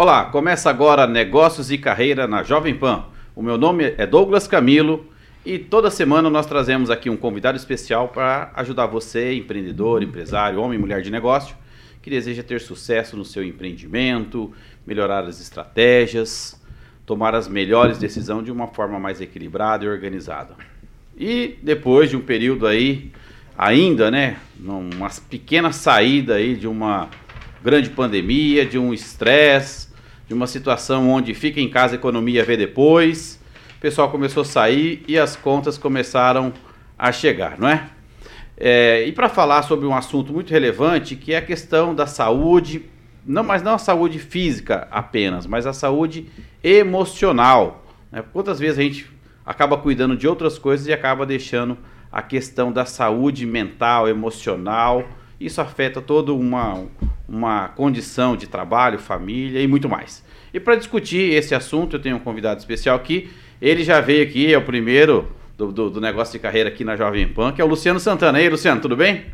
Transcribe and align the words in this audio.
Olá, 0.00 0.26
começa 0.26 0.70
agora 0.70 1.08
Negócios 1.08 1.72
e 1.72 1.76
Carreira 1.76 2.28
na 2.28 2.44
Jovem 2.44 2.72
Pan. 2.72 3.06
O 3.34 3.42
meu 3.42 3.58
nome 3.58 3.94
é 3.98 4.06
Douglas 4.06 4.46
Camilo 4.46 5.04
e 5.44 5.58
toda 5.58 5.90
semana 5.90 6.30
nós 6.30 6.46
trazemos 6.46 6.88
aqui 6.88 7.10
um 7.10 7.16
convidado 7.16 7.58
especial 7.58 8.06
para 8.06 8.52
ajudar 8.54 8.86
você, 8.86 9.34
empreendedor, 9.34 10.00
empresário, 10.00 10.60
homem 10.60 10.78
e 10.78 10.80
mulher 10.80 11.02
de 11.02 11.10
negócio, 11.10 11.56
que 12.00 12.08
deseja 12.08 12.44
ter 12.44 12.60
sucesso 12.60 13.16
no 13.16 13.24
seu 13.24 13.42
empreendimento, 13.42 14.52
melhorar 14.86 15.24
as 15.24 15.40
estratégias, 15.40 16.62
tomar 17.04 17.34
as 17.34 17.48
melhores 17.48 17.98
decisões 17.98 18.44
de 18.44 18.52
uma 18.52 18.68
forma 18.68 19.00
mais 19.00 19.20
equilibrada 19.20 19.84
e 19.84 19.88
organizada. 19.88 20.54
E 21.16 21.58
depois 21.60 22.08
de 22.08 22.16
um 22.16 22.20
período 22.20 22.68
aí, 22.68 23.10
ainda, 23.58 24.12
né, 24.12 24.36
uma 24.60 25.10
pequena 25.28 25.72
saída 25.72 26.36
aí 26.36 26.54
de 26.54 26.68
uma 26.68 27.10
grande 27.60 27.90
pandemia, 27.90 28.64
de 28.64 28.78
um 28.78 28.94
estresse, 28.94 29.87
de 30.28 30.34
uma 30.34 30.46
situação 30.46 31.08
onde 31.08 31.32
fica 31.34 31.60
em 31.60 31.68
casa 31.68 31.94
economia 31.94 32.44
vê 32.44 32.56
depois, 32.56 33.40
o 33.76 33.80
pessoal 33.80 34.10
começou 34.10 34.42
a 34.42 34.44
sair 34.44 35.02
e 35.08 35.18
as 35.18 35.34
contas 35.34 35.78
começaram 35.78 36.52
a 36.98 37.10
chegar, 37.10 37.58
não 37.58 37.68
é? 37.68 37.88
é 38.56 39.04
e 39.06 39.12
para 39.12 39.28
falar 39.28 39.62
sobre 39.62 39.86
um 39.86 39.94
assunto 39.94 40.32
muito 40.32 40.50
relevante, 40.50 41.16
que 41.16 41.32
é 41.32 41.38
a 41.38 41.42
questão 41.42 41.94
da 41.94 42.06
saúde, 42.06 42.84
não, 43.24 43.42
mas 43.42 43.62
não 43.62 43.74
a 43.74 43.78
saúde 43.78 44.18
física 44.18 44.86
apenas, 44.90 45.46
mas 45.46 45.66
a 45.66 45.72
saúde 45.72 46.26
emocional. 46.62 47.86
Né? 48.12 48.22
Quantas 48.32 48.58
vezes 48.58 48.78
a 48.78 48.82
gente 48.82 49.10
acaba 49.46 49.78
cuidando 49.78 50.14
de 50.14 50.28
outras 50.28 50.58
coisas 50.58 50.86
e 50.86 50.92
acaba 50.92 51.24
deixando 51.24 51.78
a 52.12 52.20
questão 52.20 52.70
da 52.70 52.84
saúde 52.84 53.46
mental, 53.46 54.08
emocional. 54.08 55.04
Isso 55.40 55.60
afeta 55.60 56.02
toda 56.02 56.32
uma, 56.34 56.84
uma 57.28 57.68
condição 57.68 58.36
de 58.36 58.46
trabalho, 58.46 58.98
família 58.98 59.60
e 59.60 59.66
muito 59.66 59.88
mais. 59.88 60.24
E 60.52 60.58
para 60.58 60.76
discutir 60.76 61.34
esse 61.34 61.54
assunto, 61.54 61.96
eu 61.96 62.00
tenho 62.00 62.16
um 62.16 62.20
convidado 62.20 62.58
especial 62.58 62.96
aqui. 62.96 63.30
Ele 63.60 63.84
já 63.84 64.00
veio 64.00 64.22
aqui, 64.22 64.52
é 64.52 64.56
o 64.56 64.62
primeiro 64.62 65.28
do, 65.56 65.70
do, 65.70 65.90
do 65.90 66.00
negócio 66.00 66.32
de 66.32 66.38
carreira 66.38 66.68
aqui 66.68 66.84
na 66.84 66.96
Jovem 66.96 67.28
Pan, 67.28 67.52
que 67.52 67.60
é 67.60 67.64
o 67.64 67.68
Luciano 67.68 68.00
Santana. 68.00 68.38
E 68.38 68.44
aí, 68.44 68.48
Luciano, 68.48 68.80
tudo 68.80 68.96
bem? 68.96 69.26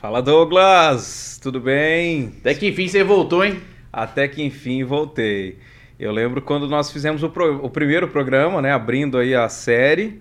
Fala, 0.00 0.22
Douglas! 0.22 1.38
Tudo 1.42 1.60
bem? 1.60 2.32
Até 2.40 2.54
que 2.54 2.68
enfim 2.68 2.88
você 2.88 3.04
voltou, 3.04 3.44
hein? 3.44 3.60
Até 3.92 4.26
que 4.26 4.42
enfim 4.42 4.82
voltei. 4.84 5.58
Eu 5.98 6.10
lembro 6.10 6.40
quando 6.40 6.68
nós 6.68 6.90
fizemos 6.90 7.22
o, 7.22 7.28
pro, 7.28 7.64
o 7.64 7.70
primeiro 7.70 8.08
programa, 8.08 8.60
né, 8.60 8.72
abrindo 8.72 9.18
aí 9.18 9.34
a 9.34 9.48
série, 9.48 10.20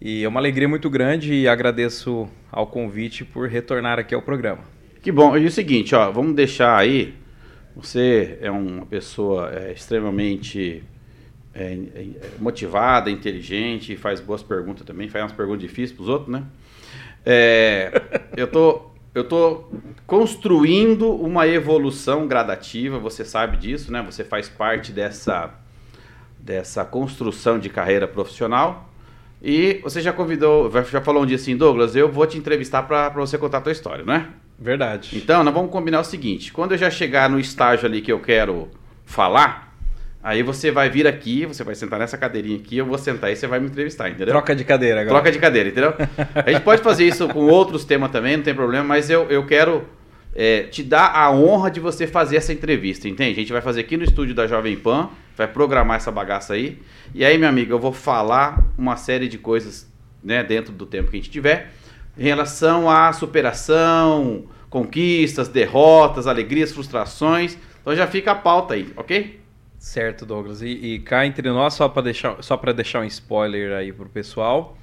e 0.00 0.24
é 0.24 0.28
uma 0.28 0.40
alegria 0.40 0.68
muito 0.68 0.88
grande 0.88 1.34
e 1.34 1.48
agradeço 1.48 2.28
ao 2.50 2.66
convite 2.66 3.24
por 3.24 3.48
retornar 3.48 3.98
aqui 3.98 4.14
ao 4.14 4.22
programa. 4.22 4.79
Que 5.02 5.10
bom. 5.10 5.36
E 5.36 5.46
o 5.46 5.50
seguinte, 5.50 5.94
ó, 5.94 6.10
vamos 6.10 6.34
deixar 6.34 6.76
aí. 6.76 7.14
Você 7.74 8.38
é 8.40 8.50
uma 8.50 8.84
pessoa 8.84 9.50
é, 9.52 9.72
extremamente 9.72 10.84
é, 11.54 11.72
é, 11.72 12.06
motivada, 12.38 13.10
inteligente, 13.10 13.96
faz 13.96 14.20
boas 14.20 14.42
perguntas 14.42 14.84
também, 14.84 15.08
faz 15.08 15.24
umas 15.24 15.32
perguntas 15.32 15.62
difíceis 15.62 15.92
para 15.92 16.02
os 16.02 16.08
outros, 16.08 16.28
né? 16.28 16.44
É, 17.24 17.90
eu 18.36 18.46
tô 18.46 18.90
eu 19.12 19.22
estou 19.22 19.72
construindo 20.06 21.10
uma 21.12 21.46
evolução 21.48 22.28
gradativa, 22.28 22.98
você 22.98 23.24
sabe 23.24 23.56
disso, 23.56 23.90
né? 23.90 24.02
Você 24.02 24.22
faz 24.22 24.48
parte 24.48 24.92
dessa, 24.92 25.52
dessa 26.38 26.84
construção 26.84 27.58
de 27.58 27.68
carreira 27.68 28.06
profissional. 28.06 28.88
E 29.42 29.80
você 29.82 30.00
já 30.00 30.12
convidou, 30.12 30.70
já 30.84 31.00
falou 31.00 31.24
um 31.24 31.26
dia 31.26 31.36
assim, 31.36 31.56
Douglas, 31.56 31.96
eu 31.96 32.10
vou 32.10 32.24
te 32.26 32.38
entrevistar 32.38 32.84
para 32.84 33.08
você 33.08 33.36
contar 33.36 33.58
a 33.58 33.60
tua 33.62 33.72
história, 33.72 34.04
não 34.04 34.14
é? 34.14 34.28
Verdade. 34.60 35.16
Então, 35.16 35.42
nós 35.42 35.54
vamos 35.54 35.70
combinar 35.70 36.00
o 36.00 36.04
seguinte: 36.04 36.52
quando 36.52 36.72
eu 36.72 36.78
já 36.78 36.90
chegar 36.90 37.30
no 37.30 37.40
estágio 37.40 37.86
ali 37.86 38.02
que 38.02 38.12
eu 38.12 38.20
quero 38.20 38.68
falar, 39.06 39.70
Aí 40.22 40.42
você 40.42 40.70
vai 40.70 40.90
vir 40.90 41.06
aqui, 41.06 41.46
você 41.46 41.64
vai 41.64 41.74
sentar 41.74 41.98
nessa 41.98 42.18
cadeirinha 42.18 42.58
aqui, 42.58 42.76
eu 42.76 42.84
vou 42.84 42.98
sentar 42.98 43.32
e 43.32 43.36
você 43.36 43.46
vai 43.46 43.58
me 43.58 43.68
entrevistar, 43.68 44.10
entendeu? 44.10 44.34
Troca 44.34 44.54
de 44.54 44.64
cadeira 44.64 45.00
agora. 45.00 45.14
Troca 45.14 45.32
de 45.32 45.38
cadeira, 45.38 45.70
entendeu? 45.70 45.94
A 46.34 46.52
gente 46.52 46.62
pode 46.62 46.82
fazer 46.82 47.06
isso 47.06 47.26
com 47.28 47.46
outros 47.46 47.86
temas 47.86 48.10
também, 48.10 48.36
não 48.36 48.44
tem 48.44 48.54
problema, 48.54 48.84
mas 48.84 49.08
eu, 49.08 49.30
eu 49.30 49.46
quero 49.46 49.82
é, 50.34 50.64
te 50.64 50.82
dar 50.82 51.06
a 51.14 51.32
honra 51.32 51.70
de 51.70 51.80
você 51.80 52.06
fazer 52.06 52.36
essa 52.36 52.52
entrevista, 52.52 53.08
entende? 53.08 53.32
A 53.32 53.40
gente 53.40 53.52
vai 53.52 53.62
fazer 53.62 53.80
aqui 53.80 53.96
no 53.96 54.04
estúdio 54.04 54.34
da 54.34 54.46
Jovem 54.46 54.76
Pan, 54.76 55.08
vai 55.38 55.48
programar 55.48 55.96
essa 55.96 56.12
bagaça 56.12 56.52
aí. 56.52 56.78
E 57.14 57.24
aí, 57.24 57.38
meu 57.38 57.48
amigo, 57.48 57.72
eu 57.72 57.78
vou 57.78 57.92
falar 57.92 58.62
uma 58.76 58.96
série 58.96 59.26
de 59.26 59.38
coisas 59.38 59.90
né, 60.22 60.44
dentro 60.44 60.70
do 60.70 60.84
tempo 60.84 61.10
que 61.10 61.16
a 61.16 61.18
gente 61.18 61.30
tiver 61.30 61.70
em 62.18 62.24
relação 62.24 62.90
à 62.90 63.12
superação, 63.12 64.44
conquistas, 64.70 65.48
derrotas, 65.48 66.28
alegrias, 66.28 66.72
frustrações. 66.72 67.58
Então 67.80 67.94
já 67.94 68.06
fica 68.06 68.30
a 68.30 68.34
pauta 68.34 68.74
aí, 68.74 68.92
ok? 68.96 69.40
Certo, 69.78 70.24
Douglas. 70.24 70.62
E, 70.62 70.68
e 70.68 70.98
cá 71.00 71.26
entre 71.26 71.50
nós, 71.50 71.74
só 71.74 71.88
para 71.88 72.02
deixar, 72.02 72.42
só 72.42 72.56
deixar 72.56 73.00
um 73.00 73.04
spoiler 73.04 73.72
aí 73.72 73.92
pro 73.92 74.08
pessoal, 74.08 74.78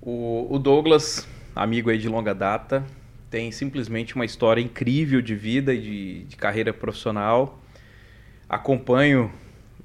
o, 0.00 0.46
o, 0.48 0.58
Douglas, 0.58 1.28
amigo 1.54 1.90
aí 1.90 1.98
de 1.98 2.08
longa 2.08 2.34
data, 2.34 2.84
tem 3.28 3.52
simplesmente 3.52 4.14
uma 4.14 4.24
história 4.24 4.60
incrível 4.60 5.20
de 5.20 5.34
vida 5.34 5.74
e 5.74 5.80
de, 5.80 6.24
de 6.24 6.36
carreira 6.36 6.72
profissional. 6.72 7.60
Acompanho 8.48 9.30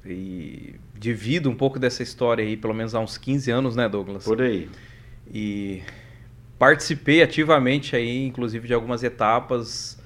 e 0.06 0.76
divido 0.94 1.50
um 1.50 1.56
pouco 1.56 1.78
dessa 1.78 2.02
história 2.02 2.44
aí, 2.44 2.56
pelo 2.56 2.74
menos 2.74 2.96
há 2.96 3.00
uns 3.00 3.18
15 3.18 3.52
anos, 3.52 3.76
né, 3.76 3.90
Douglas? 3.90 4.24
Por 4.24 4.42
aí. 4.42 4.70
E 5.32 5.82
participei 6.58 7.22
ativamente 7.22 7.96
aí, 7.96 8.26
inclusive, 8.26 8.68
de 8.68 8.74
algumas 8.74 9.04
etapas 9.04 10.02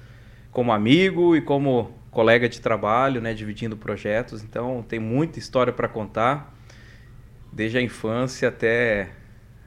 como 0.50 0.72
amigo 0.72 1.36
e 1.36 1.40
como 1.40 1.94
colega 2.10 2.48
de 2.48 2.60
trabalho, 2.60 3.20
né, 3.20 3.32
dividindo 3.32 3.76
projetos. 3.76 4.42
Então 4.42 4.84
tem 4.86 4.98
muita 4.98 5.38
história 5.38 5.72
para 5.72 5.88
contar, 5.88 6.54
desde 7.52 7.78
a 7.78 7.82
infância 7.82 8.48
até 8.48 9.10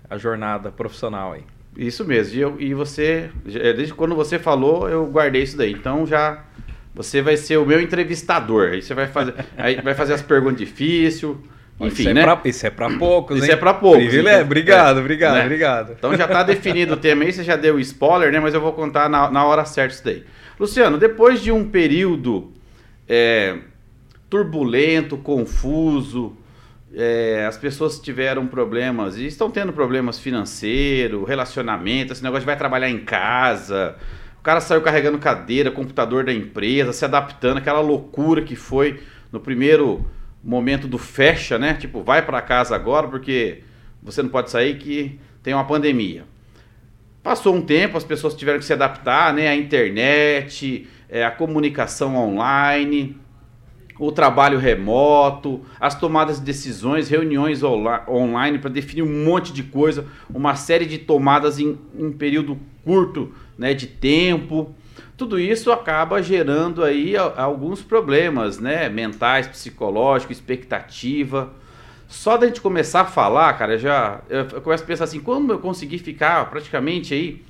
a 0.09 0.17
jornada 0.17 0.71
profissional 0.71 1.33
aí. 1.33 1.43
Isso 1.75 2.05
mesmo. 2.05 2.35
E, 2.35 2.41
eu, 2.41 2.61
e 2.61 2.73
você, 2.73 3.31
é, 3.47 3.73
desde 3.73 3.93
quando 3.93 4.15
você 4.15 4.37
falou, 4.37 4.89
eu 4.89 5.05
guardei 5.07 5.43
isso 5.43 5.57
daí. 5.57 5.71
Então 5.71 6.05
já 6.05 6.43
você 6.93 7.21
vai 7.21 7.35
ser 7.35 7.57
o 7.57 7.65
meu 7.65 7.81
entrevistador. 7.81 8.69
Aí 8.69 8.81
você 8.81 8.93
vai 8.93 9.07
fazer, 9.07 9.33
aí 9.57 9.81
vai 9.81 9.95
fazer 9.95 10.13
as 10.13 10.21
perguntas 10.21 10.59
difíceis. 10.59 11.35
Enfim, 11.79 12.01
isso 12.01 12.09
é 12.09 12.13
né? 12.13 12.23
Pra, 12.23 12.41
isso 12.45 12.67
é 12.67 12.69
para 12.69 12.89
poucos, 12.97 13.37
Isso 13.37 13.45
hein? 13.45 13.51
é 13.53 13.55
para 13.55 13.73
poucos. 13.73 14.03
Privilégio. 14.03 14.31
Então, 14.31 14.45
obrigado, 14.45 14.97
é, 14.97 15.01
obrigado, 15.01 15.33
né? 15.35 15.41
obrigado. 15.43 15.95
Então 15.97 16.15
já 16.15 16.25
está 16.25 16.43
definido 16.43 16.93
o 16.93 16.97
tema 16.97 17.23
aí, 17.23 17.33
você 17.33 17.43
já 17.43 17.55
deu 17.55 17.79
spoiler, 17.79 18.31
né? 18.31 18.39
Mas 18.39 18.53
eu 18.53 18.61
vou 18.61 18.73
contar 18.73 19.09
na, 19.09 19.29
na 19.29 19.45
hora 19.45 19.65
certa 19.65 19.93
isso 19.93 20.05
daí. 20.05 20.23
Luciano, 20.59 20.97
depois 20.97 21.41
de 21.41 21.51
um 21.51 21.67
período 21.67 22.51
é, 23.09 23.57
turbulento, 24.29 25.17
confuso, 25.17 26.37
é, 26.95 27.45
as 27.47 27.57
pessoas 27.57 27.99
tiveram 27.99 28.45
problemas 28.45 29.17
e 29.17 29.25
estão 29.25 29.49
tendo 29.49 29.73
problemas 29.73 30.19
financeiros, 30.19 31.27
relacionamento, 31.27 32.13
esse 32.13 32.23
negócio 32.23 32.41
de 32.41 32.45
vai 32.45 32.57
trabalhar 32.57 32.89
em 32.89 32.99
casa. 32.99 33.95
O 34.39 34.43
cara 34.43 34.59
saiu 34.59 34.81
carregando 34.81 35.17
cadeira, 35.17 35.71
computador 35.71 36.23
da 36.23 36.33
empresa, 36.33 36.93
se 36.93 37.03
adaptando, 37.03 37.57
aquela 37.57 37.79
loucura 37.79 38.41
que 38.43 38.55
foi 38.55 38.99
no 39.31 39.39
primeiro 39.39 40.05
momento 40.43 40.87
do 40.87 40.97
fecha, 40.97 41.57
né? 41.57 41.73
Tipo, 41.73 42.03
vai 42.03 42.21
para 42.21 42.41
casa 42.41 42.75
agora 42.75 43.07
porque 43.07 43.63
você 44.01 44.21
não 44.21 44.29
pode 44.29 44.51
sair 44.51 44.77
que 44.77 45.19
tem 45.41 45.53
uma 45.53 45.65
pandemia. 45.65 46.25
Passou 47.21 47.55
um 47.55 47.61
tempo, 47.61 47.97
as 47.97 48.03
pessoas 48.03 48.35
tiveram 48.35 48.59
que 48.59 48.65
se 48.65 48.73
adaptar, 48.73 49.33
né? 49.33 49.47
A 49.47 49.55
internet, 49.55 50.87
é, 51.07 51.23
a 51.23 51.31
comunicação 51.31 52.17
online, 52.17 53.15
o 53.97 54.11
trabalho 54.11 54.59
remoto, 54.59 55.61
as 55.79 55.95
tomadas 55.95 56.39
de 56.39 56.45
decisões, 56.45 57.09
reuniões 57.09 57.61
online 57.63 58.59
para 58.59 58.69
definir 58.69 59.03
um 59.03 59.23
monte 59.23 59.53
de 59.53 59.63
coisa, 59.63 60.07
uma 60.29 60.55
série 60.55 60.85
de 60.85 60.97
tomadas 60.97 61.59
em 61.59 61.77
um 61.97 62.11
período 62.11 62.59
curto 62.83 63.33
né, 63.57 63.73
de 63.73 63.87
tempo. 63.87 64.75
Tudo 65.23 65.39
isso 65.39 65.71
acaba 65.71 66.21
gerando 66.21 66.83
aí 66.83 67.15
alguns 67.15 67.81
problemas, 67.81 68.59
né? 68.59 68.89
Mentais, 68.89 69.47
psicológicos, 69.47 70.35
expectativa. 70.35 71.49
Só 72.09 72.35
da 72.35 72.45
gente 72.45 72.59
começar 72.59 73.01
a 73.01 73.05
falar, 73.05 73.53
cara, 73.53 73.77
já 73.77 74.21
eu 74.27 74.61
começo 74.61 74.83
a 74.83 74.85
pensar 74.85 75.05
assim, 75.05 75.21
como 75.21 75.49
eu 75.49 75.59
consegui 75.59 75.97
ficar 75.97 76.49
praticamente 76.49 77.13
aí 77.13 77.41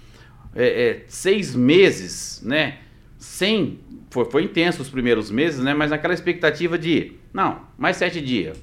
é, 0.56 0.68
é, 0.68 1.04
seis 1.08 1.56
meses, 1.56 2.44
né? 2.46 2.78
Sem. 3.18 3.80
Foi, 4.12 4.26
foi 4.26 4.44
intenso 4.44 4.84
os 4.84 4.90
primeiros 4.92 5.32
meses, 5.32 5.60
né? 5.60 5.74
Mas 5.74 5.90
naquela 5.90 6.14
expectativa 6.14 6.78
de, 6.78 7.14
não, 7.34 7.62
mais 7.76 7.98
sete 7.98 8.22
dias, 8.22 8.56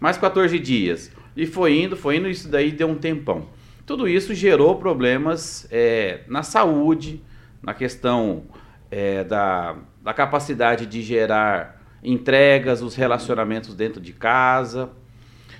mais 0.00 0.16
14 0.16 0.58
dias. 0.58 1.12
E 1.36 1.44
foi 1.44 1.82
indo, 1.82 1.98
foi 1.98 2.16
indo, 2.16 2.30
isso 2.30 2.48
daí 2.48 2.72
deu 2.72 2.88
um 2.88 2.94
tempão. 2.94 3.46
Tudo 3.84 4.08
isso 4.08 4.32
gerou 4.34 4.76
problemas 4.76 5.68
é, 5.70 6.20
na 6.28 6.42
saúde, 6.42 7.20
na 7.64 7.74
questão 7.74 8.44
é, 8.90 9.24
da, 9.24 9.76
da 10.02 10.12
capacidade 10.12 10.86
de 10.86 11.02
gerar 11.02 11.80
entregas, 12.02 12.82
os 12.82 12.94
relacionamentos 12.94 13.74
dentro 13.74 14.00
de 14.00 14.12
casa. 14.12 14.90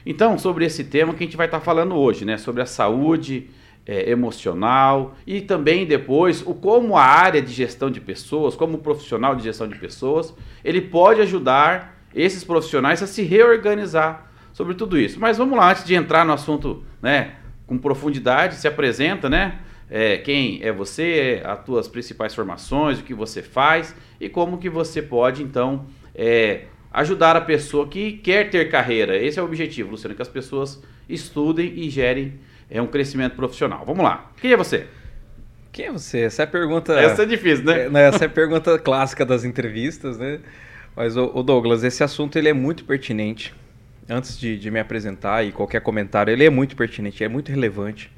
Então, 0.04 0.38
sobre 0.38 0.66
esse 0.66 0.84
tema 0.84 1.14
que 1.14 1.24
a 1.24 1.26
gente 1.26 1.36
vai 1.36 1.46
estar 1.46 1.60
falando 1.60 1.94
hoje, 1.94 2.24
né? 2.24 2.36
Sobre 2.36 2.60
a 2.60 2.66
saúde 2.66 3.48
é, 3.86 4.10
emocional 4.10 5.14
e 5.26 5.40
também 5.40 5.86
depois 5.86 6.42
o 6.46 6.54
como 6.54 6.96
a 6.96 7.02
área 7.02 7.40
de 7.40 7.52
gestão 7.52 7.90
de 7.90 8.00
pessoas, 8.00 8.54
como 8.54 8.78
profissional 8.78 9.34
de 9.34 9.42
gestão 9.42 9.66
de 9.66 9.78
pessoas, 9.78 10.34
ele 10.62 10.80
pode 10.80 11.20
ajudar 11.22 11.98
esses 12.14 12.44
profissionais 12.44 13.02
a 13.02 13.06
se 13.06 13.22
reorganizar 13.22 14.30
sobre 14.52 14.74
tudo 14.74 14.98
isso. 14.98 15.18
Mas 15.18 15.38
vamos 15.38 15.58
lá, 15.58 15.70
antes 15.70 15.84
de 15.84 15.94
entrar 15.94 16.24
no 16.24 16.32
assunto, 16.32 16.84
né, 17.02 17.34
com 17.66 17.76
profundidade, 17.76 18.56
se 18.56 18.68
apresenta, 18.68 19.28
né? 19.28 19.58
É, 19.90 20.16
quem 20.18 20.60
é 20.62 20.72
você, 20.72 21.42
as 21.44 21.62
tuas 21.64 21.88
principais 21.88 22.34
formações, 22.34 22.98
o 22.98 23.02
que 23.02 23.14
você 23.14 23.42
faz 23.42 23.94
e 24.20 24.28
como 24.28 24.58
que 24.58 24.70
você 24.70 25.02
pode, 25.02 25.42
então, 25.42 25.86
é, 26.14 26.62
ajudar 26.90 27.36
a 27.36 27.40
pessoa 27.40 27.88
que 27.88 28.12
quer 28.12 28.50
ter 28.50 28.70
carreira. 28.70 29.16
Esse 29.16 29.38
é 29.38 29.42
o 29.42 29.44
objetivo, 29.44 29.90
Luciano, 29.90 30.14
que 30.14 30.22
as 30.22 30.28
pessoas 30.28 30.82
estudem 31.08 31.72
e 31.76 31.90
gerem 31.90 32.34
é, 32.70 32.80
um 32.80 32.86
crescimento 32.86 33.34
profissional. 33.34 33.84
Vamos 33.84 34.04
lá. 34.04 34.30
Quem 34.40 34.52
é 34.52 34.56
você? 34.56 34.86
Quem 35.72 35.86
é 35.86 35.92
você? 35.92 36.20
Essa 36.20 36.42
é 36.42 36.44
a 36.44 36.46
pergunta. 36.46 36.92
Essa 36.94 37.24
é 37.24 37.26
difícil, 37.26 37.64
né? 37.64 37.88
É, 37.92 38.08
essa 38.08 38.24
é 38.24 38.26
a 38.26 38.30
pergunta 38.30 38.78
clássica 38.80 39.26
das 39.26 39.44
entrevistas, 39.44 40.16
né? 40.16 40.38
Mas, 40.96 41.16
o 41.16 41.42
Douglas, 41.42 41.82
esse 41.82 42.04
assunto 42.04 42.38
ele 42.38 42.48
é 42.48 42.52
muito 42.52 42.84
pertinente. 42.84 43.52
Antes 44.08 44.38
de, 44.38 44.56
de, 44.56 44.70
me 44.70 44.78
apresentar 44.78 45.44
e 45.44 45.50
qualquer 45.50 45.80
comentário, 45.80 46.30
ele 46.30 46.44
é 46.44 46.50
muito 46.50 46.76
pertinente, 46.76 47.24
é 47.24 47.28
muito 47.28 47.50
relevante. 47.50 48.12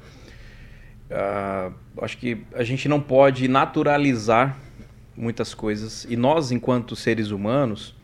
Uh, 1.09 1.73
acho 2.01 2.17
que 2.17 2.43
a 2.53 2.63
gente 2.63 2.89
não 2.89 2.99
pode 2.99 3.47
naturalizar 3.47 4.57
muitas 5.15 5.53
coisas. 5.53 6.05
E 6.09 6.15
nós, 6.15 6.51
enquanto 6.51 6.95
seres 6.95 7.31
humanos, 7.31 7.95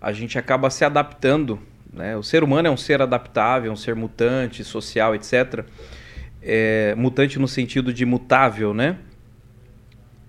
a 0.00 0.12
gente 0.12 0.38
acaba 0.38 0.68
se 0.70 0.84
adaptando. 0.84 1.60
Né? 1.92 2.16
O 2.16 2.22
ser 2.22 2.42
humano 2.42 2.68
é 2.68 2.70
um 2.70 2.76
ser 2.76 3.00
adaptável, 3.00 3.70
um 3.70 3.76
ser 3.76 3.94
mutante, 3.94 4.64
social, 4.64 5.14
etc. 5.14 5.64
É, 6.42 6.94
mutante 6.96 7.38
no 7.38 7.46
sentido 7.46 7.92
de 7.92 8.04
mutável, 8.04 8.74
né? 8.74 8.98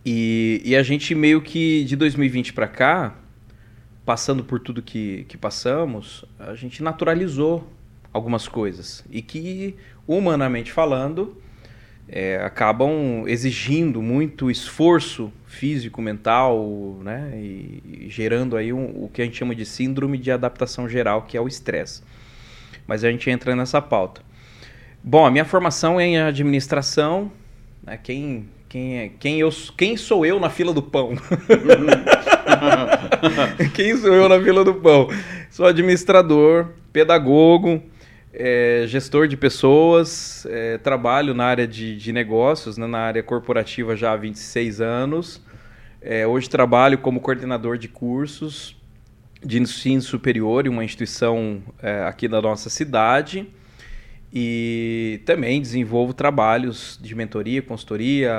E, 0.06 0.62
e 0.66 0.76
a 0.76 0.84
gente 0.84 1.16
meio 1.16 1.42
que 1.42 1.86
de 1.86 1.96
2020 1.96 2.52
para 2.52 2.68
cá, 2.68 3.16
passando 4.06 4.44
por 4.44 4.60
tudo 4.60 4.82
que, 4.82 5.26
que 5.30 5.38
passamos, 5.38 6.26
a 6.38 6.54
gente 6.56 6.84
naturalizou 6.84 7.72
algumas 8.12 8.48
coisas. 8.48 9.04
E 9.10 9.22
que, 9.22 9.76
humanamente 10.06 10.74
falando, 10.74 11.42
é, 12.08 12.38
acabam 12.44 13.24
exigindo 13.28 14.02
muito 14.02 14.52
esforço 14.52 15.32
físico, 15.46 16.02
mental, 16.02 17.00
né? 17.04 17.32
E, 17.36 18.06
e 18.06 18.10
gerando 18.10 18.58
aí 18.58 18.74
um, 18.74 19.04
o 19.04 19.10
que 19.12 19.22
a 19.22 19.26
gente 19.26 19.38
chama 19.38 19.56
de 19.56 19.66
síndrome 19.66 20.18
de 20.18 20.32
adaptação 20.32 20.88
geral, 20.90 21.24
que 21.24 21.38
é 21.38 21.42
o 21.42 21.48
estresse. 21.48 22.04
Mas 22.86 23.04
a 23.04 23.12
gente 23.12 23.30
entra 23.30 23.56
nessa 23.56 23.82
pauta. 23.82 24.22
Bom, 25.04 25.26
a 25.26 25.32
minha 25.32 25.46
formação 25.46 26.00
é 26.00 26.06
em 26.06 26.18
administração. 26.18 27.32
Né? 27.84 28.00
Quem, 28.02 28.50
quem, 28.68 28.98
é, 28.98 29.12
quem, 29.20 29.40
eu, 29.40 29.50
quem 29.78 29.96
sou 29.98 30.26
eu 30.26 30.40
na 30.40 30.50
fila 30.50 30.74
do 30.74 30.82
pão? 30.82 31.14
quem 33.74 33.96
sou 33.98 34.14
eu 34.14 34.28
na 34.28 34.42
fila 34.42 34.64
do 34.64 34.76
pão? 34.76 35.08
Sou 35.50 35.66
administrador, 35.66 36.70
pedagogo, 36.92 37.82
é, 38.33 38.85
gestor 38.88 39.27
de 39.27 39.38
pessoas, 39.38 40.45
é, 40.50 40.80
trabalho 40.80 41.33
na 41.33 41.45
área 41.45 41.68
de, 41.68 41.95
de 41.95 42.12
negócios, 42.12 42.77
né, 42.77 42.88
na 42.88 42.97
área 42.97 43.21
corporativa 43.21 43.95
já 43.95 44.12
há 44.12 44.18
26 44.18 44.81
anos. 44.81 45.41
É, 46.01 46.25
hoje 46.25 46.50
trabalho 46.50 46.97
como 46.97 47.21
coordenador 47.21 47.77
de 47.77 47.88
cursos 47.88 48.75
de 49.45 49.62
ensino 49.62 50.01
superior 50.01 50.65
em 50.65 50.69
uma 50.69 50.83
instituição 50.83 51.62
é, 51.81 52.03
aqui 52.03 52.27
da 52.27 52.41
nossa 52.41 52.69
cidade. 52.69 53.47
E 54.35 55.21
também 55.25 55.62
desenvolvo 55.62 56.12
trabalhos 56.12 56.97
de 57.00 57.13
mentoria, 57.13 57.62
consultoria 57.62 58.33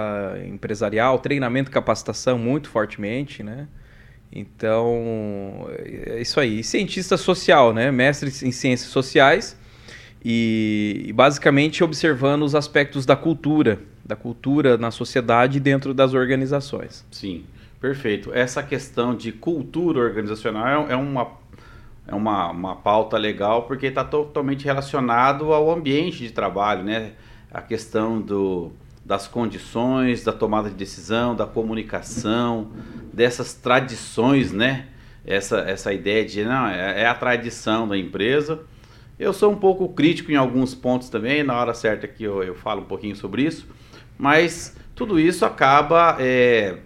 empresarial, 0.45 1.21
treinamento 1.21 1.71
e 1.71 1.73
capacitação 1.73 2.37
muito 2.37 2.69
fortemente, 2.69 3.45
né? 3.45 3.69
Então, 4.33 5.69
é 5.79 6.21
isso 6.21 6.41
aí. 6.41 6.59
E 6.59 6.65
cientista 6.65 7.17
social, 7.17 7.73
né? 7.73 7.93
Mestre 7.93 8.29
em 8.29 8.51
ciências 8.51 8.91
sociais 8.91 9.57
e, 10.25 11.13
basicamente 11.15 11.85
observando 11.85 12.43
os 12.45 12.55
aspectos 12.55 13.05
da 13.05 13.15
cultura, 13.15 13.79
da 14.03 14.17
cultura 14.17 14.79
na 14.79 14.91
sociedade 14.91 15.59
e 15.59 15.61
dentro 15.61 15.93
das 15.93 16.15
organizações. 16.15 17.05
Sim, 17.11 17.45
perfeito. 17.79 18.33
Essa 18.33 18.63
questão 18.63 19.15
de 19.15 19.33
cultura 19.33 20.01
organizacional 20.01 20.89
é, 20.89 20.93
é 20.95 20.97
uma, 20.97 21.33
é 22.09 22.15
uma, 22.15 22.51
uma 22.51 22.77
pauta 22.77 23.19
legal 23.19 23.65
porque 23.65 23.87
está 23.87 24.03
totalmente 24.03 24.65
relacionado 24.65 25.53
ao 25.53 25.71
ambiente 25.71 26.19
de 26.19 26.31
trabalho, 26.31 26.83
né? 26.83 27.13
A 27.53 27.61
questão 27.61 28.21
do, 28.21 28.73
das 29.05 29.29
condições, 29.29 30.25
da 30.25 30.33
tomada 30.33 30.71
de 30.71 30.75
decisão, 30.75 31.37
da 31.37 31.47
comunicação, 31.47 32.69
dessas 33.13 33.53
tradições, 33.53 34.53
né? 34.53 34.87
Essa, 35.27 35.61
essa 35.61 35.93
ideia 35.93 36.25
de 36.25 36.45
não, 36.45 36.67
é, 36.67 37.03
é 37.03 37.07
a 37.07 37.15
tradição 37.15 37.87
da 37.87 37.97
empresa 37.97 38.61
eu 39.19 39.33
sou 39.33 39.53
um 39.53 39.57
pouco 39.57 39.89
crítico 39.89 40.33
em 40.33 40.37
alguns 40.37 40.75
pontos 40.75 41.09
também, 41.09 41.43
na 41.43 41.59
hora 41.59 41.75
certa 41.75 42.09
que 42.09 42.25
eu, 42.25 42.43
eu 42.43 42.55
falo 42.55 42.83
um 42.83 42.87
pouquinho 42.87 43.15
sobre 43.15 43.43
isso, 43.43 43.67
mas 44.19 44.77
tudo 44.95 45.19
isso 45.19 45.45
acaba 45.45 46.17
é, 46.21 46.79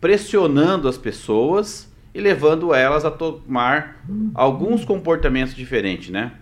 pressionando 0.00 0.88
as 0.88 0.98
pessoas 0.98 1.90
e 2.14 2.20
levando 2.20 2.74
elas 2.74 3.04
a 3.04 3.10
tomar 3.10 4.04
alguns 4.34 4.84
comportamentos 4.84 5.54
diferentes, 5.54 6.10
né? 6.10 6.32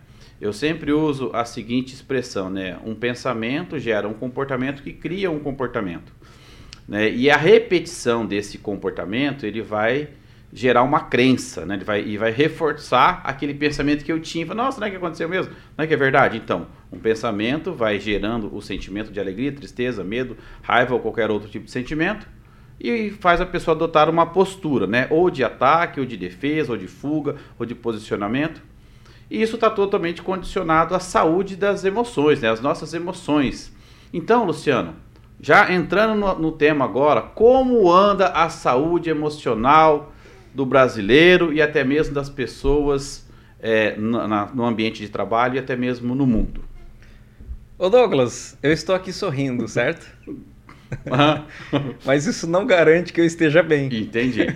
Eu 0.41 0.53
sempre 0.53 0.93
uso 0.93 1.31
a 1.35 1.45
seguinte 1.45 1.93
expressão, 1.93 2.49
né? 2.49 2.79
Um 2.85 2.95
pensamento 2.95 3.79
gera 3.79 4.07
um 4.09 4.15
comportamento 4.15 4.83
que 4.83 4.93
cria 4.93 5.31
um 5.31 5.41
comportamento, 5.41 6.13
né? 6.87 7.11
E 7.11 7.29
a 7.29 7.37
repetição 7.37 8.25
desse 8.25 8.57
comportamento 8.57 9.45
ele 9.45 9.61
vai 9.61 10.09
gerar 10.53 10.83
uma 10.83 11.01
crença, 11.01 11.67
né? 11.67 11.75
Ele 11.75 11.85
vai, 11.85 12.03
e 12.03 12.17
vai 12.17 12.31
reforçar 12.31 13.21
aquele 13.25 13.55
pensamento 13.55 14.05
que 14.05 14.13
eu 14.13 14.21
tinha. 14.21 14.47
Nossa, 14.55 14.81
não 14.81 14.87
é 14.87 14.91
que 14.91 14.97
aconteceu 14.97 15.29
mesmo? 15.29 15.53
Não 15.77 15.85
é 15.85 15.89
que 15.89 15.95
é 15.95 15.97
verdade? 15.97 16.39
Então, 16.39 16.67
um 16.91 16.99
pensamento 16.99 17.73
vai 17.73 18.01
gerando 18.01 18.55
o 18.55 18.63
sentimento 18.63 19.13
de 19.13 19.21
alegria, 19.21 19.53
tristeza, 19.53 20.03
medo, 20.03 20.37
raiva 20.63 20.95
ou 20.95 21.01
qualquer 21.01 21.31
outro 21.31 21.49
tipo 21.49 21.67
de 21.67 21.71
sentimento 21.71 22.27
e 22.81 23.11
faz 23.11 23.41
a 23.41 23.47
pessoa 23.47 23.75
adotar 23.75 24.09
uma 24.09 24.27
postura, 24.27 24.87
né? 24.87 25.07
Ou 25.11 25.31
de 25.31 25.43
ataque, 25.43 26.01
ou 26.01 26.07
de 26.07 26.17
defesa, 26.17 26.73
ou 26.73 26.79
de 26.79 26.87
fuga, 26.87 27.37
ou 27.59 27.67
de 27.67 27.75
posicionamento. 27.75 28.63
E 29.31 29.43
isso 29.43 29.57
está 29.57 29.69
totalmente 29.69 30.23
condicionado 30.23 30.95
à 30.95 31.01
saúde 31.01 31.57
das 31.57 31.85
emoções, 31.85 32.41
né? 32.41 32.49
As 32.49 32.61
nossas 32.61 32.95
emoções. 32.95 33.75
Então, 34.13 34.45
Luciano, 34.45 34.95
já 35.41 35.73
entrando 35.73 36.15
no, 36.15 36.39
no 36.39 36.53
tema 36.53 36.85
agora, 36.85 37.21
como 37.21 37.93
anda 37.93 38.29
a 38.29 38.49
saúde 38.49 39.11
emocional 39.11 40.13
do 40.55 40.67
brasileiro 40.67 41.53
e 41.53 41.61
até 41.63 41.85
mesmo 41.85 42.15
das 42.15 42.29
pessoas 42.29 43.27
é, 43.61 43.97
na, 43.97 44.47
no 44.47 44.65
ambiente 44.65 45.01
de 45.01 45.09
trabalho 45.09 45.57
e 45.57 45.59
até 45.59 45.77
mesmo 45.77 46.15
no 46.15 46.27
mundo. 46.27 46.65
Ô 47.79 47.89
Douglas, 47.89 48.57
eu 48.63 48.73
estou 48.73 48.95
aqui 48.95 49.13
sorrindo, 49.13 49.69
certo? 49.69 50.07
Mas 52.05 52.27
isso 52.27 52.47
não 52.47 52.67
garante 52.67 53.13
que 53.13 53.21
eu 53.21 53.25
esteja 53.25 53.63
bem. 53.63 53.87
Entendi. 53.87 54.47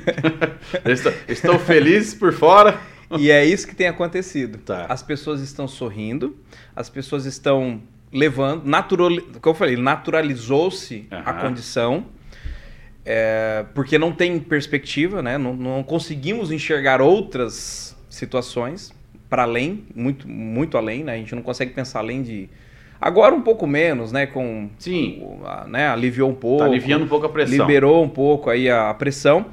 estou, 0.84 1.12
estou, 1.28 1.58
feliz 1.58 2.14
por 2.14 2.32
fora. 2.32 2.80
E 3.18 3.30
é 3.30 3.44
isso 3.44 3.66
que 3.66 3.74
tem 3.74 3.86
acontecido. 3.86 4.58
Tá. 4.58 4.86
As 4.88 5.02
pessoas 5.02 5.40
estão 5.42 5.68
sorrindo, 5.68 6.36
as 6.74 6.88
pessoas 6.88 7.26
estão 7.26 7.82
levando, 8.12 8.64
natural, 8.64 9.10
como 9.40 9.54
eu 9.54 9.54
falei, 9.54 9.76
naturalizou-se 9.76 11.06
uhum. 11.10 11.18
a 11.24 11.32
condição 11.34 12.06
é, 13.04 13.64
porque 13.74 13.98
não 13.98 14.12
tem 14.12 14.38
perspectiva, 14.38 15.22
né? 15.22 15.38
Não, 15.38 15.54
não 15.54 15.82
conseguimos 15.82 16.50
enxergar 16.50 17.00
outras 17.00 17.96
situações 18.08 18.92
para 19.28 19.42
além, 19.42 19.84
muito, 19.94 20.28
muito 20.28 20.76
além, 20.76 21.04
né? 21.04 21.14
A 21.14 21.16
gente 21.16 21.34
não 21.34 21.42
consegue 21.42 21.72
pensar 21.72 22.00
além 22.00 22.22
de 22.22 22.48
Agora 23.02 23.34
um 23.34 23.40
pouco 23.40 23.66
menos, 23.66 24.12
né? 24.12 24.26
Com 24.26 24.70
sim, 24.78 25.20
né? 25.66 25.88
Aliviou 25.88 26.30
um 26.30 26.34
pouco. 26.34 26.60
Tá 26.60 26.66
aliviando 26.66 27.04
um 27.04 27.08
pouco 27.08 27.26
a 27.26 27.28
pressão. 27.28 27.58
Liberou 27.58 28.04
um 28.04 28.08
pouco 28.08 28.48
aí 28.48 28.70
a 28.70 28.94
pressão. 28.94 29.46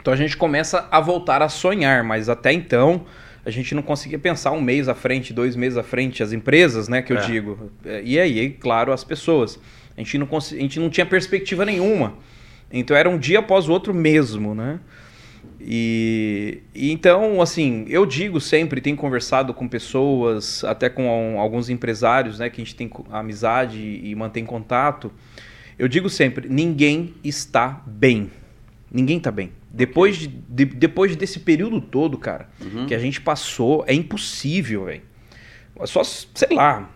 Então 0.00 0.10
a 0.10 0.16
gente 0.16 0.38
começa 0.38 0.88
a 0.90 0.98
voltar 0.98 1.42
a 1.42 1.50
sonhar, 1.50 2.02
mas 2.02 2.30
até 2.30 2.50
então 2.50 3.04
a 3.44 3.50
gente 3.50 3.74
não 3.74 3.82
conseguia 3.82 4.18
pensar 4.18 4.52
um 4.52 4.60
mês 4.62 4.88
à 4.88 4.94
frente, 4.94 5.34
dois 5.34 5.54
meses 5.54 5.76
à 5.76 5.82
frente, 5.82 6.22
as 6.22 6.32
empresas, 6.32 6.88
né? 6.88 7.02
Que 7.02 7.12
eu 7.12 7.18
é. 7.18 7.20
digo. 7.20 7.70
E 8.02 8.18
aí, 8.18 8.48
claro, 8.48 8.90
as 8.90 9.04
pessoas. 9.04 9.60
A 9.94 10.00
gente 10.00 10.16
não, 10.16 10.26
a 10.34 10.40
gente 10.40 10.80
não 10.80 10.88
tinha 10.88 11.04
perspectiva 11.04 11.66
nenhuma. 11.66 12.14
Então 12.72 12.96
era 12.96 13.08
um 13.08 13.18
dia 13.18 13.38
após 13.38 13.68
o 13.68 13.72
outro 13.72 13.94
mesmo, 13.94 14.54
né? 14.54 14.80
E, 15.60 16.62
e, 16.74 16.92
então, 16.92 17.42
assim, 17.42 17.84
eu 17.88 18.06
digo 18.06 18.40
sempre, 18.40 18.80
tenho 18.80 18.96
conversado 18.96 19.52
com 19.52 19.66
pessoas, 19.66 20.62
até 20.64 20.88
com 20.88 21.38
alguns 21.38 21.68
empresários, 21.68 22.38
né, 22.38 22.48
que 22.48 22.60
a 22.60 22.64
gente 22.64 22.76
tem 22.76 22.90
amizade 23.10 23.78
e 24.02 24.14
mantém 24.14 24.44
contato. 24.44 25.12
Eu 25.78 25.88
digo 25.88 26.08
sempre, 26.08 26.48
ninguém 26.48 27.14
está 27.24 27.82
bem. 27.86 28.30
Ninguém 28.90 29.18
está 29.18 29.30
bem. 29.30 29.52
Depois, 29.70 30.16
de, 30.16 30.28
de, 30.28 30.64
depois 30.64 31.14
desse 31.14 31.40
período 31.40 31.80
todo, 31.80 32.16
cara, 32.16 32.48
uhum. 32.60 32.86
que 32.86 32.94
a 32.94 32.98
gente 32.98 33.20
passou, 33.20 33.84
é 33.86 33.92
impossível, 33.92 34.86
velho. 34.86 35.02
Só, 35.84 36.02
sei 36.02 36.56
lá, 36.56 36.90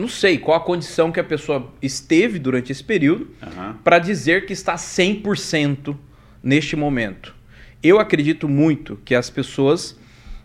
não 0.00 0.08
sei 0.08 0.38
qual 0.38 0.56
a 0.56 0.60
condição 0.60 1.12
que 1.12 1.20
a 1.20 1.24
pessoa 1.24 1.72
esteve 1.80 2.38
durante 2.38 2.72
esse 2.72 2.82
período 2.82 3.30
uhum. 3.42 3.74
para 3.84 3.98
dizer 3.98 4.46
que 4.46 4.52
está 4.52 4.74
100% 4.74 5.96
neste 6.42 6.74
momento. 6.74 7.34
Eu 7.82 7.98
acredito 7.98 8.48
muito 8.48 8.98
que 9.04 9.14
as 9.14 9.30
pessoas 9.30 9.96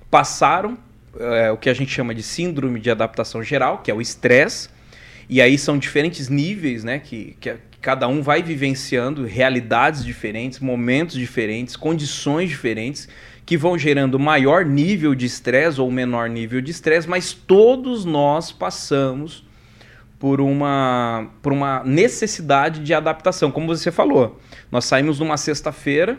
passaram 0.09 0.77
é, 1.19 1.51
o 1.51 1.57
que 1.57 1.69
a 1.69 1.73
gente 1.73 1.91
chama 1.91 2.13
de 2.13 2.23
síndrome 2.23 2.79
de 2.79 2.89
adaptação 2.89 3.43
geral, 3.43 3.79
que 3.79 3.89
é 3.89 3.93
o 3.93 4.01
estresse. 4.01 4.69
E 5.27 5.41
aí 5.41 5.57
são 5.57 5.77
diferentes 5.77 6.29
níveis, 6.29 6.83
né? 6.83 6.99
Que, 6.99 7.35
que, 7.39 7.53
que 7.71 7.79
cada 7.81 8.07
um 8.07 8.21
vai 8.21 8.43
vivenciando 8.43 9.25
realidades 9.25 10.05
diferentes, 10.05 10.59
momentos 10.59 11.15
diferentes, 11.15 11.75
condições 11.75 12.49
diferentes, 12.49 13.09
que 13.45 13.55
vão 13.55 13.77
gerando 13.77 14.17
maior 14.17 14.65
nível 14.65 15.13
de 15.13 15.25
estresse 15.25 15.79
ou 15.79 15.91
menor 15.91 16.27
nível 16.27 16.61
de 16.61 16.71
estresse, 16.71 17.07
mas 17.07 17.33
todos 17.33 18.03
nós 18.03 18.51
passamos 18.51 19.45
por 20.17 20.41
uma, 20.41 21.29
por 21.41 21.53
uma 21.53 21.83
necessidade 21.83 22.79
de 22.79 22.93
adaptação, 22.93 23.51
como 23.51 23.67
você 23.67 23.91
falou. 23.91 24.39
Nós 24.71 24.85
saímos 24.85 25.19
numa 25.19 25.37
sexta-feira 25.37 26.17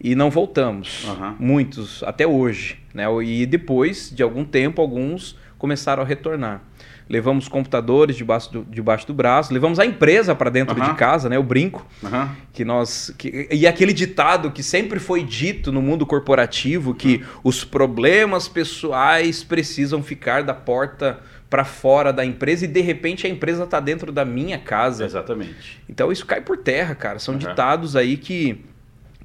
e 0.00 0.14
não 0.14 0.30
voltamos. 0.30 1.04
Uhum. 1.04 1.36
Muitos, 1.38 2.02
até 2.04 2.26
hoje. 2.26 2.78
Né? 2.94 3.04
E 3.24 3.44
depois 3.46 4.12
de 4.14 4.22
algum 4.22 4.44
tempo, 4.44 4.80
alguns 4.80 5.36
começaram 5.58 6.02
a 6.02 6.06
retornar. 6.06 6.62
Levamos 7.08 7.48
computadores 7.48 8.16
debaixo 8.16 8.52
do, 8.52 8.64
debaixo 8.64 9.06
do 9.06 9.14
braço, 9.14 9.52
levamos 9.52 9.78
a 9.78 9.86
empresa 9.86 10.34
para 10.34 10.50
dentro 10.50 10.78
uhum. 10.78 10.90
de 10.90 10.94
casa, 10.94 11.28
né? 11.28 11.38
O 11.38 11.42
brinco. 11.42 11.86
Uhum. 12.02 12.28
Que 12.52 12.64
nós. 12.64 13.14
Que, 13.18 13.48
e 13.50 13.66
aquele 13.66 13.92
ditado 13.92 14.50
que 14.50 14.62
sempre 14.62 14.98
foi 14.98 15.22
dito 15.22 15.70
no 15.70 15.82
mundo 15.82 16.06
corporativo: 16.06 16.94
que 16.94 17.24
os 17.44 17.64
problemas 17.64 18.48
pessoais 18.48 19.42
precisam 19.42 20.02
ficar 20.02 20.42
da 20.42 20.54
porta 20.54 21.20
para 21.50 21.64
fora 21.64 22.14
da 22.14 22.24
empresa 22.24 22.64
e 22.64 22.68
de 22.68 22.80
repente 22.80 23.26
a 23.26 23.30
empresa 23.30 23.64
está 23.64 23.78
dentro 23.78 24.10
da 24.10 24.24
minha 24.24 24.58
casa. 24.58 25.04
Exatamente. 25.04 25.82
Então 25.86 26.10
isso 26.10 26.24
cai 26.24 26.40
por 26.40 26.56
terra, 26.56 26.94
cara. 26.94 27.18
São 27.18 27.34
uhum. 27.34 27.40
ditados 27.40 27.94
aí 27.94 28.16
que 28.16 28.64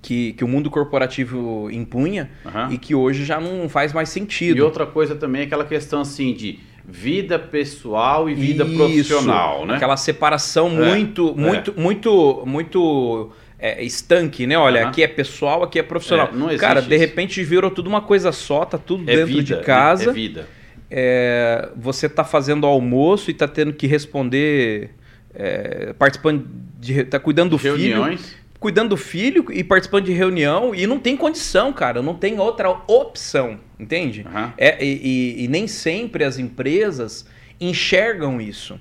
que, 0.02 0.34
que 0.34 0.44
o 0.44 0.48
mundo 0.48 0.70
corporativo 0.70 1.70
impunha 1.72 2.30
uhum. 2.46 2.72
e 2.72 2.78
que 2.78 2.94
hoje 2.96 3.26
já 3.26 3.40
não 3.40 3.68
faz 3.68 3.94
mais 3.94 4.10
sentido. 4.10 4.58
E 4.58 4.62
outra 4.62 4.86
coisa 4.86 5.16
também 5.16 5.42
é 5.42 5.46
aquela 5.46 5.66
questão 5.66 6.02
assim 6.02 6.34
de 6.34 6.60
vida 6.88 7.38
pessoal 7.38 8.30
e 8.30 8.34
vida 8.34 8.64
Isso, 8.64 8.76
profissional, 8.76 9.66
né? 9.66 9.76
Aquela 9.76 9.98
separação 9.98 10.68
é, 10.82 10.90
muito, 10.90 11.36
é. 11.38 11.42
muito, 11.42 11.74
muito, 11.76 12.44
muito 12.46 13.32
é, 13.60 13.84
estanque, 13.84 14.48
né? 14.48 14.58
Olha, 14.58 14.84
uhum. 14.84 14.88
aqui 14.88 15.04
é 15.04 15.08
pessoal, 15.08 15.64
aqui 15.64 15.78
é 15.78 15.84
profissional. 15.84 16.30
É, 16.50 16.58
Cara, 16.58 16.82
de 16.82 16.96
repente 16.96 17.44
virou 17.44 17.70
tudo 17.70 17.88
uma 17.88 18.02
coisa 18.02 18.32
só, 18.32 18.64
tá 18.64 18.78
tudo 18.78 19.04
é 19.04 19.18
dentro 19.18 19.28
vida, 19.28 19.58
de 19.58 19.64
casa. 19.64 20.12
É 20.12 20.14
vida. 20.14 20.48
É, 20.90 21.70
você 21.76 22.08
tá 22.08 22.24
fazendo 22.24 22.66
almoço 22.66 23.30
e 23.30 23.34
tá 23.34 23.48
tendo 23.48 23.74
que 23.74 23.86
responder, 23.86 24.92
é, 25.36 25.94
participando 26.00 26.48
de, 26.80 27.04
tá 27.04 27.20
cuidando 27.20 27.50
do 27.50 27.58
Reuniões. 27.58 28.22
filho 28.22 28.47
cuidando 28.60 28.90
do 28.90 28.98
filho 28.98 29.46
e 29.52 29.64
participando 29.64 30.06
de 30.06 30.14
reunião 30.14 30.74
e 30.74 30.88
não 30.88 31.00
tem 31.00 31.16
condição, 31.16 31.72
cara, 31.72 32.02
não 32.02 32.16
tem 32.16 32.40
outra 32.40 32.70
opção, 32.70 33.60
entende? 33.80 34.26
Uhum. 34.26 34.52
É, 34.58 34.84
e, 34.84 35.44
e, 35.44 35.48
nem 35.48 35.68
sempre 35.68 36.24
as 36.24 36.40
empresas 36.40 37.26
enxergam 37.60 38.42
isso. 38.42 38.80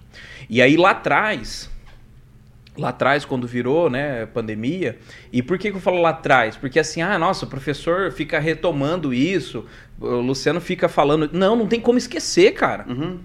E 0.48 0.62
aí 0.62 0.76
lá 0.76 0.90
atrás, 0.90 1.70
lá 2.76 2.88
atrás 2.88 3.24
quando 3.24 3.46
virou, 3.46 3.90
né, 3.90 4.26
pandemia, 4.26 4.98
e 5.32 5.42
por 5.42 5.58
que, 5.58 5.70
que 5.70 5.76
eu 5.76 5.80
falo 5.80 6.00
lá 6.00 6.10
atrás? 6.10 6.56
Porque 6.56 6.78
assim, 6.78 7.02
ah, 7.02 7.18
nossa, 7.18 7.44
o 7.44 7.48
professor 7.48 8.10
fica 8.12 8.38
retomando 8.38 9.12
isso, 9.12 9.66
o 10.00 10.20
Luciano 10.20 10.60
fica 10.60 10.88
falando, 10.88 11.28
não, 11.32 11.54
não 11.54 11.66
tem 11.66 11.80
como 11.80 11.98
esquecer, 11.98 12.52
cara. 12.52 12.86
Uhum. 12.88 13.18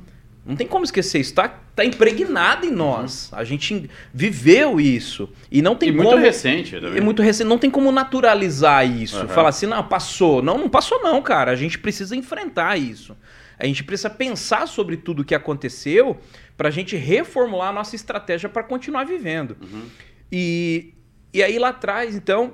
Não 0.45 0.55
tem 0.55 0.65
como 0.65 0.83
esquecer 0.83 1.19
isso. 1.19 1.31
Está 1.31 1.48
tá 1.48 1.86
impregnado 1.86 2.65
em 2.65 2.71
nós. 2.71 3.29
Uhum. 3.31 3.38
A 3.38 3.43
gente 3.43 3.89
viveu 4.13 4.79
isso. 4.79 5.29
E 5.51 5.62
não 5.62 5.75
tem 5.75 5.89
e 5.89 5.91
como. 5.91 6.10
muito 6.10 6.19
recente. 6.19 6.79
Também. 6.79 6.98
É 6.98 7.01
muito 7.01 7.21
recente. 7.21 7.48
Não 7.48 7.60
tem 7.60 7.69
como 7.69 7.91
naturalizar 7.91 8.86
isso. 8.89 9.21
Uhum. 9.21 9.27
Falar 9.27 9.50
assim, 9.50 9.67
não, 9.67 9.83
passou. 9.83 10.41
Não, 10.41 10.57
não 10.57 10.67
passou, 10.67 11.01
não, 11.03 11.21
cara. 11.21 11.51
A 11.51 11.55
gente 11.55 11.77
precisa 11.77 12.15
enfrentar 12.15 12.77
isso. 12.77 13.15
A 13.60 13.65
gente 13.67 13.83
precisa 13.83 14.10
pensar 14.10 14.67
sobre 14.67 14.98
tudo 14.98 15.21
o 15.21 15.25
que 15.25 15.36
aconteceu 15.36 16.19
para 16.57 16.69
a 16.69 16.71
gente 16.71 16.95
reformular 16.95 17.69
a 17.69 17.74
nossa 17.74 17.95
estratégia 17.95 18.50
para 18.50 18.63
continuar 18.63 19.03
vivendo. 19.03 19.55
Uhum. 19.62 19.83
E, 20.31 20.95
e 21.31 21.43
aí 21.43 21.60
lá 21.60 21.69
atrás, 21.69 22.15
então, 22.15 22.53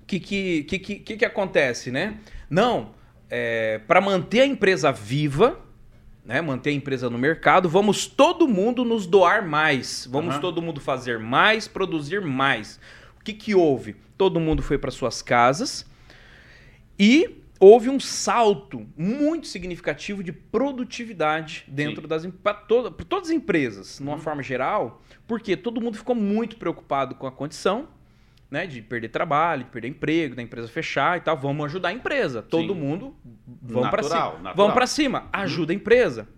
o 0.00 0.06
que, 0.06 0.18
que, 0.18 0.64
que, 0.64 0.78
que, 0.78 1.16
que 1.16 1.24
acontece, 1.24 1.92
né? 1.92 2.16
Não, 2.50 2.90
é, 3.30 3.80
para 3.86 4.00
manter 4.00 4.40
a 4.40 4.46
empresa 4.46 4.90
viva 4.90 5.61
né, 6.24 6.40
manter 6.40 6.70
a 6.70 6.72
empresa 6.72 7.10
no 7.10 7.18
mercado, 7.18 7.68
vamos 7.68 8.06
todo 8.06 8.46
mundo 8.46 8.84
nos 8.84 9.06
doar 9.06 9.46
mais, 9.46 10.08
vamos 10.10 10.36
uhum. 10.36 10.40
todo 10.40 10.62
mundo 10.62 10.80
fazer 10.80 11.18
mais, 11.18 11.66
produzir 11.66 12.20
mais. 12.20 12.78
O 13.20 13.24
que, 13.24 13.32
que 13.32 13.54
houve? 13.54 13.96
Todo 14.16 14.38
mundo 14.38 14.62
foi 14.62 14.78
para 14.78 14.90
suas 14.90 15.20
casas 15.20 15.84
e 16.98 17.42
houve 17.58 17.88
um 17.88 18.00
salto 18.00 18.86
muito 18.96 19.46
significativo 19.46 20.22
de 20.22 20.32
produtividade 20.32 21.64
dentro 21.68 22.02
Sim. 22.02 22.08
das 22.08 22.26
para 22.42 22.54
toda, 22.54 22.90
todas 22.90 23.28
as 23.28 23.34
empresas, 23.34 23.98
de 23.98 24.02
uma 24.02 24.14
uhum. 24.14 24.18
forma 24.18 24.42
geral, 24.42 25.02
porque 25.26 25.56
todo 25.56 25.80
mundo 25.80 25.96
ficou 25.96 26.14
muito 26.14 26.56
preocupado 26.56 27.14
com 27.14 27.26
a 27.26 27.32
condição 27.32 27.88
né, 28.52 28.66
de 28.66 28.82
perder 28.82 29.08
trabalho, 29.08 29.64
de 29.64 29.70
perder 29.70 29.88
emprego, 29.88 30.34
da 30.34 30.42
empresa 30.42 30.68
fechar 30.68 31.16
e 31.16 31.22
tal. 31.22 31.34
Vamos 31.38 31.64
ajudar 31.64 31.88
a 31.88 31.92
empresa. 31.94 32.42
Todo 32.42 32.74
Sim. 32.74 32.80
mundo, 32.80 33.16
vamos 33.62 33.88
para 33.88 34.02
cima. 34.02 34.18
Natural. 34.20 34.54
Vamos 34.54 34.74
para 34.74 34.86
cima, 34.86 35.28
ajuda 35.32 35.72
a 35.72 35.74
empresa. 35.74 36.28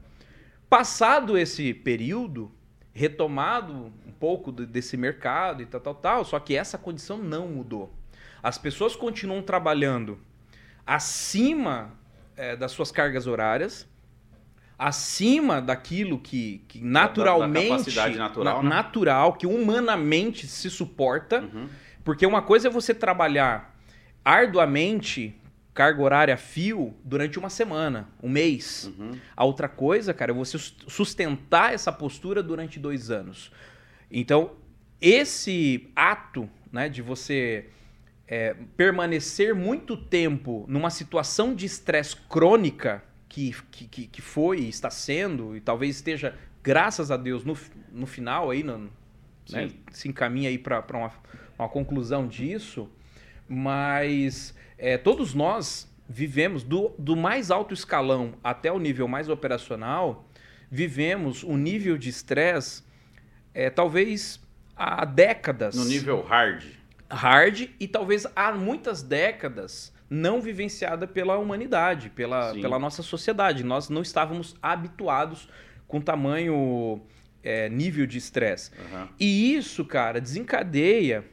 Passado 0.71 1.37
esse 1.37 1.75
período, 1.75 2.53
retomado 2.93 3.93
um 4.07 4.13
pouco 4.13 4.53
desse 4.53 4.97
mercado 4.97 5.61
e 5.61 5.67
tal, 5.67 5.81
tal, 5.81 5.95
tal, 5.97 6.25
só 6.25 6.39
que 6.39 6.55
essa 6.55 6.79
condição 6.79 7.19
não 7.19 7.49
mudou. 7.49 7.93
As 8.41 8.59
pessoas 8.59 8.95
continuam 8.95 9.43
trabalhando 9.43 10.21
acima 10.87 11.95
é, 12.37 12.55
das 12.55 12.71
suas 12.71 12.93
cargas 12.93 13.27
horárias, 13.27 13.89
acima 14.79 15.61
daquilo 15.61 16.21
que, 16.21 16.65
que 16.69 16.81
naturalmente, 16.81 17.93
da, 17.93 18.09
da 18.09 18.15
natural, 18.15 18.55
na, 18.55 18.63
né? 18.63 18.69
natural, 18.69 19.33
que 19.33 19.49
humanamente 19.49 20.47
se 20.47 20.71
suporta. 20.71 21.41
Uhum 21.41 21.67
porque 22.05 22.27
uma 22.27 22.43
coisa 22.43 22.69
é 22.69 22.71
você 22.71 22.95
trabalhar 22.95 23.75
arduamente, 24.23 25.35
carga 25.73 26.03
horária 26.03 26.37
fio, 26.37 26.95
durante 27.03 27.39
uma 27.39 27.51
semana, 27.51 28.09
um 28.23 28.29
mês. 28.29 28.93
Uhum. 28.97 29.19
A 29.35 29.45
outra 29.45 29.69
coisa, 29.69 30.13
cara, 30.13 30.31
é 30.31 30.35
você 30.35 30.59
sustentar 30.59 31.73
essa 31.75 31.91
postura 31.91 32.43
durante 32.43 32.79
dois 32.79 33.11
anos. 33.11 33.51
Então, 34.11 34.53
esse 35.01 35.91
ato 35.97 36.49
né, 36.71 36.89
de 36.89 37.03
você 37.03 37.67
é, 38.29 38.55
permanecer 38.77 39.55
muito 39.55 39.97
tempo 39.97 40.65
numa 40.69 40.91
situação 40.91 41.55
de 41.55 41.67
estresse 41.67 42.17
crônica, 42.29 43.03
que, 43.29 43.55
que, 43.71 44.07
que 44.07 44.23
foi 44.23 44.61
e 44.61 44.69
está 44.69 44.91
sendo, 44.91 45.57
e 45.57 45.61
talvez 45.61 45.97
esteja, 45.97 46.37
graças 46.63 47.11
a 47.11 47.17
Deus, 47.17 47.45
no, 47.45 47.57
no 47.91 48.07
final 48.07 48.51
aí, 48.51 48.63
no, 48.63 48.91
né, 49.51 49.71
se 49.91 50.09
encaminha 50.09 50.49
aí 50.49 50.57
para 50.57 50.85
uma 50.93 51.11
uma 51.59 51.69
conclusão 51.69 52.27
disso, 52.27 52.89
mas 53.49 54.55
é, 54.79 54.99
todos 54.99 55.35
nós 55.35 55.93
vivemos 56.09 56.63
do, 56.63 56.95
do 56.99 57.17
mais 57.17 57.51
alto 57.51 57.73
escalão 57.73 58.35
até 58.43 58.71
o 58.71 58.79
nível 58.79 59.09
mais 59.09 59.29
operacional, 59.29 60.29
vivemos 60.71 61.45
um 61.45 61.57
nível 61.57 61.97
de 61.97 62.09
estresse 62.09 62.83
é, 63.55 63.71
talvez 63.71 64.41
há 64.77 65.05
décadas. 65.05 65.77
No 65.77 65.85
nível 65.85 66.23
hard. 66.23 66.65
Hard 67.09 67.69
e 67.79 67.87
talvez 67.87 68.27
há 68.35 68.53
muitas 68.53 69.03
décadas 69.03 69.95
não 70.11 70.41
vivenciada 70.41 71.07
pela 71.07 71.39
humanidade, 71.39 72.11
pela, 72.11 72.53
pela 72.53 72.79
nossa 72.79 73.03
sociedade. 73.03 73.63
Nós 73.63 73.89
não 73.89 74.03
estávamos 74.03 74.57
habituados 74.61 75.49
com 75.87 76.01
tamanho 76.01 77.01
é, 77.43 77.69
nível 77.69 78.07
de 78.07 78.19
estresse. 78.19 78.71
Uhum. 78.73 79.09
E 79.19 79.55
isso, 79.55 79.85
cara, 79.85 80.21
desencadeia 80.21 81.25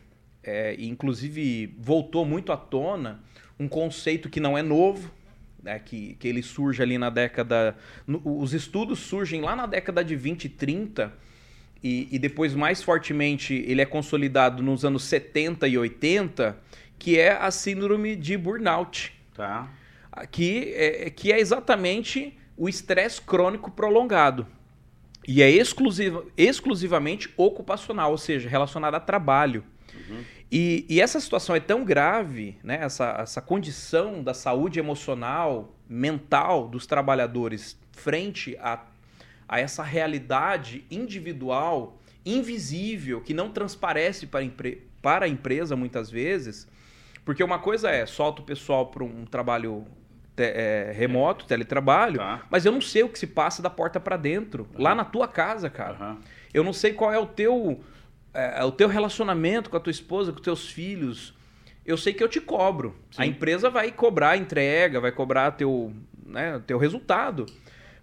é, 0.44 0.76
inclusive 0.80 1.76
voltou 1.78 2.26
muito 2.26 2.52
à 2.52 2.58
tona 2.58 3.22
um 3.60 3.68
conceito 3.68 4.30
que 4.30 4.40
não 4.40 4.58
é 4.58 4.64
novo, 4.64 5.12
né, 5.62 5.78
que, 5.78 6.16
que 6.16 6.28
ele 6.28 6.42
surge 6.42 6.82
ali 6.82 6.98
na 6.98 7.10
década. 7.10 7.78
No, 8.08 8.22
os 8.26 8.54
estudos 8.54 9.00
surgem 9.00 9.42
lá 9.42 9.56
na 9.56 9.68
década 9.68 10.04
de 10.04 10.16
20 10.16 10.46
e 10.46 10.50
30, 10.50 11.14
e, 11.84 12.08
e, 12.12 12.20
depois, 12.20 12.54
mais 12.54 12.84
fortemente, 12.84 13.54
ele 13.68 13.82
é 13.82 13.86
consolidado 13.86 14.62
nos 14.62 14.86
anos 14.86 15.04
70 15.04 15.68
e 15.68 15.78
80, 15.78 16.56
que 17.00 17.18
é 17.18 17.32
a 17.32 17.50
síndrome 17.50 18.16
de 18.16 18.38
burnout. 18.38 19.12
Tá. 19.34 19.68
Que 20.30 20.74
é, 20.76 21.10
que 21.10 21.32
é 21.32 21.40
exatamente 21.40 22.38
o 22.56 22.70
estresse 22.70 23.20
crônico 23.22 23.72
prolongado. 23.72 24.46
E 25.28 25.42
é 25.42 25.50
exclusiva, 25.50 26.24
exclusivamente 26.38 27.34
ocupacional, 27.36 28.12
ou 28.12 28.18
seja, 28.18 28.48
relacionado 28.48 28.96
a 28.96 29.00
trabalho. 29.00 29.64
Uhum. 30.12 30.24
E, 30.51 30.86
e, 30.89 31.00
essa 31.01 31.20
situação 31.20 31.56
é 31.56 31.60
tão 31.60 31.84
grave, 31.86 32.58
né? 32.63 32.80
essa, 32.82 33.15
essa 33.20 33.41
condição 33.41 34.22
da 34.22 34.34
saúde 34.34 34.80
emocional, 34.80 35.74
mental 35.88 36.68
dos 36.68 36.86
trabalhadores 36.86 37.77
frente 37.94 38.58
a, 38.60 38.80
a 39.48 39.60
essa 39.60 39.82
realidade 39.84 40.84
individual, 40.91 41.98
invisível, 42.25 43.22
que 43.22 43.34
não 43.34 43.50
transparece 43.51 44.27
para, 44.27 44.44
para 45.01 45.25
a 45.25 45.30
empresa 45.30 45.75
muitas 45.75 46.10
vezes, 46.12 46.68
porque 47.24 47.44
uma 47.44 47.60
coisa 47.60 47.89
é 47.89 48.06
solta 48.06 48.41
o 48.41 48.46
pessoal 48.46 48.88
para 48.88 49.03
um 49.03 49.25
trabalho 49.25 49.86
te- 50.36 50.44
é, 50.44 50.91
remoto, 50.94 51.46
teletrabalho, 51.46 52.18
Tá. 52.18 52.41
mas 52.50 52.65
eu 52.65 52.72
não 52.72 52.82
sei 52.82 53.03
o 53.03 53.10
que 53.10 53.20
se 53.20 53.27
passa 53.27 53.62
da 53.62 53.70
porta 53.70 54.00
para 54.00 54.18
dentro, 54.18 54.68
lá 54.75 54.94
na 54.96 55.06
tua 55.06 55.27
casa, 55.27 55.70
cara. 55.70 55.94
Aham. 55.94 56.18
Eu 56.53 56.63
não 56.63 56.74
sei 56.74 56.94
qual 56.94 57.13
é 57.13 57.18
o 57.20 57.25
teu, 57.25 57.80
é, 58.34 58.64
o 58.64 58.72
teu 58.72 58.88
relacionamento 58.88 59.70
com 59.70 59.78
a 59.78 59.80
tua 59.80 59.92
esposa, 59.92 60.32
com 60.32 60.38
os 60.38 60.44
teus 60.44 60.70
filhos. 60.70 61.34
Eu 61.86 61.98
sei 61.98 62.14
que 62.14 62.24
eu 62.24 62.28
te 62.28 62.40
cobro. 62.40 62.96
A 63.18 63.24
Sim. 63.24 63.30
empresa 63.30 63.70
vai 63.70 63.92
cobrar 63.92 64.32
a 64.32 64.38
entrega, 64.38 65.00
vai 65.00 65.12
cobrar 65.12 65.52
teu, 65.52 65.94
né, 66.26 66.62
teu 66.66 66.78
resultado. 66.78 67.46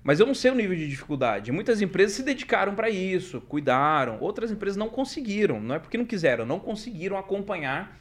Mas 0.02 0.20
eu 0.20 0.26
não 0.26 0.34
sei 0.34 0.50
o 0.50 0.54
nível 0.54 0.76
de 0.76 0.88
dificuldade. 0.88 1.52
Muitas 1.52 1.82
empresas 1.82 2.14
se 2.16 2.22
dedicaram 2.22 2.74
para 2.74 2.88
isso, 2.88 3.40
cuidaram. 3.42 4.18
Outras 4.20 4.50
empresas 4.50 4.76
não 4.76 4.88
conseguiram. 4.88 5.60
Não 5.60 5.74
é 5.74 5.78
porque 5.78 5.98
não 5.98 6.04
quiseram, 6.04 6.46
não 6.46 6.58
conseguiram 6.58 7.18
acompanhar 7.18 7.96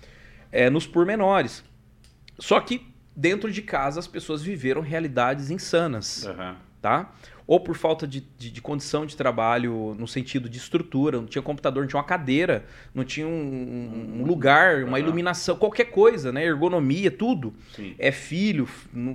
é, 0.51 0.69
nos 0.69 0.87
pormenores. 0.87 1.63
Só 2.39 2.59
que 2.59 2.87
dentro 3.15 3.51
de 3.51 3.61
casa 3.61 3.99
as 3.99 4.07
pessoas 4.07 4.41
viveram 4.43 4.81
realidades 4.81 5.49
insanas 5.49 6.25
Aham. 6.25 6.55
tá? 6.81 7.11
Ou 7.47 7.61
por 7.61 7.77
falta 7.77 8.05
de, 8.05 8.21
de, 8.37 8.51
de 8.51 8.61
condição 8.61 9.05
de 9.05 9.15
trabalho 9.15 9.95
no 9.97 10.05
sentido 10.05 10.49
de 10.49 10.57
estrutura, 10.57 11.17
não 11.17 11.25
tinha 11.27 11.41
computador, 11.41 11.81
não 11.83 11.87
tinha 11.87 11.97
uma 11.97 12.05
cadeira, 12.05 12.65
não 12.93 13.05
tinha 13.05 13.25
um, 13.25 13.31
um- 14.19 14.25
lugar, 14.25 14.83
uma 14.83 14.97
Aham. 14.97 14.99
iluminação, 14.99 15.55
qualquer 15.55 15.85
coisa, 15.85 16.29
né? 16.31 16.43
Ergonomia, 16.45 17.09
tudo. 17.09 17.53
Sim. 17.73 17.95
É 17.97 18.11
filho, 18.11 18.67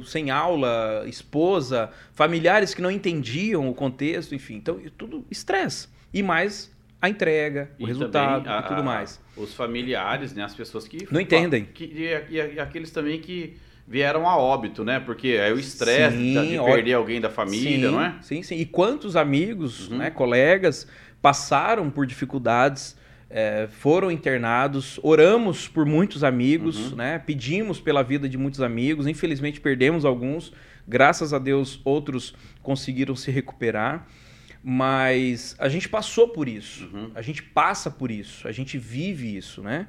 sem 0.07 0.31
aula, 0.31 1.05
esposa, 1.07 1.91
familiares 2.15 2.73
que 2.73 2.81
não 2.81 2.91
entendiam 2.91 3.69
o 3.69 3.75
contexto, 3.75 4.35
enfim. 4.35 4.55
Então, 4.55 4.81
tudo 4.97 5.27
estresse. 5.31 5.89
E 6.15 6.23
mais 6.23 6.73
a 7.03 7.11
entrega, 7.11 7.71
o 7.79 7.83
E 7.83 7.87
resultado 7.87 8.45
também 8.45 8.59
a- 8.59 8.61
e 8.61 8.69
tudo 8.69 8.83
mais. 8.83 9.21
Os 9.37 9.53
familiares, 9.53 10.33
né? 10.33 10.43
As 10.43 10.55
pessoas 10.55 10.89
que. 10.89 11.07
Não 11.11 11.21
entendem. 11.21 11.65
Que, 11.67 11.85
e, 11.85 12.35
e- 12.35 12.55
e 12.55 12.61
aqueles 12.61 12.91
também 12.91 13.21
que 13.21 13.57
vieram 13.87 14.29
a 14.29 14.37
óbito, 14.37 14.85
né? 14.85 15.01
Porque 15.01 15.39
aí 15.43 15.53
o 15.53 15.59
estresse 15.59 16.17
de 16.17 16.59
ó- 16.59 16.65
perder 16.65 16.95
alguém 16.95 17.21
da 17.21 17.29
família, 17.31 17.89
sim, 17.89 17.95
não 17.95 18.01
é? 18.03 18.15
Sim, 18.23 18.43
sim. 18.43 18.57
E 18.57 18.65
quantos 18.67 19.17
amigos, 19.17 19.89
Uhum. 19.89 19.99
né, 19.99 20.11
colegas, 20.11 20.87
passaram 21.21 21.91
por 21.91 22.07
dificuldades, 22.07 22.97
eh, 23.31 23.67
foram 23.71 24.11
internados, 24.11 24.99
oramos 25.03 25.67
por 25.69 25.87
muitos 25.87 26.23
amigos, 26.23 26.91
Uhum. 26.93 26.97
né, 26.99 27.19
pedimos 27.19 27.81
pela 27.81 28.03
vida 28.03 28.29
de 28.29 28.37
muitos 28.37 28.61
amigos, 28.61 29.07
infelizmente 29.07 29.61
perdemos 29.61 30.05
alguns, 30.05 30.53
graças 30.87 31.33
a 31.33 31.39
Deus 31.39 31.81
outros 31.85 32.35
conseguiram 32.63 33.17
se 33.17 33.31
recuperar, 33.31 34.07
mas 34.63 35.57
a 35.59 35.69
gente 35.69 35.89
passou 35.89 36.29
por 36.29 36.49
isso, 36.49 36.89
Uhum. 36.93 37.11
a 37.15 37.23
gente 37.23 37.43
passa 37.43 37.91
por 37.91 38.11
isso, 38.11 38.47
a 38.47 38.53
gente 38.53 38.79
vive 38.79 39.37
isso, 39.37 39.63
né? 39.63 39.87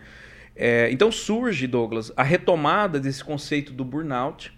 É, 0.55 0.89
então 0.91 1.11
surge, 1.11 1.65
Douglas, 1.67 2.11
a 2.15 2.23
retomada 2.23 2.99
desse 2.99 3.23
conceito 3.23 3.73
do 3.73 3.83
burnout, 3.83 4.53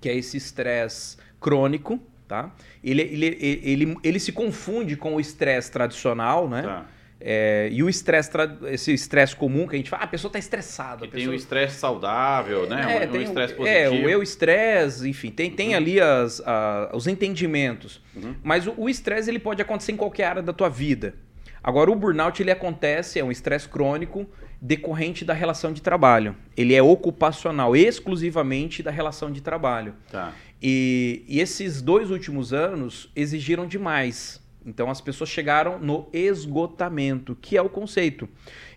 que 0.00 0.08
é 0.08 0.16
esse 0.16 0.36
estresse 0.36 1.16
crônico, 1.40 2.00
tá? 2.26 2.54
Ele, 2.82 3.02
ele, 3.02 3.26
ele, 3.26 3.60
ele, 3.62 3.96
ele 4.02 4.18
se 4.20 4.32
confunde 4.32 4.96
com 4.96 5.14
o 5.16 5.20
estresse 5.20 5.70
tradicional, 5.70 6.48
né? 6.48 6.62
Tá. 6.62 6.86
É, 7.26 7.68
e 7.72 7.82
o 7.82 7.88
estresse, 7.88 8.30
esse 8.70 8.92
estresse 8.92 9.34
comum 9.34 9.66
que 9.66 9.74
a 9.74 9.78
gente 9.78 9.88
fala, 9.88 10.02
ah, 10.02 10.04
a 10.04 10.08
pessoa 10.08 10.28
está 10.28 10.38
estressada. 10.38 10.98
Que 10.98 11.04
a 11.04 11.10
tem 11.10 11.20
pessoa... 11.20 11.32
o 11.32 11.36
estresse 11.36 11.76
saudável, 11.78 12.66
né? 12.68 13.02
É, 13.02 13.06
o, 13.06 13.08
o 13.08 13.12
tem 13.12 13.22
estresse 13.22 13.54
o, 13.54 13.56
positivo. 13.56 13.78
é, 13.78 13.88
o 13.90 14.08
eu 14.10 14.22
estresse, 14.22 15.08
enfim, 15.08 15.30
tem, 15.30 15.50
tem 15.50 15.74
ali 15.74 15.98
as, 16.00 16.42
a- 16.44 16.90
os 16.92 17.06
entendimentos. 17.06 18.02
Uhum. 18.14 18.34
Mas 18.42 18.66
o 18.66 18.74
o 18.76 18.88
estresse 18.90 19.30
ele 19.30 19.38
pode 19.38 19.62
acontecer 19.62 19.92
em 19.92 19.96
qualquer 19.96 20.24
área 20.24 20.42
da 20.42 20.52
tua 20.52 20.68
vida. 20.68 21.14
Agora, 21.62 21.90
o 21.90 21.94
burnout 21.94 22.42
ele 22.42 22.50
acontece, 22.50 23.18
é 23.18 23.24
um 23.24 23.30
estresse 23.30 23.66
crônico 23.68 24.28
decorrente 24.64 25.26
da 25.26 25.34
relação 25.34 25.74
de 25.74 25.82
trabalho. 25.82 26.34
Ele 26.56 26.74
é 26.74 26.82
ocupacional, 26.82 27.76
exclusivamente 27.76 28.82
da 28.82 28.90
relação 28.90 29.30
de 29.30 29.42
trabalho. 29.42 29.94
Tá. 30.10 30.32
E, 30.62 31.22
e 31.28 31.38
esses 31.38 31.82
dois 31.82 32.10
últimos 32.10 32.54
anos 32.54 33.10
exigiram 33.14 33.66
demais. 33.66 34.42
Então 34.64 34.90
as 34.90 35.02
pessoas 35.02 35.28
chegaram 35.28 35.78
no 35.78 36.08
esgotamento, 36.14 37.36
que 37.38 37.58
é 37.58 37.60
o 37.60 37.68
conceito. 37.68 38.26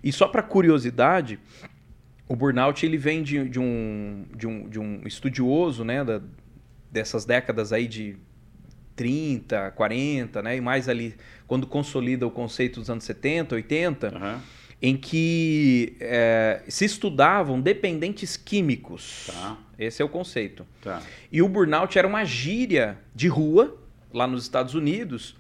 E 0.04 0.12
só 0.12 0.28
para 0.28 0.43
curiosidade, 0.43 1.39
o 2.28 2.36
burnout 2.36 2.86
ele 2.86 2.97
vem 2.97 3.23
de, 3.23 3.47
de 3.47 3.58
um, 3.58 4.26
de, 4.36 4.45
um, 4.45 4.67
de 4.67 4.80
um 4.82 5.02
estudioso 5.06 5.86
né, 5.86 6.04
da- 6.04 6.21
dessas 6.91 7.23
décadas 7.23 7.71
aí 7.71 7.88
de 7.88 8.17
30, 8.97 9.71
40, 9.71 10.41
né, 10.41 10.58
e 10.58 10.60
mais 10.62 10.89
ali 10.89 11.15
quando 11.47 11.65
consolida 11.65 12.28
o 12.28 12.32
conceito 12.32 12.82
dos 12.82 12.89
anos 12.89 13.06
70, 13.06 13.56
80, 13.56 14.08
Aham. 14.08 14.41
Em 14.82 14.96
que 14.96 15.96
eh, 16.00 16.62
se 16.68 16.86
estudavam 16.86 17.60
dependentes 17.60 18.38
químicos. 18.38 19.28
Tá. 19.32 19.58
Esse 19.78 20.02
é 20.02 20.06
o 20.06 20.10
conceito. 20.10 20.66
Tá. 20.82 21.02
E 21.32 21.42
o 21.42 21.50
burnout 21.50 21.98
era 21.98 22.08
uma 22.08 22.24
gíria 22.24 22.98
de 23.13 23.28
rua, 23.28 23.78
lá 24.13 24.28
nos 24.28 24.44
Estados 24.44 24.74
Unidos, 24.76 25.36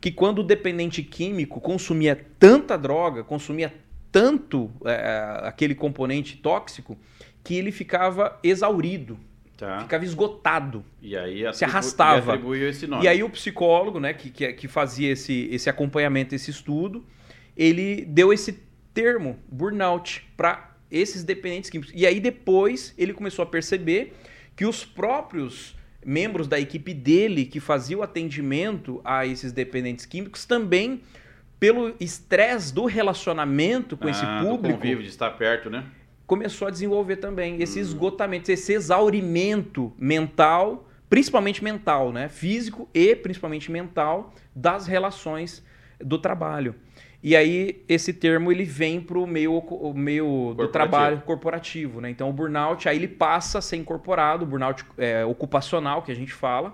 que 0.00 0.10
quando 0.10 0.40
o 0.40 0.42
dependente 0.42 1.02
químico 1.02 1.60
consumia 1.60 2.16
tanta 2.38 2.76
droga, 2.76 3.24
consumia 3.24 3.74
tanto 4.12 4.70
eh, 4.84 5.40
aquele 5.42 5.74
componente 5.74 6.36
tóxico, 6.36 6.96
que 7.42 7.54
ele 7.54 7.70
ficava 7.72 8.38
exaurido, 8.42 9.18
Tá. 9.56 9.80
ficava 9.80 10.04
esgotado. 10.04 10.84
E 11.00 11.16
aí 11.16 11.42
se 11.54 11.64
arrastava. 11.64 12.32
e. 13.00 13.04
E 13.04 13.08
aí 13.08 13.22
o 13.22 13.30
psicólogo, 13.30 13.98
né, 13.98 14.12
que, 14.12 14.30
que, 14.30 14.52
que 14.52 14.68
fazia 14.68 15.10
esse, 15.12 15.48
esse 15.50 15.70
acompanhamento, 15.70 16.34
esse 16.34 16.50
estudo, 16.50 17.04
ele 17.56 18.04
deu 18.04 18.32
esse 18.32 18.65
termo, 18.96 19.36
burnout, 19.46 20.26
para 20.38 20.74
esses 20.90 21.22
dependentes 21.22 21.68
químicos. 21.68 21.92
E 21.94 22.06
aí 22.06 22.18
depois 22.18 22.94
ele 22.96 23.12
começou 23.12 23.42
a 23.42 23.46
perceber 23.46 24.14
que 24.56 24.64
os 24.64 24.86
próprios 24.86 25.76
membros 26.04 26.48
da 26.48 26.58
equipe 26.58 26.94
dele 26.94 27.44
que 27.44 27.60
faziam 27.60 28.00
o 28.00 28.02
atendimento 28.02 29.00
a 29.04 29.26
esses 29.26 29.52
dependentes 29.52 30.06
químicos 30.06 30.46
também 30.46 31.02
pelo 31.60 31.94
estresse 32.00 32.72
do 32.72 32.86
relacionamento 32.86 33.96
com 33.98 34.08
esse 34.08 34.24
Ah, 34.24 34.40
do 34.40 34.48
público 34.48 34.78
convívio, 34.78 35.02
de 35.02 35.08
estar 35.10 35.30
perto, 35.32 35.68
né? 35.68 35.84
começou 36.26 36.66
a 36.66 36.70
desenvolver 36.70 37.16
também 37.16 37.60
esse 37.62 37.78
Hum. 37.78 37.82
esgotamento, 37.82 38.50
esse 38.50 38.72
exaurimento 38.72 39.92
mental, 39.98 40.88
principalmente 41.08 41.62
mental, 41.62 42.12
né? 42.12 42.28
Físico 42.28 42.88
e 42.94 43.14
principalmente 43.14 43.70
mental 43.70 44.32
das 44.54 44.86
relações 44.86 45.62
do 46.00 46.18
trabalho. 46.18 46.74
E 47.26 47.34
aí 47.34 47.82
esse 47.88 48.12
termo 48.12 48.52
ele 48.52 48.62
vem 48.62 49.00
para 49.00 49.18
o 49.18 49.26
meio, 49.26 49.58
o 49.58 49.92
meio 49.92 50.54
do 50.56 50.68
trabalho 50.68 51.20
corporativo, 51.22 52.00
né? 52.00 52.08
Então 52.08 52.30
o 52.30 52.32
burnout 52.32 52.88
aí 52.88 52.94
ele 52.94 53.08
passa 53.08 53.58
a 53.58 53.60
ser 53.60 53.78
incorporado, 53.78 54.44
o 54.44 54.46
burnout 54.46 54.84
é, 54.96 55.24
ocupacional 55.24 56.02
que 56.02 56.12
a 56.12 56.14
gente 56.14 56.32
fala, 56.32 56.72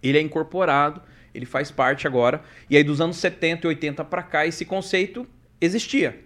ele 0.00 0.18
é 0.18 0.20
incorporado, 0.20 1.02
ele 1.34 1.44
faz 1.44 1.72
parte 1.72 2.06
agora. 2.06 2.44
E 2.70 2.76
aí 2.76 2.84
dos 2.84 3.00
anos 3.00 3.16
70 3.16 3.66
e 3.66 3.68
80 3.70 4.04
para 4.04 4.22
cá 4.22 4.46
esse 4.46 4.64
conceito 4.64 5.26
existia. 5.60 6.16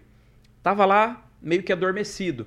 Tava 0.62 0.84
lá 0.84 1.26
meio 1.40 1.62
que 1.62 1.72
adormecido. 1.72 2.46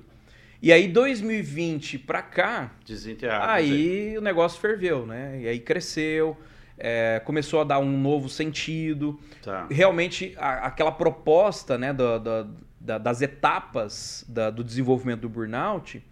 E 0.62 0.72
aí 0.72 0.86
2020 0.86 1.98
para 1.98 2.22
cá, 2.22 2.70
Desenterrado. 2.86 3.50
aí 3.50 4.16
o 4.16 4.20
negócio 4.20 4.60
ferveu, 4.60 5.04
né? 5.04 5.40
E 5.40 5.48
aí 5.48 5.58
cresceu, 5.58 6.38
é, 6.80 7.20
começou 7.24 7.60
a 7.60 7.64
dar 7.64 7.78
um 7.78 8.00
novo 8.00 8.28
sentido. 8.28 9.18
Tá. 9.42 9.66
Realmente 9.70 10.34
a- 10.38 10.66
aquela 10.66 10.92
proposta, 10.92 11.76
né, 11.78 11.92
da- 11.92 12.18
da- 12.18 12.46
da- 12.80 12.98
das 12.98 13.20
etapas 13.22 14.24
do 14.54 14.64
desenvolvimento 14.64 15.20
do 15.20 15.28
burnout 15.28 16.02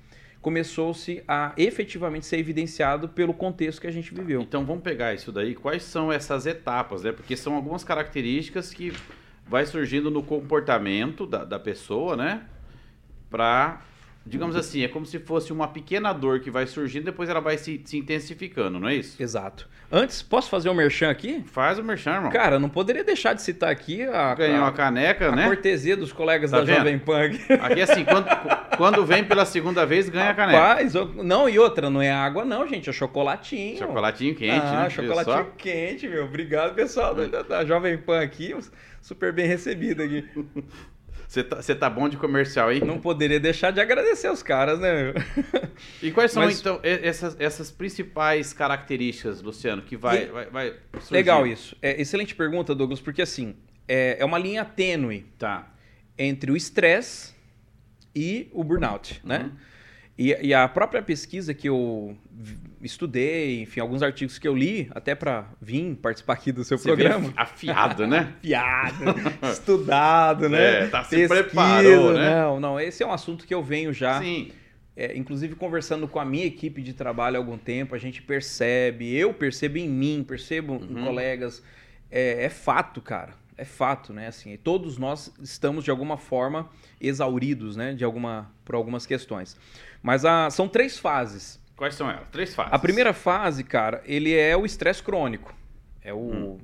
começou-se 0.41 1.23
a 1.27 1.53
efetivamente 1.57 2.25
ser 2.25 2.39
evidenciado 2.39 3.09
pelo 3.09 3.35
contexto 3.35 3.81
que 3.81 3.87
a 3.87 3.91
gente 3.91 4.15
viveu. 4.15 4.41
Então 4.41 4.65
vamos 4.65 4.83
pegar 4.83 5.13
isso 5.13 5.33
daí. 5.33 5.55
Quais 5.55 5.83
são 5.83 6.13
essas 6.13 6.47
etapas, 6.47 7.03
né? 7.03 7.11
Porque 7.13 7.37
são 7.37 7.55
algumas 7.55 7.83
características 7.83 8.73
que 8.73 8.93
vai 9.47 9.67
surgindo 9.67 10.11
no 10.11 10.23
comportamento 10.23 11.27
da, 11.27 11.45
da 11.45 11.59
pessoa, 11.59 12.17
né? 12.17 12.43
Pra, 13.29 13.81
digamos 14.29 14.55
assim, 14.55 14.83
é 14.85 14.89
como 14.89 15.05
se 15.07 15.19
fosse 15.19 15.53
uma 15.53 15.67
pequena 15.67 16.13
dor 16.13 16.41
que 16.41 16.51
vai 16.51 16.67
surgindo, 16.67 17.05
depois 17.05 17.29
ela 17.29 17.41
vai 17.41 17.57
se, 17.59 17.81
se 17.85 17.97
intensificando, 17.99 18.79
não 18.79 18.89
é 18.89 18.95
isso? 18.97 19.21
Exato. 19.23 19.69
Antes, 19.91 20.23
posso 20.23 20.51
fazer 20.51 20.69
um 20.69 20.75
merchan 20.75 21.09
aqui? 21.11 21.43
Faz 21.47 21.79
o 21.79 21.83
merchan, 21.83 22.15
irmão. 22.17 22.31
Cara, 22.31 22.59
não 22.59 22.69
poderia 22.69 23.03
deixar 23.03 23.33
de 23.33 23.41
citar 23.43 23.71
aqui 23.71 24.03
a, 24.03 24.35
Ganhou 24.35 24.65
a, 24.65 24.69
a 24.69 24.73
caneca, 24.73 25.29
a 25.29 25.35
né? 25.35 25.47
cortesia 25.47 25.97
dos 25.97 26.13
colegas 26.13 26.51
Tá 26.51 26.59
da 26.59 26.65
vendo? 26.65 26.77
Jovem 26.77 26.99
Pan. 26.99 27.21
aqui. 27.23 27.53
Aqui 27.55 27.81
assim, 27.83 28.05
quando, 28.05 28.27
quando 28.77 29.07
vem 29.07 29.25
pela 29.25 29.45
segunda 29.47 29.87
vez, 29.87 30.09
ganha 30.11 30.31
a 30.31 30.35
caneca. 30.35 30.59
Rapaz, 30.59 30.93
não, 31.25 31.49
e 31.49 31.59
outra, 31.59 31.89
não 31.89 32.03
é 32.03 32.11
água 32.11 32.45
não, 32.45 32.67
gente, 32.69 32.91
é 32.91 32.93
chocolatinho. 32.93 33.79
Chocolatinho 33.79 34.35
quente, 34.35 34.67
ah, 34.67 34.83
né? 34.85 34.91
chocolatinho 34.91 35.37
só? 35.37 35.45
quente, 35.57 36.07
meu. 36.07 36.25
Obrigado, 36.27 36.75
pessoal 36.75 37.15
da- 37.15 37.43
da 37.43 37.65
Jovem 37.65 37.97
Pan 37.97 38.21
aqui. 38.21 38.55
Super 39.01 39.33
bem 39.33 39.47
recebido 39.47 40.03
aqui. 40.03 40.29
Você 41.29 41.45
tá, 41.45 41.57
você 41.61 41.75
tá 41.75 41.91
bom 41.91 42.09
de 42.09 42.17
comercial, 42.17 42.73
hein? 42.73 42.81
Não 42.83 42.99
poderia 42.99 43.39
deixar 43.39 43.71
de 43.71 43.81
agradecer 43.81 44.31
os 44.31 44.43
caras, 44.43 44.81
né? 44.81 45.13
E 46.03 46.11
quais 46.11 46.33
são, 46.33 46.43
Mas- 46.43 46.59
então, 46.59 46.81
essas, 46.83 47.37
essas 47.39 47.71
principais 47.71 48.53
características, 48.55 49.43
Luciano, 49.43 49.83
que 49.83 49.97
vai, 49.97 50.25
E- 50.25 50.27
vai, 50.27 50.47
vai? 50.47 50.75
Legal 51.11 51.47
isso. 51.47 51.77
É, 51.83 52.01
excelente 52.01 52.35
pergunta, 52.35 52.75
Douglas, 52.75 53.01
porque 53.01 53.21
assim, 53.23 53.55
é, 53.87 54.17
é 54.19 54.25
uma 54.25 54.39
linha 54.39 54.65
tênue 54.65 55.27
Tá. 55.39 55.71
entre 56.19 56.51
o 56.51 56.57
estresse 56.57 57.35
e 58.17 58.49
o 58.53 58.65
burnout, 58.65 59.21
né? 59.23 59.43
Uhum. 59.53 59.57
E, 60.19 60.37
e, 60.49 60.53
a 60.53 60.67
própria 60.67 61.01
pesquisa 61.01 61.55
que 61.55 61.69
eu 61.69 62.17
estudei, 62.83 63.63
enfim, 63.63 63.79
alguns 63.79 64.03
artigos 64.03 64.37
que 64.37 64.49
eu 64.49 64.57
li, 64.57 64.89
até 64.91 65.15
para 65.15 65.47
vir 65.63 65.95
participar 65.95 66.33
aqui 66.33 66.51
do 66.51 66.65
seu 66.65 66.77
Você 66.77 66.89
programa. 66.89 67.33
Afiado, 67.37 68.05
né? 68.05 68.35
afiado, 68.43 69.05
estudado, 69.53 70.49
né? 70.49 70.85
É, 70.85 70.87
tá 70.89 71.05
se 71.05 71.11
pesquisa, 71.11 71.45
preparou, 71.45 72.15
né? 72.15 72.35
Não, 72.35 72.59
não, 72.59 72.81
esse 72.81 73.01
é 73.01 73.07
um 73.07 73.13
assunto 73.13 73.47
que 73.47 73.55
eu 73.55 73.63
venho 73.63 73.93
já. 73.93 74.21
Sim. 74.21 74.51
É, 74.97 75.17
inclusive 75.17 75.55
conversando 75.55 76.09
com 76.09 76.19
a 76.19 76.25
minha 76.25 76.47
equipe 76.47 76.83
de 76.83 76.93
trabalho 76.93 77.37
há 77.37 77.39
algum 77.39 77.57
tempo, 77.57 77.95
a 77.95 77.99
gente 77.99 78.21
percebe, 78.21 79.15
eu 79.15 79.33
percebo 79.33 79.79
em 79.79 79.89
mim, 79.89 80.25
percebo 80.27 80.73
uhum. 80.73 80.99
em 80.99 81.05
colegas, 81.05 81.63
é, 82.11 82.47
é 82.47 82.49
fato, 82.49 83.01
cara 83.01 83.35
é 83.59 83.65
fato, 83.65 84.13
né? 84.13 84.29
Assim, 84.29 84.57
todos 84.57 84.97
nós 84.97 85.35
estamos 85.43 85.85
de 85.85 85.91
alguma 85.91 86.17
forma 86.17 86.71
exauridos, 87.01 87.77
né? 87.77 87.93
De 87.93 88.05
alguma, 88.05 88.51
por 88.65 88.77
algumas 88.77 89.05
questões. 89.05 89.57
Mas 90.03 90.25
a, 90.25 90.49
são 90.49 90.69
três 90.69 90.99
fases. 90.99 91.61
Quais 91.77 91.95
são 91.95 92.09
elas? 92.09 92.29
Três 92.31 92.55
fases. 92.55 92.73
A 92.73 92.79
primeira 92.79 93.13
fase, 93.13 93.65
cara, 93.65 94.03
ele 94.07 94.33
é 94.33 94.57
o 94.57 94.65
estresse 94.65 95.03
crônico. 95.03 95.55
É 96.03 96.15
o, 96.15 96.19
hum. 96.19 96.59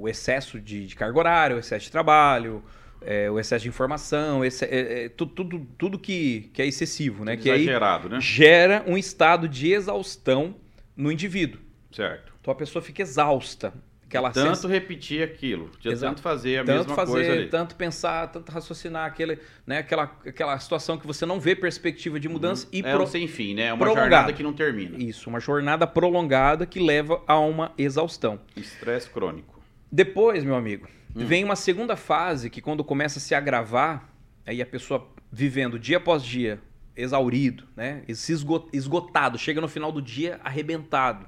o 0.00 0.08
excesso 0.08 0.60
de, 0.60 0.86
de 0.86 0.96
carga 0.96 1.18
horária, 1.18 1.56
o 1.56 1.58
excesso 1.58 1.86
de 1.86 1.92
trabalho, 1.92 2.62
é, 3.00 3.30
o 3.30 3.38
excesso 3.38 3.62
de 3.62 3.68
informação, 3.68 4.44
esse, 4.44 4.64
é, 4.64 5.04
é, 5.04 5.08
tudo, 5.08 5.32
tudo, 5.32 5.66
tudo 5.78 5.98
que, 5.98 6.50
que 6.52 6.60
é 6.60 6.66
excessivo, 6.66 7.24
né? 7.24 7.36
Que 7.36 7.48
exagerado, 7.48 8.08
né? 8.08 8.20
Gera 8.20 8.84
um 8.86 8.98
estado 8.98 9.48
de 9.48 9.72
exaustão 9.72 10.56
no 10.96 11.12
indivíduo. 11.12 11.60
Certo. 11.92 12.32
Então 12.40 12.52
a 12.52 12.56
pessoa 12.56 12.82
fica 12.82 13.02
exausta. 13.02 13.72
Aquela 14.08 14.30
tanto 14.30 14.66
repetir 14.66 15.22
aquilo, 15.22 15.70
tanto 16.00 16.22
fazer 16.22 16.60
a 16.60 16.64
tanto 16.64 16.78
mesma 16.78 16.94
fazer, 16.94 17.12
coisa 17.12 17.32
ali. 17.32 17.48
Tanto 17.48 17.74
pensar, 17.76 18.26
tanto 18.28 18.50
raciocinar, 18.50 19.04
aquele, 19.04 19.38
né, 19.66 19.78
aquela, 19.78 20.04
aquela 20.26 20.58
situação 20.58 20.96
que 20.96 21.06
você 21.06 21.26
não 21.26 21.38
vê 21.38 21.54
perspectiva 21.54 22.18
de 22.18 22.26
mudança 22.26 22.64
uhum. 22.64 22.70
e 22.72 22.80
É 22.80 22.94
pro... 22.94 23.02
um 23.02 23.06
sem 23.06 23.28
fim, 23.28 23.54
né? 23.54 23.64
É 23.64 23.72
uma 23.72 23.84
prolongada. 23.84 24.08
jornada 24.08 24.32
que 24.32 24.42
não 24.42 24.54
termina. 24.54 24.96
Isso, 24.96 25.28
uma 25.28 25.38
jornada 25.38 25.86
prolongada 25.86 26.64
que 26.64 26.80
leva 26.80 27.22
a 27.26 27.38
uma 27.38 27.70
exaustão. 27.76 28.40
Estresse 28.56 29.10
crônico. 29.10 29.60
Depois, 29.92 30.42
meu 30.42 30.54
amigo, 30.54 30.88
hum. 31.14 31.26
vem 31.26 31.44
uma 31.44 31.56
segunda 31.56 31.94
fase 31.94 32.48
que 32.48 32.62
quando 32.62 32.82
começa 32.82 33.18
a 33.18 33.20
se 33.20 33.34
agravar, 33.34 34.08
aí 34.46 34.62
a 34.62 34.66
pessoa 34.66 35.06
vivendo 35.30 35.78
dia 35.78 35.98
após 35.98 36.24
dia, 36.24 36.58
exaurido, 36.96 37.64
né? 37.76 38.02
esgotado, 38.08 39.36
chega 39.36 39.60
no 39.60 39.68
final 39.68 39.92
do 39.92 40.00
dia 40.00 40.40
arrebentado. 40.42 41.26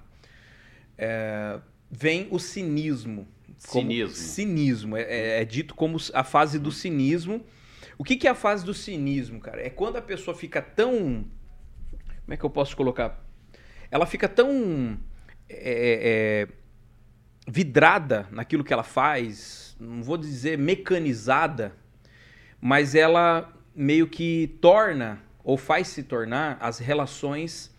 É, 0.97 1.59
vem 1.91 2.29
o 2.31 2.39
cinismo. 2.39 3.27
Cinismo. 3.59 4.15
Cinismo. 4.15 4.97
É, 4.97 5.03
é, 5.03 5.43
é, 5.43 5.45
dito 5.45 5.75
como 5.75 5.99
a 6.15 6.25
fase 6.25 6.59
do 6.59 6.71
cinismo. 6.71 7.45
O 7.99 8.05
que, 8.05 8.17
que 8.17 8.27
é 8.27 8.31
a 8.31 8.35
fase 8.35 8.65
do 8.65 8.73
cinismo, 8.73 9.41
cara? 9.41 9.61
É 9.61 9.69
quando 9.69 9.97
a 9.97 10.03
pessoa 10.03 10.35
fica 10.35 10.63
tão. 10.63 11.27
Como 12.23 12.35
é 12.35 12.37
que 12.37 12.45
eu 12.45 12.51
posso 12.51 12.77
colocar? 12.77 13.23
Ela 13.91 14.07
fica 14.07 14.29
tão. 14.29 14.99
É, 15.49 16.47
é, 16.49 16.61
vidrada 17.47 18.29
naquilo 18.31 18.63
que 18.63 18.73
ela 18.73 18.85
faz, 18.85 19.77
não 19.81 20.03
vou 20.03 20.17
dizer 20.17 20.57
mecanizada, 20.57 21.75
mas 22.61 22.95
ela 22.95 23.53
meio 23.75 24.07
que 24.07 24.57
torna 24.61 25.21
ou 25.43 25.57
faz 25.57 25.89
se 25.89 26.05
tornar 26.05 26.57
as 26.61 26.79
relações 26.79 27.75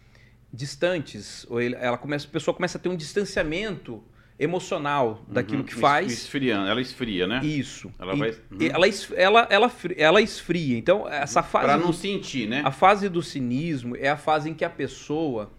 distantes, 0.54 1.46
ou 1.50 1.62
ele, 1.62 1.76
ela 1.76 1.98
começa, 1.98 2.28
a 2.28 2.30
pessoa 2.30 2.54
começa 2.54 2.78
a 2.78 2.82
ter 2.82 2.90
um 2.90 2.96
distanciamento 2.96 4.04
emocional 4.38 5.24
daquilo 5.28 5.60
uhum, 5.60 5.66
que 5.66 5.76
faz. 5.76 6.12
Esfriando, 6.12 6.68
ela 6.68 6.82
esfria, 6.82 7.28
né? 7.28 7.42
Isso. 7.44 7.94
Ela 8.00 8.16
vai. 8.16 8.32
Uhum. 8.32 8.58
Ela, 8.60 8.88
ela, 9.16 9.48
ela, 9.50 9.72
ela 9.96 10.22
esfria. 10.22 10.78
Então, 10.78 11.08
essa 11.08 11.44
fase. 11.44 11.66
Para 11.66 11.78
não 11.78 11.94
sentir, 11.94 12.48
né? 12.48 12.62
A 12.66 12.72
fase 12.72 13.08
do 13.08 13.22
cinismo 13.22 13.96
é 13.96 14.10
a 14.10 14.18
fase 14.18 14.50
em 14.50 14.54
que 14.54 14.66
a 14.66 14.70
pessoa 14.70 15.52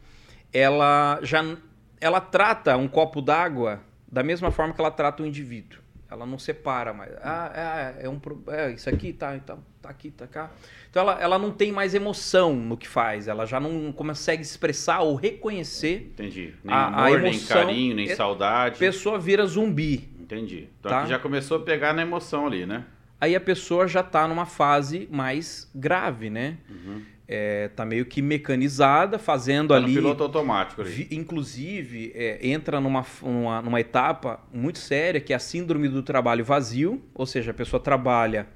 ela 0.53 1.19
já 1.23 1.57
ela 2.01 2.21
trata 2.21 2.77
um 2.77 2.89
copo 2.89 3.23
d'água 3.23 3.81
da 4.11 4.23
mesma 4.23 4.51
forma 4.51 4.75
que 4.75 4.81
ela 4.81 4.91
trata 4.91 5.23
o 5.23 5.27
indivíduo. 5.27 5.82
Ela 6.13 6.27
não 6.27 6.39
separa 6.39 6.93
mais. 6.93 7.11
Ah, 7.23 7.95
é, 7.99 8.05
é 8.05 8.09
um 8.09 8.21
é, 8.49 8.73
isso 8.73 8.89
aqui 8.91 9.13
tá, 9.13 9.39
tá, 9.39 9.57
tá 9.81 9.89
aqui, 9.89 10.11
tá 10.11 10.27
cá. 10.27 10.51
Então 10.91 11.03
ela, 11.03 11.21
ela 11.21 11.39
não 11.39 11.51
tem 11.51 11.73
mais 11.73 11.95
emoção 11.95 12.55
no 12.55 12.77
que 12.77 12.87
faz, 12.87 13.29
ela 13.29 13.47
já 13.47 13.59
não 13.59 13.91
consegue 13.93 14.43
expressar 14.43 15.01
ou 15.01 15.15
reconhecer. 15.15 16.11
Entendi. 16.13 16.55
Nem 16.63 16.75
a, 16.75 16.87
amor, 16.87 17.01
a 17.01 17.11
emoção, 17.11 17.57
nem 17.57 17.67
carinho, 17.67 17.97
nem 17.97 18.11
é, 18.11 18.15
saudade. 18.15 18.77
A 18.77 18.79
pessoa 18.79 19.19
vira 19.19 19.47
zumbi. 19.47 20.11
Entendi. 20.21 20.69
Então 20.79 20.91
tá? 20.91 21.07
já 21.07 21.19
começou 21.19 21.57
a 21.57 21.61
pegar 21.61 21.95
na 21.95 22.03
emoção 22.03 22.47
ali, 22.47 22.67
né? 22.67 22.85
Aí 23.19 23.37
a 23.37 23.41
pessoa 23.41 23.87
já 23.87 24.01
está 24.01 24.27
numa 24.27 24.45
fase 24.45 25.09
mais 25.11 25.71
grave, 25.75 26.29
né? 26.29 26.59
Uhum. 26.69 27.03
É, 27.29 27.69
tá 27.69 27.85
meio 27.85 28.05
que 28.05 28.21
mecanizada, 28.21 29.19
fazendo 29.19 29.69
tá 29.69 29.77
ali. 29.77 29.95
piloto 29.95 30.23
automático 30.23 30.83
ali. 30.83 31.09
Inclusive, 31.11 32.13
é, 32.15 32.47
entra 32.47 32.81
numa, 32.81 33.07
numa, 33.23 33.63
numa 33.63 33.81
etapa 33.81 34.41
muito 34.53 34.79
séria, 34.79 35.21
que 35.21 35.33
é 35.33 35.37
a 35.37 35.39
síndrome 35.39 35.89
do 35.89 36.03
trabalho 36.03 36.45
vazio, 36.45 37.01
ou 37.15 37.25
seja, 37.25 37.53
a 37.53 37.55
pessoa 37.55 37.81
trabalha 37.81 38.47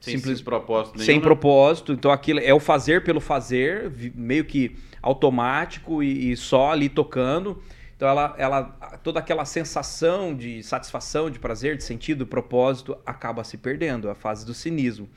sem 0.00 0.16
simples 0.16 0.40
propósito 0.40 0.94
nenhum, 0.94 1.06
sem 1.06 1.16
né? 1.16 1.22
propósito 1.22 1.92
então 1.92 2.10
aquilo 2.10 2.40
é 2.40 2.52
o 2.52 2.60
fazer 2.60 3.02
pelo 3.02 3.20
fazer 3.20 3.92
meio 4.14 4.44
que 4.44 4.76
automático 5.02 6.02
e, 6.02 6.32
e, 6.32 6.36
só 6.36 6.70
ali 6.72 6.88
tocando 6.88 7.62
então 7.96 8.08
ela, 8.08 8.34
ela 8.38 8.62
toda 9.02 9.20
aquela 9.20 9.44
sensação 9.44 10.34
de 10.34 10.62
satisfação 10.62 11.30
de 11.30 11.38
prazer 11.38 11.76
de 11.76 11.84
sentido 11.84 12.26
propósito 12.26 12.96
acaba 13.06 13.42
se 13.42 13.56
perdendo 13.56 14.10
a 14.10 14.14
fase 14.14 14.44
do 14.44 14.52
cinismo 14.52 15.08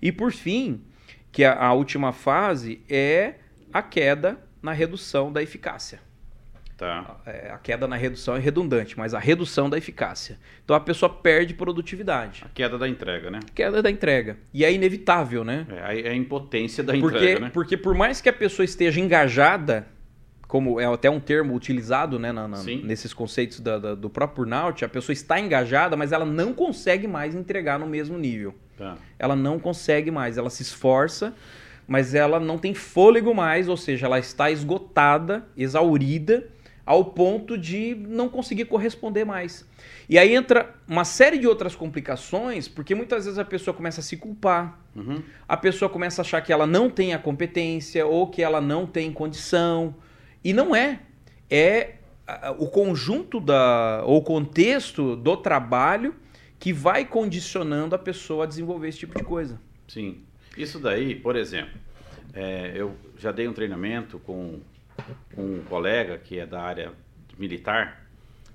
e 0.00 0.12
por 0.12 0.32
fim 0.32 0.80
que 1.32 1.44
a, 1.44 1.54
a 1.58 1.72
última 1.72 2.12
fase 2.12 2.82
é 2.88 3.34
a 3.72 3.82
queda 3.82 4.38
na 4.62 4.72
redução 4.72 5.32
da 5.32 5.42
eficácia 5.42 6.00
Tá. 6.78 7.16
É, 7.26 7.50
a 7.50 7.58
queda 7.58 7.88
na 7.88 7.96
redução 7.96 8.36
é 8.36 8.38
redundante, 8.38 8.96
mas 8.96 9.12
a 9.12 9.18
redução 9.18 9.68
da 9.68 9.76
eficácia. 9.76 10.38
Então 10.64 10.76
a 10.76 10.80
pessoa 10.80 11.10
perde 11.12 11.52
produtividade. 11.52 12.44
A 12.46 12.48
queda 12.48 12.78
da 12.78 12.88
entrega, 12.88 13.32
né? 13.32 13.40
Queda 13.52 13.82
da 13.82 13.90
entrega. 13.90 14.38
E 14.54 14.64
é 14.64 14.72
inevitável, 14.72 15.42
né? 15.42 15.66
É, 15.70 16.02
é 16.02 16.10
a 16.10 16.14
impotência 16.14 16.84
da 16.84 16.92
porque, 16.92 17.16
entrega, 17.16 17.40
né? 17.40 17.50
Porque 17.52 17.76
por 17.76 17.96
mais 17.96 18.20
que 18.20 18.28
a 18.28 18.32
pessoa 18.32 18.64
esteja 18.64 19.00
engajada, 19.00 19.88
como 20.48 20.80
é 20.80 20.86
até 20.86 21.10
um 21.10 21.20
termo 21.20 21.54
utilizado 21.54 22.18
né, 22.18 22.32
na, 22.32 22.48
na, 22.48 22.62
nesses 22.62 23.12
conceitos 23.12 23.60
da, 23.60 23.78
da, 23.78 23.94
do 23.94 24.08
próprio 24.08 24.46
burnout, 24.46 24.82
a 24.82 24.88
pessoa 24.88 25.12
está 25.12 25.38
engajada, 25.38 25.94
mas 25.94 26.10
ela 26.10 26.24
não 26.24 26.54
consegue 26.54 27.06
mais 27.06 27.34
entregar 27.34 27.78
no 27.78 27.86
mesmo 27.86 28.16
nível. 28.16 28.54
Tá. 28.76 28.96
Ela 29.18 29.36
não 29.36 29.58
consegue 29.58 30.10
mais, 30.10 30.38
ela 30.38 30.48
se 30.48 30.62
esforça, 30.62 31.34
mas 31.86 32.14
ela 32.14 32.40
não 32.40 32.56
tem 32.56 32.72
fôlego 32.72 33.34
mais, 33.34 33.68
ou 33.68 33.76
seja, 33.76 34.06
ela 34.06 34.18
está 34.18 34.50
esgotada, 34.50 35.46
exaurida 35.54 36.48
ao 36.86 37.04
ponto 37.04 37.58
de 37.58 37.94
não 38.08 38.30
conseguir 38.30 38.64
corresponder 38.64 39.26
mais. 39.26 39.68
E 40.08 40.18
aí 40.18 40.34
entra 40.34 40.74
uma 40.88 41.04
série 41.04 41.36
de 41.36 41.46
outras 41.46 41.76
complicações, 41.76 42.66
porque 42.66 42.94
muitas 42.94 43.26
vezes 43.26 43.38
a 43.38 43.44
pessoa 43.44 43.74
começa 43.74 44.00
a 44.00 44.02
se 44.02 44.16
culpar, 44.16 44.80
uhum. 44.96 45.22
a 45.46 45.58
pessoa 45.58 45.90
começa 45.90 46.22
a 46.22 46.24
achar 46.24 46.40
que 46.40 46.50
ela 46.50 46.66
não 46.66 46.88
tem 46.88 47.12
a 47.12 47.18
competência 47.18 48.06
ou 48.06 48.28
que 48.28 48.42
ela 48.42 48.62
não 48.62 48.86
tem 48.86 49.12
condição. 49.12 49.94
E 50.42 50.52
não 50.52 50.74
é. 50.74 51.00
É 51.50 51.94
o 52.58 52.66
conjunto 52.66 53.40
da, 53.40 54.02
ou 54.04 54.22
contexto 54.22 55.16
do 55.16 55.36
trabalho 55.36 56.14
que 56.58 56.72
vai 56.72 57.04
condicionando 57.04 57.94
a 57.94 57.98
pessoa 57.98 58.44
a 58.44 58.46
desenvolver 58.46 58.88
esse 58.88 58.98
tipo 58.98 59.16
de 59.16 59.24
coisa. 59.24 59.60
Sim. 59.86 60.22
Isso 60.56 60.78
daí, 60.78 61.14
por 61.14 61.36
exemplo, 61.36 61.78
é, 62.34 62.72
eu 62.74 62.94
já 63.16 63.32
dei 63.32 63.48
um 63.48 63.52
treinamento 63.52 64.18
com 64.18 64.60
um 65.36 65.60
colega 65.68 66.18
que 66.18 66.38
é 66.38 66.46
da 66.46 66.60
área 66.60 66.92
militar 67.38 68.06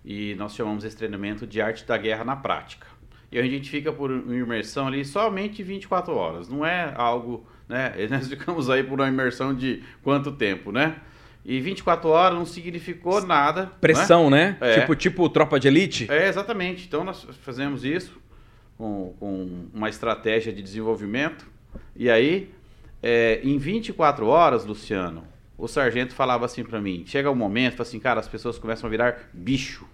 e 0.04 0.36
nós 0.36 0.54
chamamos 0.54 0.84
esse 0.84 0.98
treinamento 0.98 1.48
de 1.48 1.62
arte 1.62 1.86
da 1.86 1.98
guerra 1.98 2.24
na 2.24 2.36
prática. 2.36 2.88
E 3.32 3.40
a 3.40 3.44
gente 3.44 3.70
fica 3.70 3.92
por 3.92 4.12
uma 4.12 4.36
imersão 4.36 4.88
ali 4.88 5.04
somente 5.04 5.64
24 5.64 6.14
horas, 6.14 6.48
não 6.48 6.64
é 6.64 6.94
algo, 6.96 7.48
né? 7.68 7.94
Nós 8.12 8.28
ficamos 8.28 8.70
aí 8.70 8.84
por 8.84 9.00
uma 9.00 9.08
imersão 9.08 9.56
de 9.56 9.82
quanto 10.04 10.34
tempo, 10.34 10.72
né? 10.72 10.98
E 11.46 11.60
24 11.60 12.10
horas 12.10 12.38
não 12.38 12.46
significou 12.46 13.22
nada. 13.26 13.64
Né? 13.64 13.72
Pressão, 13.82 14.30
né? 14.30 14.58
né? 14.60 14.70
É. 14.76 14.80
Tipo, 14.80 14.96
tipo 14.96 15.30
tropa 15.30 15.60
de 15.60 15.68
elite? 15.68 16.08
É, 16.10 16.28
exatamente. 16.28 16.86
Então 16.86 17.04
nós 17.04 17.28
fazemos 17.42 17.84
isso 17.84 18.22
com, 18.78 19.14
com 19.20 19.68
uma 19.74 19.90
estratégia 19.90 20.54
de 20.54 20.62
desenvolvimento. 20.62 21.46
E 21.96 22.10
aí, 22.10 22.50
é, 23.02 23.42
em 23.44 23.58
24 23.58 24.26
horas, 24.26 24.66
Luciano, 24.66 25.24
o 25.58 25.68
sargento 25.68 26.14
falava 26.14 26.46
assim 26.46 26.64
para 26.64 26.80
mim, 26.80 27.04
chega 27.06 27.30
um 27.30 27.36
momento, 27.36 27.82
assim, 27.82 28.00
cara, 28.00 28.20
as 28.20 28.28
pessoas 28.28 28.58
começam 28.58 28.88
a 28.88 28.92
virar 28.92 29.30
bicho. 29.34 29.86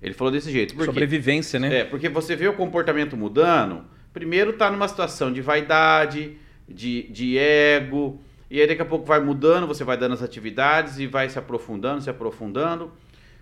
Ele 0.00 0.14
falou 0.14 0.32
desse 0.32 0.50
jeito. 0.50 0.74
Porque, 0.74 0.86
Sobrevivência, 0.86 1.58
né? 1.58 1.80
É, 1.80 1.84
porque 1.84 2.08
você 2.08 2.36
vê 2.36 2.46
o 2.46 2.52
comportamento 2.52 3.16
mudando, 3.16 3.84
primeiro 4.12 4.52
tá 4.52 4.70
numa 4.70 4.86
situação 4.86 5.32
de 5.32 5.40
vaidade, 5.40 6.36
de, 6.68 7.04
de 7.04 7.38
ego, 7.38 8.20
e 8.54 8.60
aí 8.60 8.68
daqui 8.68 8.82
a 8.82 8.84
pouco 8.84 9.04
vai 9.04 9.18
mudando, 9.18 9.66
você 9.66 9.82
vai 9.82 9.96
dando 9.96 10.12
as 10.12 10.22
atividades 10.22 11.00
e 11.00 11.08
vai 11.08 11.28
se 11.28 11.36
aprofundando, 11.36 12.00
se 12.00 12.08
aprofundando. 12.08 12.92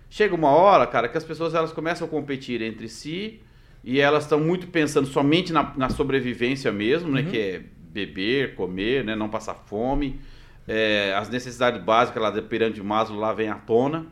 Chega 0.09 0.33
uma 0.33 0.49
hora, 0.49 0.87
cara, 0.87 1.07
que 1.07 1.15
as 1.15 1.23
pessoas 1.23 1.53
elas 1.53 1.71
começam 1.71 2.07
a 2.07 2.09
competir 2.09 2.63
entre 2.63 2.89
si 2.89 3.39
e 3.83 3.99
elas 3.99 4.23
estão 4.23 4.39
muito 4.39 4.65
pensando 4.65 5.05
somente 5.05 5.53
na, 5.53 5.71
na 5.77 5.87
sobrevivência 5.89 6.71
mesmo, 6.71 7.11
né? 7.11 7.19
uhum. 7.19 7.25
né? 7.27 7.31
Que 7.31 7.37
é 7.37 7.61
beber, 7.91 8.55
comer, 8.55 9.03
né? 9.03 9.15
Não 9.15 9.29
passar 9.29 9.53
fome. 9.53 10.19
é, 10.67 11.13
as 11.15 11.29
necessidades 11.29 11.79
básicas 11.83 12.19
lá 12.19 12.31
da 12.31 12.41
pirâmide 12.41 12.81
de 12.81 12.83
Maslow 12.83 13.19
lá 13.19 13.31
vem 13.33 13.49
à 13.49 13.55
tona. 13.55 14.07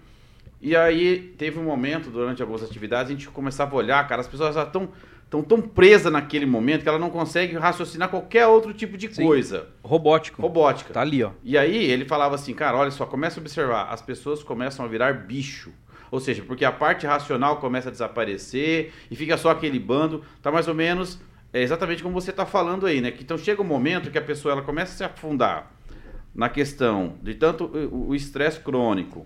E 0.62 0.76
aí 0.76 1.34
teve 1.36 1.58
um 1.58 1.64
momento 1.64 2.12
durante 2.12 2.44
algumas 2.44 2.62
atividades 2.62 3.12
a 3.12 3.16
gente 3.16 3.28
começava 3.30 3.74
a 3.74 3.80
olhar, 3.80 4.08
cara, 4.08 4.22
as 4.22 4.28
pessoas 4.28 4.54
já 4.54 4.62
estão 4.62 4.90
tão, 5.32 5.42
tão 5.42 5.62
presas 5.62 6.12
naquele 6.12 6.46
momento 6.46 6.84
que 6.84 6.90
ela 6.90 7.00
não 7.00 7.10
consegue 7.10 7.56
raciocinar 7.56 8.10
qualquer 8.10 8.46
outro 8.46 8.74
tipo 8.74 8.98
de 8.98 9.12
Sim. 9.12 9.26
coisa. 9.26 9.70
Robótico. 9.82 10.42
Robótica. 10.42 10.94
Tá 10.94 11.00
ali, 11.00 11.24
ó. 11.24 11.32
E 11.42 11.58
aí 11.58 11.90
ele 11.90 12.04
falava 12.04 12.36
assim, 12.36 12.54
cara, 12.54 12.78
olha 12.78 12.92
só, 12.92 13.06
começa 13.06 13.40
a 13.40 13.42
observar, 13.42 13.88
as 13.90 14.02
pessoas 14.02 14.44
começam 14.44 14.84
a 14.84 14.90
virar 14.90 15.14
bicho. 15.14 15.72
Ou 16.12 16.20
seja, 16.20 16.44
porque 16.46 16.66
a 16.66 16.72
parte 16.72 17.08
racional 17.08 17.58
começa 17.58 17.88
a 17.88 17.92
desaparecer 17.92 18.92
e 19.10 19.16
fica 19.16 19.38
só 19.38 19.52
aquele 19.52 19.80
bando, 19.80 20.22
tá 20.42 20.52
mais 20.52 20.68
ou 20.68 20.76
menos 20.76 21.18
é 21.54 21.62
exatamente 21.62 22.04
como 22.04 22.20
você 22.20 22.32
está 22.32 22.46
falando 22.46 22.86
aí, 22.86 23.02
né? 23.02 23.12
Que 23.12 23.24
então 23.24 23.38
chega 23.38 23.62
um 23.62 23.66
momento 23.66 24.12
que 24.12 24.18
a 24.18 24.22
pessoa 24.22 24.54
ela 24.54 24.62
começa 24.62 24.94
a 24.94 24.96
se 24.98 25.04
afundar 25.04 25.72
na 26.34 26.48
questão 26.50 27.16
de 27.22 27.36
tanto 27.36 27.66
o 27.92 28.16
estresse 28.16 28.60
crônico, 28.60 29.26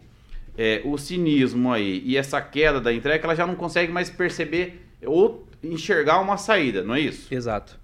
é, 0.57 0.81
o 0.85 0.97
cinismo 0.97 1.71
aí 1.71 2.01
e 2.03 2.17
essa 2.17 2.41
queda 2.41 2.79
da 2.79 2.91
entrega, 2.91 3.25
ela 3.25 3.35
já 3.35 3.45
não 3.45 3.55
consegue 3.55 3.91
mais 3.91 4.09
perceber 4.09 4.87
ou 5.05 5.44
enxergar 5.73 6.19
uma 6.19 6.37
saída, 6.37 6.83
não 6.83 6.95
é 6.95 6.99
isso? 7.01 7.33
Exato. 7.33 7.79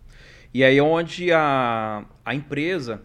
E 0.54 0.64
aí 0.64 0.78
é 0.78 0.84
onde 0.84 1.32
a, 1.32 2.04
a 2.26 2.36
empresa 2.36 3.02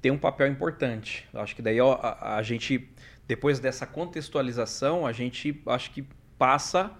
tem 0.00 0.10
um 0.12 0.18
papel 0.18 0.46
importante. 0.46 1.26
Eu 1.32 1.40
Acho 1.40 1.54
que 1.56 1.62
daí 1.62 1.80
ó, 1.80 1.94
a, 2.00 2.36
a 2.36 2.42
gente, 2.42 2.88
depois 3.26 3.58
dessa 3.58 3.86
contextualização, 3.86 5.06
a 5.06 5.12
gente 5.12 5.60
acho 5.66 5.90
que 5.90 6.04
passa 6.38 6.90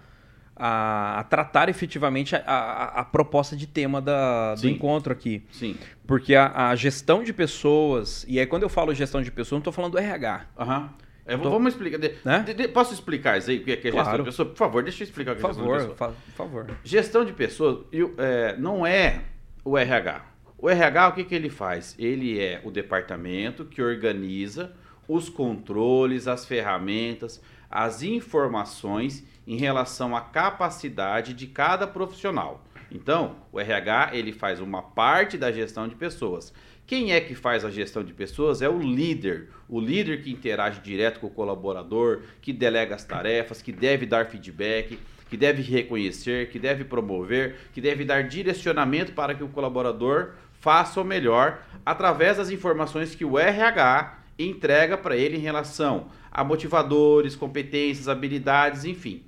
a, 0.55 1.19
a 1.19 1.23
tratar 1.23 1.69
efetivamente 1.69 2.35
a, 2.35 2.41
a- 2.45 3.05
proposta 3.05 3.55
de 3.55 3.65
tema 3.65 4.01
da, 4.01 4.55
do 4.55 4.67
encontro 4.69 5.11
aqui. 5.13 5.43
Sim. 5.51 5.75
Porque 6.05 6.35
a, 6.35 6.69
a 6.69 6.75
gestão 6.75 7.23
de 7.23 7.31
pessoas, 7.33 8.25
e 8.27 8.39
aí 8.39 8.45
quando 8.45 8.63
eu 8.63 8.69
falo 8.69 8.93
gestão 8.93 9.21
de 9.21 9.31
pessoas, 9.31 9.51
não 9.53 9.59
estou 9.59 9.73
falando 9.73 9.93
do 9.93 9.97
RH. 9.97 10.45
Aham. 10.59 10.93
É, 11.31 11.35
Então- 11.35 11.51
vamos 11.51 11.73
explicar. 11.73 11.97
de- 11.97 12.13
Né? 12.25 12.39
de- 12.45 12.53
de- 12.53 12.67
posso 12.67 12.93
explicar 12.93 13.37
isso 13.37 13.49
aí, 13.49 13.57
o 13.59 13.63
que 13.63 13.71
é 13.71 13.73
é 13.73 13.81
gestão 13.81 14.03
Claro. 14.03 14.17
de 14.19 14.23
pessoa? 14.29 14.49
Por 14.49 14.57
favor, 14.57 14.83
deixa 14.83 15.03
eu 15.03 15.05
explicar 15.05 15.31
o 15.31 15.35
que 15.35 15.43
é 15.43 15.47
gestão 15.47 15.63
de 15.63 15.69
favor, 15.71 15.77
pessoa. 15.89 15.95
fa- 15.95 16.07
por 16.25 16.33
favor. 16.35 16.67
Gestão 16.83 17.25
de 17.25 17.33
pessoas 17.33 17.85
é, 18.17 18.55
não 18.57 18.85
é 18.85 19.21
o 19.63 19.77
RH. 19.77 20.25
O 20.57 20.69
RH, 20.69 21.07
o 21.07 21.11
que, 21.13 21.23
que 21.23 21.33
ele 21.33 21.49
faz? 21.49 21.95
Ele 21.97 22.39
é 22.39 22.61
o 22.63 22.69
departamento 22.69 23.65
que 23.65 23.81
organiza 23.81 24.73
os 25.07 25.27
controles, 25.29 26.27
as 26.27 26.45
ferramentas, 26.45 27.41
as 27.69 28.03
informações 28.03 29.25
em 29.47 29.57
relação 29.57 30.15
à 30.15 30.21
capacidade 30.21 31.33
de 31.33 31.47
cada 31.47 31.87
profissional. 31.87 32.63
Então, 32.91 33.37
o 33.51 33.59
RH 33.59 34.09
ele 34.13 34.31
faz 34.33 34.59
uma 34.59 34.81
parte 34.81 35.37
da 35.37 35.51
gestão 35.51 35.87
de 35.87 35.95
pessoas. 35.95 36.53
Quem 36.91 37.13
é 37.13 37.21
que 37.21 37.33
faz 37.33 37.63
a 37.63 37.69
gestão 37.69 38.03
de 38.03 38.11
pessoas 38.11 38.61
é 38.61 38.67
o 38.67 38.77
líder. 38.77 39.47
O 39.69 39.79
líder 39.79 40.21
que 40.21 40.29
interage 40.29 40.81
direto 40.81 41.21
com 41.21 41.27
o 41.27 41.29
colaborador, 41.29 42.19
que 42.41 42.51
delega 42.51 42.93
as 42.93 43.05
tarefas, 43.05 43.61
que 43.61 43.71
deve 43.71 44.05
dar 44.05 44.25
feedback, 44.25 44.99
que 45.29 45.37
deve 45.37 45.61
reconhecer, 45.61 46.49
que 46.49 46.59
deve 46.59 46.83
promover, 46.83 47.55
que 47.73 47.79
deve 47.79 48.03
dar 48.03 48.25
direcionamento 48.25 49.13
para 49.13 49.33
que 49.33 49.41
o 49.41 49.47
colaborador 49.47 50.33
faça 50.59 50.99
o 50.99 51.05
melhor 51.05 51.63
através 51.85 52.35
das 52.35 52.49
informações 52.49 53.15
que 53.15 53.23
o 53.23 53.39
RH 53.39 54.19
entrega 54.37 54.97
para 54.97 55.15
ele 55.15 55.37
em 55.37 55.39
relação 55.39 56.09
a 56.29 56.43
motivadores, 56.43 57.37
competências, 57.37 58.09
habilidades, 58.09 58.83
enfim. 58.83 59.23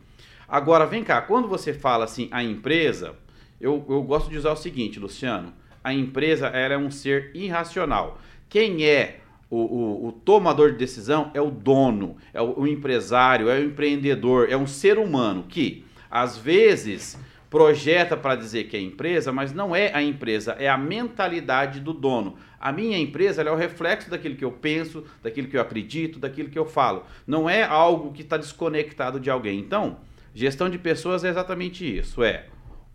Agora, 0.49 0.85
vem 0.85 1.01
cá, 1.01 1.21
quando 1.21 1.47
você 1.47 1.73
fala 1.73 2.03
assim, 2.03 2.27
a 2.29 2.43
empresa, 2.43 3.15
eu, 3.61 3.85
eu 3.87 4.03
gosto 4.03 4.29
de 4.29 4.37
usar 4.37 4.51
o 4.51 4.57
seguinte, 4.57 4.99
Luciano, 4.99 5.53
a 5.83 5.93
empresa 5.93 6.47
ela 6.47 6.73
é 6.75 6.77
um 6.77 6.89
ser 6.91 7.31
irracional. 7.33 8.19
Quem 8.49 8.85
é 8.85 9.19
o, 9.49 9.57
o- 9.57 10.07
o 10.07 10.11
tomador 10.11 10.71
de 10.71 10.77
decisão 10.77 11.29
é 11.33 11.41
o 11.41 11.51
dono, 11.51 12.17
é 12.33 12.41
o, 12.41 12.61
o 12.61 12.67
empresário, 12.67 13.49
é 13.49 13.59
o 13.59 13.63
empreendedor, 13.65 14.47
é 14.49 14.57
um 14.57 14.65
ser 14.67 14.97
humano 14.97 15.45
que, 15.47 15.85
às 16.09 16.37
vezes, 16.37 17.17
projeta 17.49 18.17
para 18.17 18.35
dizer 18.35 18.63
que 18.63 18.75
é 18.75 18.79
empresa, 18.81 19.31
mas 19.31 19.53
não 19.53 19.75
é 19.75 19.93
a 19.93 20.01
empresa, 20.01 20.55
é 20.57 20.67
a 20.67 20.77
mentalidade 20.77 21.79
do 21.79 21.93
dono. 21.93 22.35
A 22.59 22.71
minha 22.71 22.97
empresa 22.97 23.43
é 23.43 23.51
o 23.51 23.55
reflexo 23.55 24.09
daquilo 24.09 24.35
que 24.35 24.43
eu 24.45 24.51
penso, 24.51 25.03
daquilo 25.21 25.47
que 25.47 25.57
eu 25.57 25.61
acredito, 25.61 26.17
daquilo 26.17 26.49
que 26.49 26.57
eu 26.57 26.65
falo. 26.65 27.03
Não 27.27 27.47
é 27.49 27.61
algo 27.61 28.11
que 28.11 28.21
está 28.23 28.37
desconectado 28.37 29.19
de 29.19 29.29
alguém. 29.29 29.59
Então, 29.59 29.97
gestão 30.33 30.67
de 30.69 30.79
pessoas 30.79 31.23
é 31.23 31.29
exatamente 31.29 31.85
isso: 31.97 32.23
é 32.23 32.45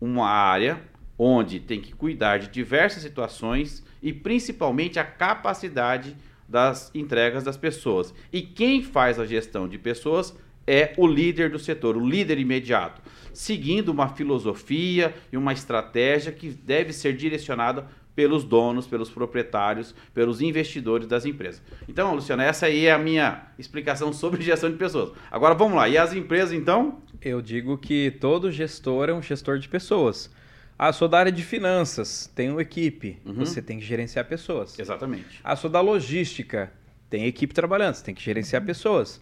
uma 0.01 0.27
área 0.29 0.81
onde 1.19 1.59
tem 1.59 1.81
que 1.81 1.93
cuidar 1.93 2.39
de 2.39 2.49
diversas 2.49 3.03
situações 3.03 3.85
e 4.01 4.13
principalmente 4.13 4.99
a 4.99 5.05
capacidade 5.05 6.17
das 6.49 6.91
entregas 6.95 7.45
das 7.45 7.57
pessoas. 7.57 8.15
E 8.33 8.41
quem 8.41 8.83
faz 8.83 9.19
a 9.19 9.27
gestão 9.27 9.69
de 9.69 9.77
pessoas 9.77 10.35
é 10.67 10.93
o 10.97 11.07
líder 11.07 11.51
do 11.51 11.59
setor, 11.59 11.97
o 11.97 12.07
líder 12.07 12.39
imediato, 12.39 13.03
seguindo 13.33 13.89
uma 13.89 14.09
filosofia 14.09 15.15
e 15.33 15.37
uma 15.37 15.53
estratégia 15.53 16.31
que 16.31 16.51
deve 16.51 16.93
ser 16.93 17.17
direcionada 17.17 17.87
pelos 18.15 18.43
donos, 18.43 18.87
pelos 18.87 19.09
proprietários, 19.09 19.95
pelos 20.13 20.41
investidores 20.41 21.07
das 21.07 21.25
empresas. 21.25 21.63
Então, 21.89 22.15
Luciano, 22.15 22.43
essa 22.43 22.67
aí 22.67 22.87
é 22.87 22.93
a 22.93 22.99
minha 22.99 23.47
explicação 23.59 24.13
sobre 24.13 24.43
gestão 24.43 24.71
de 24.71 24.77
pessoas. 24.77 25.13
Agora 25.31 25.55
vamos 25.55 25.77
lá. 25.77 25.89
E 25.89 25.97
as 25.97 26.13
empresas, 26.13 26.53
então? 26.53 27.01
Eu 27.23 27.41
digo 27.41 27.79
que 27.79 28.11
todo 28.21 28.51
gestor 28.51 29.09
é 29.09 29.15
um 29.15 29.23
gestor 29.23 29.59
de 29.59 29.69
pessoas. 29.69 30.31
Ah, 30.79 30.93
sou 30.93 31.09
da 31.09 31.19
área 31.19 31.33
de 31.33 31.43
finanças, 31.43 32.31
tenho 32.35 32.61
equipe. 32.61 33.19
Uhum. 33.25 33.35
Você 33.35 33.61
tem 33.61 33.81
que 33.81 33.85
gerenciar 33.85 34.25
pessoas. 34.27 34.79
Exatamente. 34.79 35.41
Ah, 35.43 35.57
sou 35.57 35.69
da 35.69 35.81
logística, 35.81 36.73
tem 37.11 37.27
equipe 37.27 37.53
trabalhando, 37.53 37.95
você 37.95 38.05
tem 38.05 38.15
que 38.15 38.23
gerenciar 38.23 38.65
pessoas. 38.65 39.21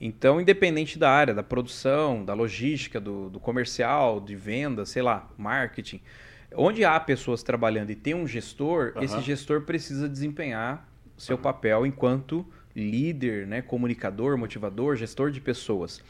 Então, 0.00 0.40
independente 0.40 0.98
da 0.98 1.10
área, 1.10 1.32
da 1.32 1.42
produção, 1.42 2.24
da 2.24 2.34
logística, 2.34 3.00
do, 3.00 3.30
do 3.30 3.38
comercial, 3.38 4.20
de 4.20 4.34
venda, 4.34 4.84
sei 4.84 5.02
lá, 5.02 5.28
marketing, 5.36 6.00
onde 6.54 6.84
há 6.84 6.98
pessoas 6.98 7.42
trabalhando 7.42 7.90
e 7.90 7.94
tem 7.94 8.14
um 8.14 8.26
gestor, 8.26 8.92
Aham. 8.96 9.04
esse 9.04 9.20
gestor 9.20 9.62
precisa 9.62 10.08
desempenhar 10.08 10.88
seu 11.16 11.36
papel 11.36 11.84
enquanto 11.84 12.46
líder, 12.74 13.46
né, 13.46 13.60
comunicador, 13.60 14.36
motivador, 14.38 14.96
gestor 14.96 15.30
de 15.30 15.40
pessoas. 15.40 16.02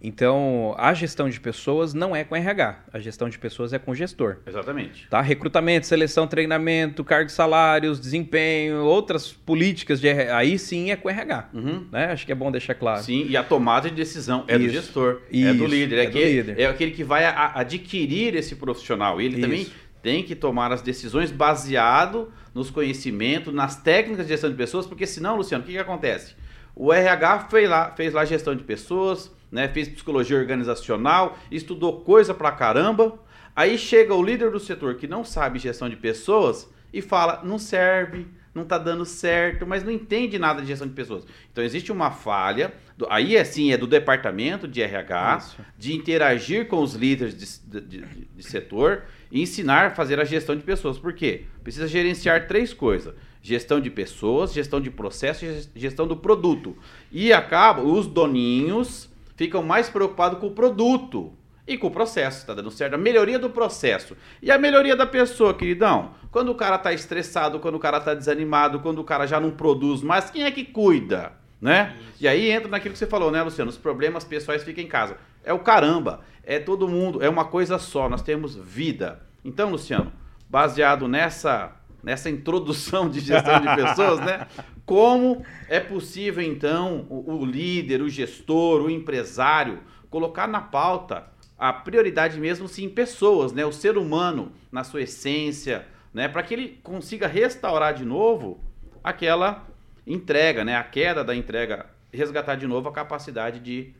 Então, 0.00 0.74
a 0.78 0.92
gestão 0.92 1.28
de 1.28 1.40
pessoas 1.40 1.94
não 1.94 2.14
é 2.14 2.22
com 2.22 2.36
RH, 2.36 2.80
a 2.92 2.98
gestão 2.98 3.28
de 3.28 3.38
pessoas 3.38 3.72
é 3.72 3.78
com 3.78 3.94
gestor. 3.94 4.36
Exatamente. 4.46 5.08
Tá? 5.08 5.20
Recrutamento, 5.20 5.86
seleção, 5.86 6.26
treinamento, 6.26 7.02
cargos, 7.02 7.32
salários, 7.32 7.98
desempenho, 7.98 8.84
outras 8.84 9.32
políticas 9.32 10.00
de 10.00 10.08
RH. 10.08 10.36
Aí 10.36 10.58
sim 10.58 10.90
é 10.90 10.96
com 10.96 11.08
RH. 11.08 11.48
Uhum. 11.54 11.86
Né? 11.90 12.06
Acho 12.12 12.26
que 12.26 12.32
é 12.32 12.34
bom 12.34 12.50
deixar 12.52 12.74
claro. 12.74 13.02
Sim, 13.02 13.26
e 13.28 13.36
a 13.36 13.42
tomada 13.42 13.88
de 13.88 13.96
decisão 13.96 14.44
é 14.46 14.58
do 14.58 14.64
Isso. 14.64 14.74
gestor, 14.74 15.22
é 15.32 15.36
Isso, 15.36 15.54
do 15.58 15.66
líder, 15.66 15.96
é, 15.96 16.00
é 16.00 16.04
do 16.04 16.08
aquele, 16.10 16.32
líder. 16.42 16.60
é 16.60 16.66
aquele 16.66 16.90
que 16.90 17.02
vai 17.02 17.24
a- 17.24 17.52
adquirir 17.54 18.34
esse 18.34 18.54
profissional. 18.54 19.20
Ele 19.20 19.40
também 19.40 19.62
Isso. 19.62 19.72
tem 20.02 20.22
que 20.22 20.34
tomar 20.36 20.72
as 20.72 20.82
decisões 20.82 21.30
baseado 21.32 22.30
nos 22.54 22.70
conhecimentos, 22.70 23.52
nas 23.52 23.76
técnicas 23.82 24.26
de 24.26 24.32
gestão 24.32 24.50
de 24.50 24.56
pessoas, 24.56 24.86
porque 24.86 25.06
senão, 25.06 25.36
Luciano, 25.36 25.64
o 25.64 25.66
que, 25.66 25.72
que 25.72 25.78
acontece? 25.78 26.34
O 26.74 26.92
RH 26.92 27.48
fez 27.50 27.68
lá, 27.68 27.90
fez 27.92 28.12
lá 28.12 28.24
gestão 28.26 28.54
de 28.54 28.62
pessoas, 28.62 29.34
né, 29.50 29.68
fez 29.68 29.88
psicologia 29.88 30.36
organizacional, 30.36 31.38
estudou 31.50 32.00
coisa 32.00 32.34
pra 32.34 32.52
caramba. 32.52 33.18
Aí 33.54 33.78
chega 33.78 34.14
o 34.14 34.22
líder 34.22 34.50
do 34.50 34.60
setor 34.60 34.96
que 34.96 35.06
não 35.06 35.24
sabe 35.24 35.58
gestão 35.58 35.88
de 35.88 35.96
pessoas 35.96 36.68
e 36.92 37.00
fala: 37.00 37.40
não 37.44 37.58
serve, 37.58 38.26
não 38.54 38.64
tá 38.64 38.76
dando 38.78 39.04
certo, 39.04 39.66
mas 39.66 39.82
não 39.82 39.90
entende 39.90 40.38
nada 40.38 40.60
de 40.60 40.68
gestão 40.68 40.86
de 40.86 40.92
pessoas. 40.94 41.24
Então 41.52 41.64
existe 41.64 41.90
uma 41.90 42.10
falha, 42.10 42.74
do- 42.98 43.06
aí 43.10 43.36
assim 43.38 43.72
é 43.72 43.76
do 43.78 43.86
departamento 43.86 44.68
de 44.68 44.82
RH, 44.82 45.36
Isso. 45.40 45.56
de 45.78 45.94
interagir 45.94 46.66
com 46.68 46.82
os 46.82 46.94
líderes 46.94 47.34
de, 47.66 47.80
de- 47.80 47.86
de- 48.00 48.28
de 48.36 48.42
setor 48.42 49.04
e 49.30 49.40
ensinar 49.40 49.86
a 49.86 49.90
fazer 49.90 50.20
a 50.20 50.24
gestão 50.24 50.54
de 50.54 50.62
pessoas. 50.62 50.98
Por 50.98 51.12
quê? 51.14 51.44
Precisa 51.62 51.88
gerenciar 51.88 52.46
três 52.46 52.74
coisas: 52.74 53.14
gestão 53.40 53.80
de 53.80 53.88
pessoas, 53.90 54.52
gestão 54.52 54.82
de 54.82 54.90
processo 54.90 55.46
e 55.46 55.48
ges- 55.48 55.70
gestão 55.74 56.06
do 56.06 56.16
produto. 56.16 56.76
E 57.10 57.32
acaba, 57.32 57.80
os 57.82 58.06
doninhos 58.06 59.05
ficam 59.36 59.62
mais 59.62 59.88
preocupados 59.88 60.38
com 60.38 60.46
o 60.46 60.52
produto 60.52 61.32
e 61.66 61.76
com 61.76 61.88
o 61.88 61.90
processo, 61.90 62.38
está 62.38 62.54
dando 62.54 62.70
certo. 62.70 62.94
A 62.94 62.98
melhoria 62.98 63.38
do 63.38 63.50
processo. 63.50 64.16
E 64.40 64.50
a 64.50 64.58
melhoria 64.58 64.94
da 64.94 65.06
pessoa, 65.06 65.52
queridão? 65.52 66.12
Quando 66.30 66.50
o 66.50 66.54
cara 66.54 66.78
tá 66.78 66.92
estressado, 66.92 67.58
quando 67.58 67.74
o 67.74 67.80
cara 67.80 68.00
tá 68.00 68.14
desanimado, 68.14 68.80
quando 68.80 69.00
o 69.00 69.04
cara 69.04 69.26
já 69.26 69.40
não 69.40 69.50
produz 69.50 70.02
mais, 70.02 70.30
quem 70.30 70.44
é 70.44 70.50
que 70.50 70.64
cuida? 70.64 71.32
Né? 71.60 71.96
E 72.20 72.28
aí 72.28 72.50
entra 72.50 72.68
naquilo 72.68 72.92
que 72.92 72.98
você 72.98 73.06
falou, 73.06 73.30
né, 73.30 73.42
Luciano? 73.42 73.70
Os 73.70 73.78
problemas 73.78 74.24
pessoais 74.24 74.62
ficam 74.62 74.84
em 74.84 74.88
casa. 74.88 75.16
É 75.42 75.52
o 75.52 75.58
caramba, 75.58 76.20
é 76.44 76.58
todo 76.58 76.88
mundo, 76.88 77.22
é 77.22 77.28
uma 77.28 77.44
coisa 77.44 77.78
só, 77.78 78.08
nós 78.08 78.22
temos 78.22 78.54
vida. 78.54 79.20
Então, 79.44 79.70
Luciano, 79.70 80.12
baseado 80.48 81.08
nessa 81.08 81.72
nessa 82.06 82.30
introdução 82.30 83.08
de 83.10 83.18
gestão 83.18 83.60
de 83.60 83.74
pessoas, 83.74 84.20
né? 84.20 84.46
Como 84.86 85.44
é 85.68 85.80
possível 85.80 86.42
então 86.42 87.06
o, 87.10 87.38
o 87.38 87.44
líder, 87.44 88.00
o 88.00 88.08
gestor, 88.08 88.82
o 88.82 88.90
empresário 88.90 89.80
colocar 90.08 90.46
na 90.46 90.60
pauta 90.60 91.26
a 91.58 91.72
prioridade 91.72 92.38
mesmo 92.38 92.68
sim 92.68 92.84
em 92.84 92.88
pessoas, 92.88 93.52
né? 93.52 93.66
O 93.66 93.72
ser 93.72 93.98
humano 93.98 94.52
na 94.70 94.84
sua 94.84 95.02
essência, 95.02 95.86
né? 96.14 96.28
Para 96.28 96.42
que 96.42 96.54
ele 96.54 96.78
consiga 96.82 97.26
restaurar 97.26 97.94
de 97.94 98.04
novo 98.04 98.60
aquela 99.02 99.66
entrega, 100.06 100.64
né? 100.64 100.76
A 100.76 100.84
queda 100.84 101.24
da 101.24 101.34
entrega, 101.34 101.86
resgatar 102.12 102.54
de 102.54 102.66
novo 102.66 102.88
a 102.88 102.92
capacidade 102.92 103.58
de 103.58 103.92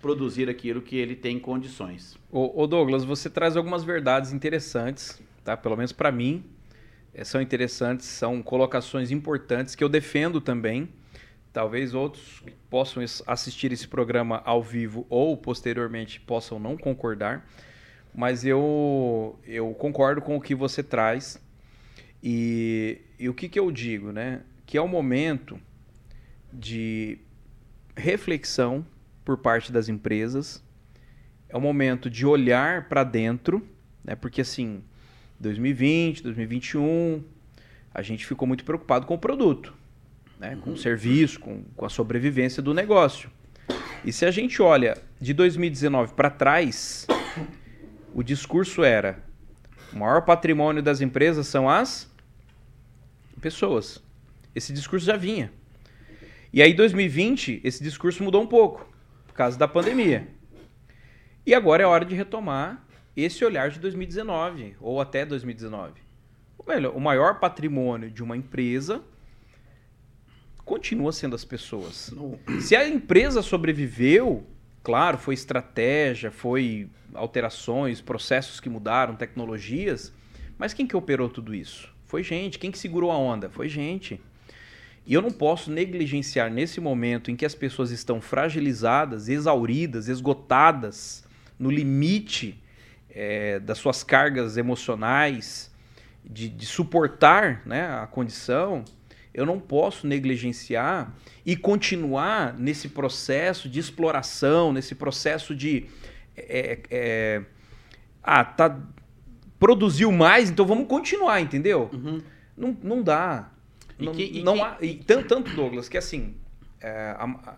produzir 0.00 0.48
aquilo 0.48 0.82
que 0.82 0.96
ele 0.96 1.14
tem 1.14 1.38
condições. 1.38 2.18
Ô 2.32 2.66
Douglas, 2.66 3.04
você 3.04 3.30
traz 3.30 3.56
algumas 3.56 3.84
verdades 3.84 4.32
interessantes, 4.32 5.22
tá? 5.44 5.56
Pelo 5.56 5.76
menos 5.76 5.92
para 5.92 6.10
mim, 6.10 6.42
são 7.22 7.40
interessantes, 7.40 8.06
são 8.06 8.42
colocações 8.42 9.10
importantes 9.10 9.74
que 9.74 9.84
eu 9.84 9.88
defendo 9.88 10.40
também. 10.40 10.88
Talvez 11.52 11.92
outros 11.92 12.42
possam 12.70 13.04
assistir 13.26 13.70
esse 13.72 13.86
programa 13.86 14.40
ao 14.44 14.62
vivo 14.62 15.06
ou 15.10 15.36
posteriormente 15.36 16.18
possam 16.18 16.58
não 16.58 16.78
concordar, 16.78 17.46
mas 18.14 18.44
eu, 18.44 19.38
eu 19.44 19.74
concordo 19.74 20.22
com 20.22 20.36
o 20.36 20.40
que 20.40 20.54
você 20.54 20.82
traz. 20.82 21.38
E, 22.22 23.02
e 23.18 23.28
o 23.28 23.34
que, 23.34 23.48
que 23.48 23.58
eu 23.58 23.70
digo, 23.70 24.12
né? 24.12 24.42
Que 24.64 24.78
é 24.78 24.80
o 24.80 24.88
momento 24.88 25.60
de 26.50 27.18
reflexão 27.94 28.86
por 29.22 29.36
parte 29.36 29.70
das 29.70 29.88
empresas. 29.88 30.62
É 31.48 31.56
o 31.56 31.60
momento 31.60 32.08
de 32.08 32.24
olhar 32.24 32.88
para 32.88 33.04
dentro, 33.04 33.66
né? 34.02 34.14
Porque 34.14 34.40
assim, 34.40 34.82
2020, 35.42 36.22
2021, 36.22 37.22
a 37.92 38.00
gente 38.00 38.24
ficou 38.24 38.46
muito 38.46 38.64
preocupado 38.64 39.06
com 39.06 39.14
o 39.14 39.18
produto, 39.18 39.74
né? 40.38 40.56
Com 40.62 40.70
o 40.70 40.76
serviço, 40.76 41.40
com, 41.40 41.64
com 41.76 41.84
a 41.84 41.88
sobrevivência 41.88 42.62
do 42.62 42.72
negócio. 42.72 43.28
E 44.04 44.12
se 44.12 44.24
a 44.24 44.30
gente 44.30 44.62
olha 44.62 44.96
de 45.20 45.34
2019 45.34 46.14
para 46.14 46.30
trás, 46.30 47.08
o 48.14 48.22
discurso 48.22 48.84
era: 48.84 49.22
o 49.92 49.98
maior 49.98 50.22
patrimônio 50.22 50.82
das 50.82 51.00
empresas 51.00 51.48
são 51.48 51.68
as 51.68 52.08
pessoas. 53.40 54.00
Esse 54.54 54.72
discurso 54.72 55.04
já 55.04 55.16
vinha. 55.16 55.52
E 56.52 56.62
aí, 56.62 56.72
2020, 56.72 57.62
esse 57.64 57.82
discurso 57.82 58.22
mudou 58.22 58.42
um 58.42 58.46
pouco 58.46 58.88
por 59.26 59.34
causa 59.34 59.58
da 59.58 59.66
pandemia. 59.66 60.28
E 61.44 61.52
agora 61.52 61.82
é 61.82 61.86
hora 61.86 62.04
de 62.04 62.14
retomar 62.14 62.86
esse 63.16 63.44
olhar 63.44 63.70
de 63.70 63.78
2019 63.78 64.76
ou 64.80 65.00
até 65.00 65.24
2019. 65.24 65.94
Ou 66.58 66.66
melhor, 66.66 66.96
o 66.96 67.00
maior 67.00 67.38
patrimônio 67.40 68.10
de 68.10 68.22
uma 68.22 68.36
empresa 68.36 69.02
continua 70.64 71.12
sendo 71.12 71.34
as 71.34 71.44
pessoas. 71.44 72.12
Não. 72.14 72.38
Se 72.60 72.74
a 72.76 72.88
empresa 72.88 73.42
sobreviveu, 73.42 74.46
claro, 74.82 75.18
foi 75.18 75.34
estratégia, 75.34 76.30
foi 76.30 76.88
alterações, 77.14 78.00
processos 78.00 78.60
que 78.60 78.68
mudaram, 78.68 79.16
tecnologias, 79.16 80.12
mas 80.56 80.72
quem 80.72 80.86
que 80.86 80.96
operou 80.96 81.28
tudo 81.28 81.54
isso? 81.54 81.92
Foi 82.06 82.22
gente. 82.22 82.58
Quem 82.58 82.70
que 82.70 82.78
segurou 82.78 83.10
a 83.10 83.18
onda? 83.18 83.50
Foi 83.50 83.68
gente. 83.68 84.20
E 85.04 85.14
eu 85.14 85.20
não 85.20 85.32
posso 85.32 85.70
negligenciar 85.70 86.50
nesse 86.50 86.80
momento 86.80 87.30
em 87.30 87.36
que 87.36 87.44
as 87.44 87.54
pessoas 87.54 87.90
estão 87.90 88.20
fragilizadas, 88.20 89.28
exauridas, 89.28 90.08
esgotadas, 90.08 91.24
no 91.58 91.70
limite 91.70 92.61
é, 93.14 93.60
das 93.60 93.78
suas 93.78 94.02
cargas 94.02 94.56
emocionais, 94.56 95.70
de, 96.24 96.48
de 96.48 96.66
suportar 96.66 97.62
né, 97.66 97.86
a 97.86 98.06
condição, 98.06 98.84
eu 99.34 99.46
não 99.46 99.58
posso 99.58 100.06
negligenciar 100.06 101.14
e 101.44 101.56
continuar 101.56 102.58
nesse 102.58 102.88
processo 102.88 103.68
de 103.68 103.78
exploração, 103.78 104.72
nesse 104.72 104.94
processo 104.94 105.54
de. 105.54 105.86
É, 106.36 106.78
é, 106.90 107.42
ah, 108.22 108.44
tá, 108.44 108.78
produziu 109.58 110.10
mais, 110.12 110.50
então 110.50 110.66
vamos 110.66 110.86
continuar, 110.86 111.40
entendeu? 111.40 111.90
Uhum. 111.92 112.20
Não, 112.56 112.76
não 112.82 113.02
dá. 113.02 113.50
E 113.98 114.04
não, 114.04 114.12
que, 114.12 114.24
e 114.24 114.42
não 114.42 114.54
que... 114.54 114.60
há, 114.60 114.76
e 114.80 114.94
tanto, 114.96 115.28
tanto, 115.28 115.54
Douglas, 115.54 115.88
que 115.88 115.98
assim, 115.98 116.36
é, 116.80 117.14
a, 117.18 117.24
a, 117.24 117.56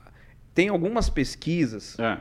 tem 0.55 0.69
algumas 0.69 1.09
pesquisas 1.09 1.99
é. 1.99 2.19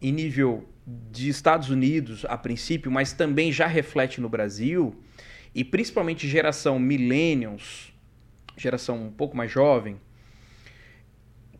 em 0.00 0.12
nível 0.12 0.68
de 0.86 1.28
Estados 1.28 1.70
Unidos, 1.70 2.24
a 2.28 2.36
princípio, 2.36 2.90
mas 2.90 3.12
também 3.12 3.52
já 3.52 3.66
reflete 3.66 4.20
no 4.20 4.28
Brasil, 4.28 4.94
e 5.54 5.62
principalmente 5.62 6.28
geração 6.28 6.78
millennials, 6.78 7.92
geração 8.56 9.06
um 9.06 9.10
pouco 9.10 9.36
mais 9.36 9.50
jovem, 9.50 10.00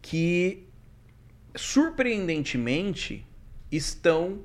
que 0.01 0.65
surpreendentemente 1.55 3.25
estão 3.71 4.41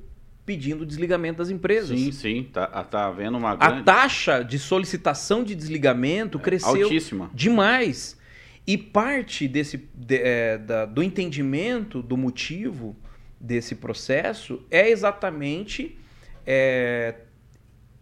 pedindo 0.46 0.86
desligamento 0.86 1.40
das 1.40 1.50
empresas. 1.50 2.00
Sim, 2.00 2.12
sim, 2.12 2.50
tá, 2.54 2.68
tá 2.84 3.08
havendo 3.08 3.38
uma 3.38 3.56
grande... 3.56 3.82
A 3.82 3.84
taxa 3.84 4.44
de 4.44 4.58
solicitação 4.58 5.44
de 5.44 5.56
desligamento 5.56 6.40
cresceu 6.40 6.84
altíssima. 6.84 7.30
demais. 7.34 8.18
E 8.66 8.78
parte 8.78 9.48
desse, 9.48 9.90
de, 9.94 10.16
é, 10.16 10.58
da, 10.58 10.86
do 10.86 11.02
entendimento 11.02 12.02
do 12.02 12.16
motivo 12.16 12.96
desse 13.40 13.76
processo 13.76 14.66
é 14.72 14.90
exatamente 14.90 15.98
é, 16.46 17.16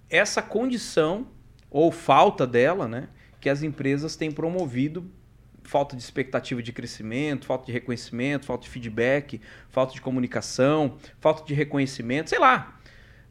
essa 0.10 0.41
condição 0.41 1.28
ou 1.69 1.91
falta 1.91 2.48
dela, 2.48 2.88
né, 2.88 3.10
que 3.41 3.50
as 3.50 3.63
empresas 3.63 4.15
têm 4.15 4.32
promovido 4.32 5.12
falta 5.65 5.95
de 5.95 6.02
expectativa 6.02 6.62
de 6.62 6.71
crescimento, 6.71 7.45
falta 7.45 7.65
de 7.65 7.71
reconhecimento, 7.71 8.45
falta 8.45 8.63
de 8.63 8.69
feedback, 8.69 9.41
falta 9.69 9.93
de 9.93 10.02
comunicação, 10.02 10.98
falta 11.19 11.43
de 11.43 11.54
reconhecimento, 11.54 12.30
sei 12.30 12.39
lá. 12.39 12.80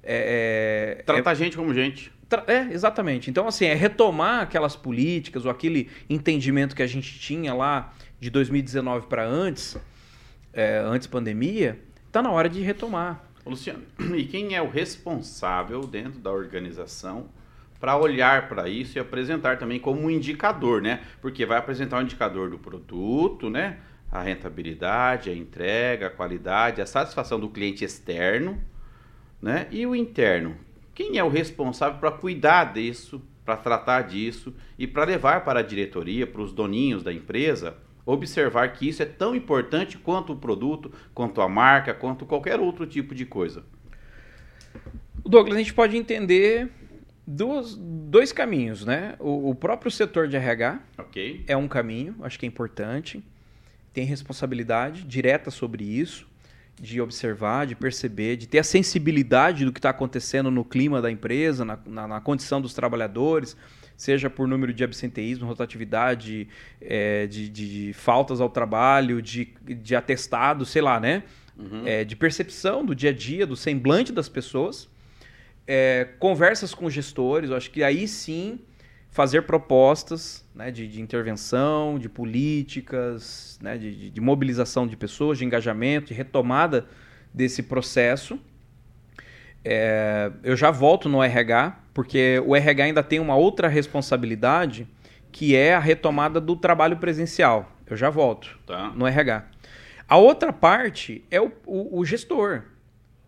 É, 0.03 0.97
é 0.99 1.03
Tratar 1.05 1.33
é, 1.33 1.35
gente 1.35 1.57
como 1.57 1.73
gente. 1.73 2.13
É, 2.47 2.73
exatamente. 2.73 3.31
Então, 3.31 3.47
assim, 3.47 3.67
é 3.67 3.75
retomar 3.75 4.43
aquelas 4.43 4.75
políticas 4.75 5.45
ou 5.45 5.51
aquele 5.51 5.89
entendimento 6.11 6.75
que 6.75 6.83
a 6.83 6.87
gente 6.87 7.19
tinha 7.19 7.55
lá 7.55 7.95
de 8.19 8.31
2019 8.31 9.07
para 9.07 9.25
antes, 9.25 9.77
é, 10.53 10.79
antes 10.79 11.07
pandemia, 11.07 11.79
está 12.15 12.23
na 12.23 12.31
hora 12.31 12.49
de 12.49 12.63
retomar. 12.63 13.25
Luciano, 13.45 13.83
e 14.17 14.25
quem 14.25 14.55
é 14.55 14.63
o 14.63 14.71
responsável 14.71 15.81
dentro 15.81 16.21
da 16.21 16.31
organização 16.31 17.29
para 17.81 17.97
olhar 17.97 18.49
para 18.49 18.69
isso 18.69 18.97
e 18.97 19.01
apresentar 19.01 19.59
também 19.59 19.81
como 19.81 20.01
um 20.01 20.09
indicador, 20.09 20.81
né? 20.81 21.03
Porque 21.21 21.45
vai 21.45 21.59
apresentar 21.59 21.99
um 21.99 22.03
indicador 22.03 22.49
do 22.49 22.57
produto, 22.57 23.51
né? 23.51 23.81
A 24.13 24.23
rentabilidade, 24.23 25.29
a 25.29 25.35
entrega, 25.35 26.07
a 26.07 26.11
qualidade, 26.11 26.81
a 26.81 26.87
satisfação 26.87 27.41
do 27.41 27.49
cliente 27.49 27.85
externo, 27.85 28.63
né? 29.43 29.67
E 29.73 29.85
o 29.85 29.93
interno. 29.93 30.57
Quem 30.95 31.19
é 31.19 31.25
o 31.25 31.29
responsável 31.29 31.99
para 31.99 32.13
cuidar 32.13 32.73
disso, 32.73 33.21
para 33.45 33.57
tratar 33.57 34.03
disso 34.03 34.55
e 34.79 34.87
para 34.87 35.05
levar 35.05 35.45
para 35.45 35.59
a 35.59 35.65
diretoria, 35.65 36.29
para 36.29 36.43
os 36.43 36.53
doninhos 36.53 37.03
da 37.03 37.13
empresa, 37.13 37.77
observar 38.07 38.73
que 38.73 38.89
isso 38.89 39.03
é 39.03 39.07
tão 39.07 39.35
importante 39.35 39.97
quanto 39.99 40.33
o 40.33 40.37
produto, 40.37 40.93
quanto 41.15 41.41
a 41.41 41.49
marca, 41.49 41.95
quanto 41.95 42.27
qualquer 42.27 42.61
outro 42.61 42.87
tipo 42.87 43.15
de 43.15 43.25
coisa. 43.25 43.65
Douglas, 45.25 45.57
a 45.57 45.59
gente 45.59 45.73
pode 45.73 45.97
entender 45.97 46.71
duas, 47.27 47.77
dois 47.77 48.33
caminhos, 48.33 48.85
né? 48.85 49.17
O, 49.19 49.51
o, 49.51 49.55
próprio 49.55 49.91
setor 49.91 50.29
de 50.29 50.37
RH 50.37 50.81
okay. 50.99 51.45
é 51.47 51.57
um 51.57 51.67
caminho, 51.67 52.17
acho 52.23 52.39
que 52.39 52.45
é 52.45 52.49
importante. 52.49 53.25
Tem 53.93 54.05
responsabilidade 54.05 55.05
direta 55.05 55.51
sobre 55.51 55.85
isso, 55.85 56.27
de 56.81 57.01
observar, 57.01 57.67
de 57.67 57.75
perceber, 57.75 58.37
de 58.37 58.49
ter 58.49 58.59
a 58.59 58.65
sensibilidade 58.65 59.65
do 59.65 59.73
que 59.73 59.79
está 59.79 59.91
acontecendo 59.91 60.51
no 60.51 60.65
clima 60.65 61.01
da 61.01 61.11
empresa, 61.11 61.65
na, 61.65 61.79
na, 61.87 62.09
na, 62.09 62.21
condição 62.21 62.61
dos 62.61 62.75
trabalhadores, 62.75 63.57
seja 63.97 64.29
por 64.29 64.49
número 64.49 64.73
de 64.73 64.85
absenteísmo, 64.85 65.47
rotatividade, 65.47 66.49
é, 66.81 67.27
de, 67.27 67.49
de, 67.49 67.87
de, 67.87 67.93
faltas 67.93 68.41
ao 68.41 68.49
trabalho, 68.49 69.23
de, 69.23 69.49
de 69.63 69.95
atestado, 69.95 70.65
sei 70.65 70.83
lá, 70.83 70.99
né? 70.99 71.23
Uhum. 71.57 71.87
É, 71.87 72.05
de 72.05 72.17
percepção 72.17 72.85
do 72.85 72.95
dia 72.95 73.11
a 73.11 73.13
dia, 73.13 73.47
do 73.47 73.57
semblante 73.57 74.13
das 74.13 74.29
pessoas 74.29 74.89
é, 75.67 76.09
conversas 76.19 76.75
com 76.75 76.89
gestores, 76.91 77.51
eu 77.51 77.57
acho 77.57 77.71
que 77.71 77.83
aí 77.83 78.07
sim 78.07 78.61
fazer 79.11 79.43
propostas 79.43 80.45
né, 80.55 80.71
de, 80.71 80.89
de, 80.89 81.01
intervenção, 81.01 81.99
de 81.99 82.09
políticas, 82.09 83.59
né, 83.63 83.79
de, 83.79 84.11
de, 84.11 84.21
mobilização 84.21 84.87
de 84.87 84.97
pessoas, 84.97 85.39
de 85.39 85.45
engajamento, 85.45 86.09
de 86.09 86.15
retomada 86.15 86.87
desse 87.33 87.63
processo. 87.63 88.39
É, 89.65 90.31
eu 90.43 90.57
já 90.57 90.71
volto 90.71 91.09
no 91.09 91.23
RH, 91.23 91.79
porque 91.95 92.43
o 92.45 92.57
RH 92.57 92.85
ainda 92.85 93.03
tem 93.03 93.21
uma 93.21 93.37
outra 93.37 93.69
responsabilidade, 93.69 94.87
que 95.31 95.55
é 95.55 95.75
a 95.75 95.79
retomada 95.79 96.41
do 96.41 96.57
trabalho 96.57 96.97
presencial. 96.97 97.73
Eu 97.87 97.97
já 97.97 98.11
volto 98.11 98.59
tá. 98.67 98.91
no 98.91 99.07
RH. 99.07 99.47
A 100.09 100.17
outra 100.17 100.53
parte 100.53 101.25
é 101.31 101.41
o, 101.41 101.51
o, 101.65 102.01
o 102.01 102.05
gestor. 102.05 102.65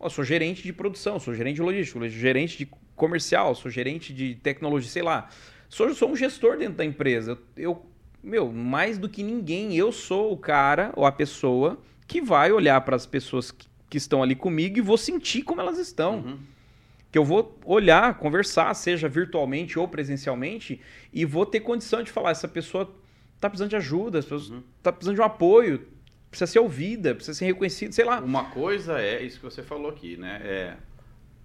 Eu 0.01 0.11
sou 0.11 0.25
gerente 0.25 0.63
de 0.63 0.73
produção, 0.73 1.19
sou 1.19 1.35
gerente 1.35 1.57
de 1.57 1.63
logística, 1.63 1.99
sou 1.99 2.09
gerente 2.09 2.59
de 2.59 2.69
comercial, 2.95 3.55
sou 3.55 3.71
gerente 3.71 4.13
de 4.13 4.35
tecnologia, 4.35 4.91
sei 4.91 5.03
lá. 5.03 5.29
Sou, 5.69 5.95
sou 5.95 6.11
um 6.11 6.17
gestor 6.17 6.59
dentro 6.59 6.75
da 6.75 6.85
empresa. 6.85 7.39
Eu, 7.57 7.85
meu, 8.23 8.53
mais 8.53 8.99
do 8.99 9.09
que 9.09 9.23
ninguém, 9.23 9.77
eu 9.77 9.93
sou 9.93 10.33
o 10.33 10.37
cara 10.37 10.93
ou 10.97 11.07
a 11.07 11.13
pessoa 11.13 11.79
que 12.07 12.21
vai 12.21 12.53
olhar 12.53 12.81
para 12.83 12.97
as 12.97 13.07
pessoas 13.07 13.51
que, 13.51 13.67
que, 13.89 13.99
estão 13.99 14.23
ali 14.23 14.35
comigo 14.35 14.79
e 14.79 14.81
vou 14.81 14.97
sentir 14.97 15.43
como 15.43 15.61
elas 15.61 15.79
estão. 15.79 16.17
Uhum. 16.17 16.39
Que 17.17 17.19
eu 17.19 17.25
vou 17.25 17.59
olhar, 17.65 18.19
conversar, 18.19 18.75
seja 18.75 19.09
virtualmente 19.09 19.79
ou 19.79 19.89
presencialmente, 19.89 20.83
e 21.11 21.25
vou 21.25 21.47
ter 21.47 21.61
condição 21.61 22.03
de 22.03 22.11
falar: 22.11 22.33
essa 22.33 22.47
pessoa 22.47 22.95
tá 23.41 23.49
precisando 23.49 23.71
de 23.71 23.77
ajuda, 23.77 24.19
as 24.19 24.27
pessoas 24.27 24.51
uhum. 24.51 24.63
tá 24.83 24.93
precisando 24.93 25.15
de 25.15 25.23
um 25.23 25.25
apoio, 25.25 25.89
precisa 26.31 26.53
ser 26.53 26.59
ouvida, 26.59 27.15
precisa 27.15 27.39
ser 27.39 27.47
reconhecida, 27.47 27.91
sei 27.91 28.05
lá. 28.05 28.21
Uma 28.21 28.51
coisa 28.51 29.01
é 29.01 29.23
isso 29.23 29.39
que 29.39 29.45
você 29.47 29.63
falou 29.63 29.89
aqui, 29.89 30.19
né? 30.19 30.43
É, 30.45 30.77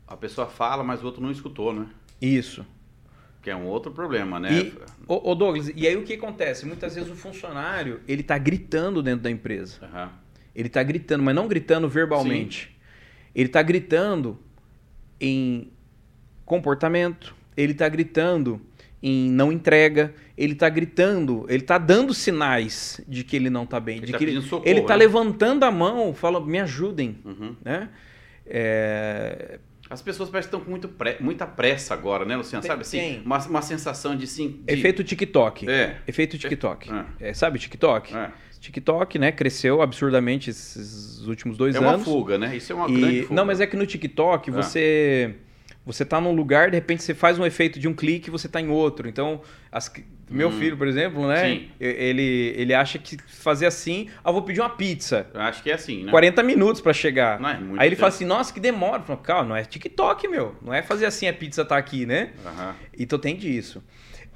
a 0.05 0.17
pessoa 0.17 0.45
fala, 0.45 0.84
mas 0.84 1.01
o 1.03 1.05
outro 1.05 1.22
não 1.22 1.32
escutou, 1.32 1.72
né? 1.72 1.88
Isso. 2.22 2.67
Que 3.41 3.49
é 3.49 3.55
um 3.55 3.65
outro 3.65 3.93
problema, 3.93 4.41
né? 4.41 4.51
E, 4.51 4.74
ô, 5.07 5.32
ô 5.32 5.36
Douglas, 5.36 5.72
e 5.74 5.88
aí 5.88 5.95
o 5.95 6.03
que 6.03 6.15
acontece? 6.15 6.65
Muitas 6.65 6.95
vezes 6.95 7.09
o 7.09 7.15
funcionário, 7.15 8.01
ele 8.09 8.24
tá 8.24 8.38
gritando 8.38 9.01
dentro 9.01 9.24
da 9.24 9.32
empresa. 9.32 9.80
Uhum. 9.84 10.09
Ele 10.53 10.67
tá 10.67 10.84
gritando, 10.84 11.24
mas 11.24 11.34
não 11.34 11.47
gritando 11.47 11.88
verbalmente. 11.88 12.65
Sim. 12.65 12.82
Ele 13.34 13.47
tá 13.47 13.61
gritando 13.61 14.38
em 15.22 15.72
comportamento, 16.45 17.36
ele 17.55 17.74
tá 17.74 17.88
gritando 17.88 18.59
em 19.01 19.32
não 19.32 19.51
entrega, 19.51 20.13
ele 20.38 20.53
tá 20.53 20.67
gritando, 20.69 21.45
ele 21.47 21.63
tá 21.63 21.78
dando 21.78 22.13
sinais 22.13 22.99
de 23.07 23.24
que 23.24 23.36
ele 23.36 23.49
não 23.49 23.65
tá 23.65 23.80
bem, 23.80 23.97
ele 23.97 24.07
de 24.07 24.11
tá 24.11 24.17
que 24.17 24.24
ele, 24.24 24.41
socorro, 24.41 24.69
ele 24.69 24.82
tá 24.82 24.93
né? 24.93 25.05
levantando 25.05 25.63
a 25.63 25.72
mão, 25.72 26.13
fala, 26.13 26.43
me 26.45 26.59
ajudem, 26.59 27.17
uhum. 27.26 27.55
né? 27.63 27.89
É, 28.45 29.59
as 29.91 30.01
pessoas 30.01 30.30
parecem 30.30 30.49
que 30.49 30.55
estão 30.55 30.65
com 30.65 30.72
muito 30.72 30.88
pre... 30.88 31.17
muita 31.19 31.45
pressa 31.45 31.93
agora, 31.93 32.24
né, 32.24 32.38
Luciano? 32.38 32.65
Sabe 32.65 32.82
assim? 32.82 33.22
Uma, 33.26 33.39
uma 33.39 33.61
sensação 33.61 34.15
de 34.15 34.26
sim. 34.26 34.61
De... 34.63 34.74
Efeito 34.74 35.03
TikTok. 35.03 35.69
É. 35.69 35.97
Efeito 36.07 36.38
TikTok. 36.38 36.89
É. 36.89 37.30
É, 37.30 37.34
sabe 37.34 37.59
TikTok? 37.59 38.15
É. 38.15 38.32
TikTok, 38.62 39.18
né, 39.18 39.32
cresceu 39.32 39.82
absurdamente 39.82 40.51
esses 40.51 41.26
últimos 41.26 41.57
dois 41.57 41.76
anos. 41.76 41.89
É 41.89 41.95
uma 41.95 41.99
fuga, 41.99 42.38
né? 42.38 42.55
Isso 42.55 42.72
é 42.72 42.76
uma 42.76 42.88
e... 42.88 42.93
grande 42.93 43.22
fuga. 43.24 43.36
Não, 43.36 43.43
mas 43.43 43.59
é 43.59 43.66
que 43.66 43.76
no 43.76 43.86
TikTok 43.86 44.49
é. 44.49 44.53
você 44.53 45.36
você 45.84 46.03
está 46.03 46.22
num 46.22 46.32
lugar, 46.32 46.70
de 46.70 46.78
repente 46.78 47.01
você 47.01 47.16
faz 47.16 47.39
um 47.39 47.45
efeito 47.45 47.80
de 47.80 47.88
um 47.88 47.93
clique 47.93 48.30
e 48.30 48.32
você 48.32 48.45
está 48.45 48.62
em 48.62 48.70
outro. 48.70 49.09
Então, 49.09 49.41
as, 49.72 49.91
meu 50.30 50.49
hum. 50.49 50.51
filho, 50.51 50.78
por 50.78 50.88
exemplo, 50.88 51.28
né? 51.28 51.43
Sim. 51.43 51.70
Ele, 51.80 52.53
ele 52.55 52.72
acha 52.72 52.99
que 52.99 53.18
fazer 53.28 53.66
assim, 53.66 54.07
ah, 54.24 54.32
vou 54.32 54.43
pedir 54.43 54.62
uma 54.62 54.70
pizza. 54.70 55.26
Eu 55.34 55.41
acho 55.41 55.64
que 55.64 55.72
é 55.72 55.74
assim, 55.74 56.03
né? 56.03 56.12
40 56.12 56.43
minutos 56.43 56.82
para 56.82 56.93
chegar. 56.93 57.39
Não, 57.39 57.49
é 57.49 57.57
muito 57.57 57.82
Aí 57.82 57.88
ele 57.88 57.95
tempo. 57.95 58.01
fala 58.01 58.09
assim, 58.09 58.26
nossa, 58.26 58.53
que 58.53 58.59
demora. 58.59 59.01
Falo, 59.01 59.20
Calma, 59.20 59.49
não 59.49 59.55
é 59.55 59.64
TikTok, 59.64 60.28
meu. 60.28 60.55
Não 60.62 60.72
é 60.72 60.84
fazer 60.84 61.07
assim, 61.07 61.28
a 61.28 61.34
pizza 61.34 61.66
tá 61.66 61.78
aqui, 61.78 62.05
né? 62.05 62.30
Uhum. 62.45 62.74
Então 62.99 63.18
tem 63.18 63.36
disso. 63.36 63.84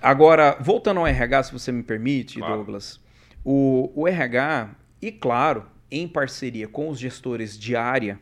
Agora, 0.01 0.57
voltando 0.59 0.99
ao 0.99 1.05
RH, 1.05 1.43
se 1.43 1.53
você 1.53 1.71
me 1.71 1.83
permite, 1.83 2.39
claro. 2.39 2.55
Douglas. 2.55 2.99
O, 3.45 3.91
o 3.95 4.07
RH, 4.07 4.71
e 4.99 5.11
claro, 5.11 5.67
em 5.91 6.07
parceria 6.07 6.67
com 6.67 6.89
os 6.89 6.99
gestores 6.99 7.57
de 7.57 7.75
área, 7.75 8.19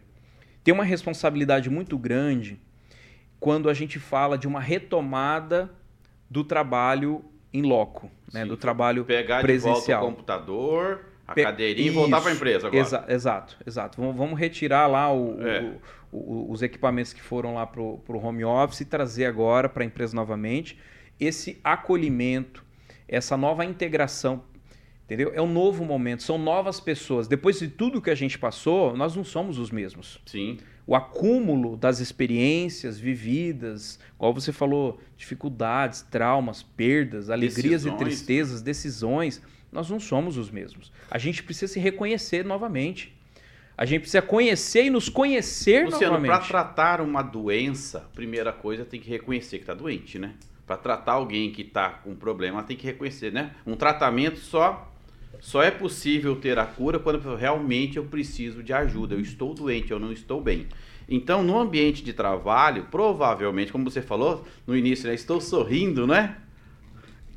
tem 0.64 0.74
uma 0.74 0.84
responsabilidade 0.84 1.70
muito 1.70 1.98
grande 1.98 2.60
quando 3.40 3.70
a 3.70 3.74
gente 3.74 4.00
fala 4.00 4.38
de 4.38 4.48
uma 4.48 4.60
retomada 4.60 5.72
do 6.30 6.44
trabalho 6.44 7.24
em 7.54 7.62
loco, 7.62 8.12
né? 8.34 8.46
do 8.46 8.58
trabalho 8.58 9.06
Pegar 9.06 9.42
presencial. 9.42 9.82
Pegar 9.82 9.86
de 9.86 9.92
volta 9.92 10.06
o 10.06 10.16
computador, 10.16 11.06
a 11.28 11.34
Pe 11.34 11.44
cadeirinha 11.44 11.88
Isso. 11.88 11.98
e 11.98 12.00
voltar 12.02 12.22
para 12.22 12.32
a 12.32 12.34
empresa 12.34 12.68
agora. 12.68 12.82
Exa 12.82 13.06
exato, 13.08 13.58
exato. 13.66 14.02
Vamos, 14.02 14.18
vamos 14.18 14.40
retirar 14.40 14.88
lá 14.88 15.14
o, 15.14 15.42
é. 15.42 15.62
o, 16.12 16.18
o, 16.18 16.52
os 16.52 16.62
equipamentos 16.62 17.14
que 17.14 17.22
foram 17.22 17.56
lá 17.56 17.66
para 17.66 17.82
o 17.82 18.02
home 18.08 18.44
office 18.44 18.82
e 18.82 18.86
trazer 18.86 19.26
agora 19.26 19.70
para 19.70 19.84
a 19.84 19.86
empresa 19.86 20.16
novamente 20.16 20.78
esse 21.20 21.60
acolhimento, 21.64 22.64
essa 23.08 23.38
nova 23.38 23.64
integração 23.64 24.44
Entendeu? 25.14 25.32
É 25.36 25.42
um 25.42 25.52
novo 25.52 25.86
momento, 25.86 26.24
são 26.24 26.40
novas 26.40 26.80
pessoas. 26.80 27.28
Depois 27.28 27.60
de 27.60 27.68
tudo 27.68 28.02
que 28.02 28.10
a 28.10 28.16
gente 28.16 28.40
passou, 28.40 28.98
nós 28.98 29.16
não 29.16 29.24
somos 29.24 29.60
os 29.60 29.70
mesmos. 29.70 30.20
Sim. 30.26 30.58
O 30.88 30.96
acúmulo 30.96 31.78
das 31.78 32.00
experiências 32.00 33.00
vividas, 33.00 34.00
igual 34.16 34.34
você 34.34 34.52
falou, 34.52 35.00
dificuldades, 35.16 36.02
traumas, 36.02 36.64
perdas, 36.64 37.30
alegrias 37.30 37.84
decisões. 37.84 37.94
e 37.94 37.98
tristezas, 38.04 38.62
decisões, 38.64 39.40
nós 39.72 39.88
não 39.88 40.00
somos 40.00 40.36
os 40.36 40.50
mesmos. 40.50 40.92
A 41.12 41.20
gente 41.20 41.44
precisa 41.44 41.72
se 41.72 41.80
reconhecer 41.80 42.44
novamente. 42.44 43.16
A 43.78 43.86
gente 43.86 44.02
precisa 44.02 44.22
conhecer 44.22 44.86
e 44.86 44.90
nos 44.90 45.10
conhecer 45.10 45.86
Luciano, 45.86 46.14
novamente. 46.14 46.30
Para 46.30 46.40
tratar 46.40 47.02
uma 47.02 47.22
doença, 47.22 48.10
primeira 48.16 48.52
coisa 48.52 48.84
tem 48.84 49.00
que 49.00 49.10
reconhecer 49.10 49.58
que 49.58 49.64
está 49.64 49.76
doente, 49.76 50.18
né? 50.18 50.34
Para 50.66 50.78
tratar 50.78 51.14
alguém 51.14 51.52
que 51.52 51.62
está 51.62 51.90
com 51.90 52.16
problema, 52.16 52.64
tem 52.64 52.76
que 52.76 52.86
reconhecer, 52.86 53.32
né? 53.32 53.52
Um 53.66 53.76
tratamento 53.76 54.40
só 54.40 54.93
só 55.40 55.62
é 55.62 55.72
possível 55.72 56.36
ter 56.36 56.58
a 56.58 56.66
cura 56.66 57.00
quando 57.00 57.36
realmente 57.36 57.98
eu 57.98 58.06
preciso 58.06 58.64
de 58.64 58.74
ajuda. 58.74 59.16
Eu 59.16 59.20
estou 59.20 59.54
doente, 59.54 59.92
eu 59.92 60.00
não 60.00 60.12
estou 60.12 60.42
bem. 60.42 60.68
Então, 61.08 61.44
no 61.44 61.60
ambiente 61.60 62.04
de 62.04 62.14
trabalho, 62.14 62.88
provavelmente, 62.90 63.72
como 63.72 63.90
você 63.90 64.02
falou 64.02 64.46
no 64.66 64.76
início, 64.76 65.08
né, 65.08 65.14
estou 65.14 65.42
sorrindo, 65.42 66.08
né? 66.08 66.38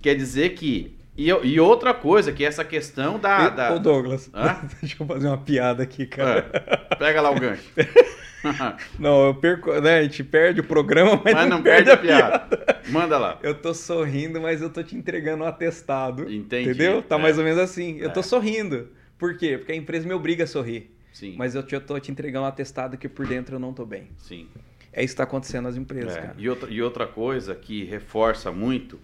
Quer 0.01 0.14
dizer 0.14 0.51
que. 0.51 0.97
E, 1.16 1.28
e 1.28 1.59
outra 1.59 1.94
coisa, 1.94 2.30
que 2.30 2.44
é 2.44 2.49
essa 2.49 2.64
questão 2.64 3.18
da. 3.18 3.49
da... 3.49 3.74
Ô, 3.74 3.78
Douglas, 3.78 4.30
deixa 4.80 5.03
eu 5.03 5.07
fazer 5.07 5.26
uma 5.26 5.38
piada 5.38 5.82
aqui, 5.82 6.07
cara. 6.07 6.49
É, 6.53 6.94
pega 6.94 7.20
lá 7.20 7.30
o 7.30 7.40
gancho. 7.40 7.64
não, 8.99 9.26
eu 9.26 9.34
perco, 9.34 9.72
né? 9.80 9.99
A 9.99 10.03
gente 10.03 10.22
perde 10.24 10.61
o 10.61 10.64
programa, 10.64 11.20
mas, 11.24 11.34
mas 11.34 11.49
não, 11.49 11.57
não, 11.57 11.62
perde, 11.62 11.91
a 11.91 11.97
piada. 11.97 12.39
piada. 12.41 12.82
Manda 12.89 13.18
lá. 13.18 13.39
Eu 13.43 13.55
tô 13.55 13.74
sorrindo, 13.74 14.41
mas 14.41 14.62
eu 14.62 14.70
tô 14.70 14.82
te 14.82 14.97
entregando 14.97 15.45
um 15.45 15.47
atestado. 15.47 16.30
Entendi. 16.32 16.70
Entendeu? 16.70 17.03
Tá 17.03 17.16
é. 17.16 17.18
mais 17.18 17.39
ou 17.39 17.45
menos 17.45 17.59
assim. 17.59 17.99
Eu 17.99 18.11
é. 18.11 18.12
tô 18.12 18.22
sorrindo. 18.22 18.89
Por 19.18 19.37
quê? 19.37 19.57
Porque 19.59 19.72
a 19.72 19.76
empresa 19.76 20.07
me 20.07 20.14
obriga 20.14 20.45
a 20.45 20.47
sorrir. 20.47 20.91
Sim. 21.12 21.34
Mas 21.37 21.55
eu, 21.55 21.62
te, 21.62 21.74
eu 21.74 21.80
tô 21.80 21.99
te 21.99 22.11
entregando 22.11 22.45
um 22.45 22.49
atestado 22.49 22.97
que 22.99 23.09
por 23.09 23.26
dentro 23.26 23.57
eu 23.57 23.59
não 23.59 23.72
tô 23.72 23.87
bem. 23.87 24.09
Sim. 24.18 24.47
É 24.93 25.03
isso 25.03 25.12
que 25.12 25.14
está 25.14 25.24
acontecendo 25.24 25.64
nas 25.64 25.76
empresas, 25.76 26.16
é. 26.16 26.20
cara. 26.20 26.34
E 26.39 26.49
outra, 26.49 26.70
e 26.70 26.82
outra 26.82 27.07
coisa 27.07 27.55
que 27.55 27.84
reforça 27.84 28.53
muito, 28.53 28.99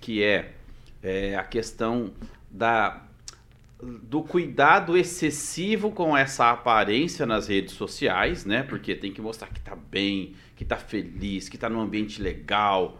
que 0.00 0.22
é, 0.22 0.52
é 1.02 1.36
a 1.36 1.44
questão 1.44 2.12
da 2.50 3.05
do 3.82 4.22
cuidado 4.22 4.96
excessivo 4.96 5.90
com 5.90 6.16
essa 6.16 6.50
aparência 6.50 7.26
nas 7.26 7.48
redes 7.48 7.74
sociais, 7.74 8.44
né? 8.44 8.62
Porque 8.62 8.94
tem 8.94 9.12
que 9.12 9.20
mostrar 9.20 9.48
que 9.48 9.60
tá 9.60 9.76
bem, 9.76 10.34
que 10.54 10.64
tá 10.64 10.76
feliz, 10.76 11.48
que 11.48 11.58
tá 11.58 11.68
num 11.68 11.80
ambiente 11.80 12.22
legal. 12.22 12.98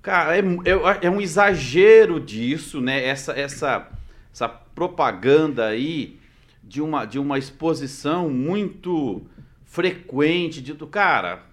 Cara, 0.00 0.36
é, 0.36 0.40
é, 0.40 1.06
é 1.06 1.10
um 1.10 1.20
exagero 1.20 2.20
disso, 2.20 2.80
né? 2.80 3.04
Essa, 3.04 3.32
essa, 3.32 3.90
essa 4.32 4.48
propaganda 4.48 5.66
aí 5.66 6.20
de 6.62 6.80
uma, 6.80 7.04
de 7.04 7.18
uma 7.18 7.38
exposição 7.38 8.30
muito 8.30 9.26
frequente 9.64 10.62
de 10.62 10.72
do 10.72 10.86
cara, 10.86 11.44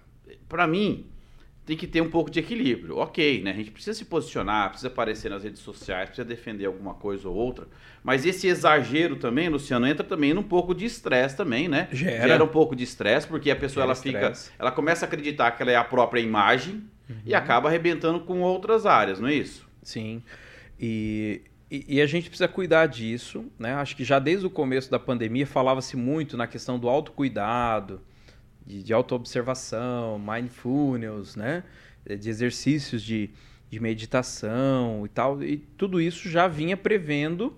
para 0.48 0.66
mim, 0.66 1.06
tem 1.66 1.76
que 1.76 1.86
ter 1.86 2.02
um 2.02 2.10
pouco 2.10 2.30
de 2.30 2.38
equilíbrio. 2.38 2.98
Ok, 2.98 3.42
né? 3.42 3.50
A 3.50 3.54
gente 3.54 3.70
precisa 3.70 3.96
se 3.96 4.04
posicionar, 4.04 4.68
precisa 4.68 4.88
aparecer 4.88 5.30
nas 5.30 5.44
redes 5.44 5.60
sociais, 5.60 6.10
precisa 6.10 6.26
defender 6.26 6.66
alguma 6.66 6.94
coisa 6.94 7.26
ou 7.28 7.34
outra. 7.34 7.66
Mas 8.02 8.26
esse 8.26 8.46
exagero 8.46 9.16
também, 9.16 9.48
Luciano, 9.48 9.86
entra 9.86 10.04
também 10.04 10.34
num 10.34 10.42
pouco 10.42 10.74
de 10.74 10.84
estresse 10.84 11.36
também, 11.36 11.66
né? 11.66 11.88
Gera. 11.90 12.28
Gera 12.28 12.44
um 12.44 12.48
pouco 12.48 12.76
de 12.76 12.84
estresse, 12.84 13.26
porque 13.26 13.50
a 13.50 13.56
pessoa 13.56 13.84
ela 13.84 13.94
fica. 13.94 14.32
Ela 14.58 14.70
começa 14.70 15.06
a 15.06 15.08
acreditar 15.08 15.52
que 15.52 15.62
ela 15.62 15.72
é 15.72 15.76
a 15.76 15.84
própria 15.84 16.20
imagem 16.20 16.84
uhum. 17.08 17.16
e 17.24 17.34
acaba 17.34 17.68
arrebentando 17.68 18.20
com 18.20 18.42
outras 18.42 18.84
áreas, 18.84 19.18
não 19.18 19.28
é 19.28 19.34
isso? 19.34 19.66
Sim. 19.82 20.22
E, 20.78 21.40
e, 21.70 21.96
e, 21.96 22.00
a 22.02 22.06
gente 22.06 22.28
precisa 22.28 22.48
cuidar 22.48 22.86
disso, 22.86 23.46
né? 23.58 23.72
Acho 23.74 23.96
que 23.96 24.04
já 24.04 24.18
desde 24.18 24.44
o 24.44 24.50
começo 24.50 24.90
da 24.90 24.98
pandemia 24.98 25.46
falava-se 25.46 25.96
muito 25.96 26.36
na 26.36 26.46
questão 26.46 26.78
do 26.78 26.90
autocuidado 26.90 28.02
de, 28.66 28.82
de 28.82 28.92
autoobservação, 28.92 30.18
mindfulness, 30.18 31.36
né? 31.36 31.64
de 32.06 32.28
exercícios 32.28 33.02
de, 33.02 33.30
de 33.70 33.80
meditação 33.80 35.04
e 35.04 35.08
tal. 35.08 35.42
E 35.42 35.56
tudo 35.56 36.00
isso 36.00 36.28
já 36.28 36.46
vinha 36.46 36.76
prevendo 36.76 37.56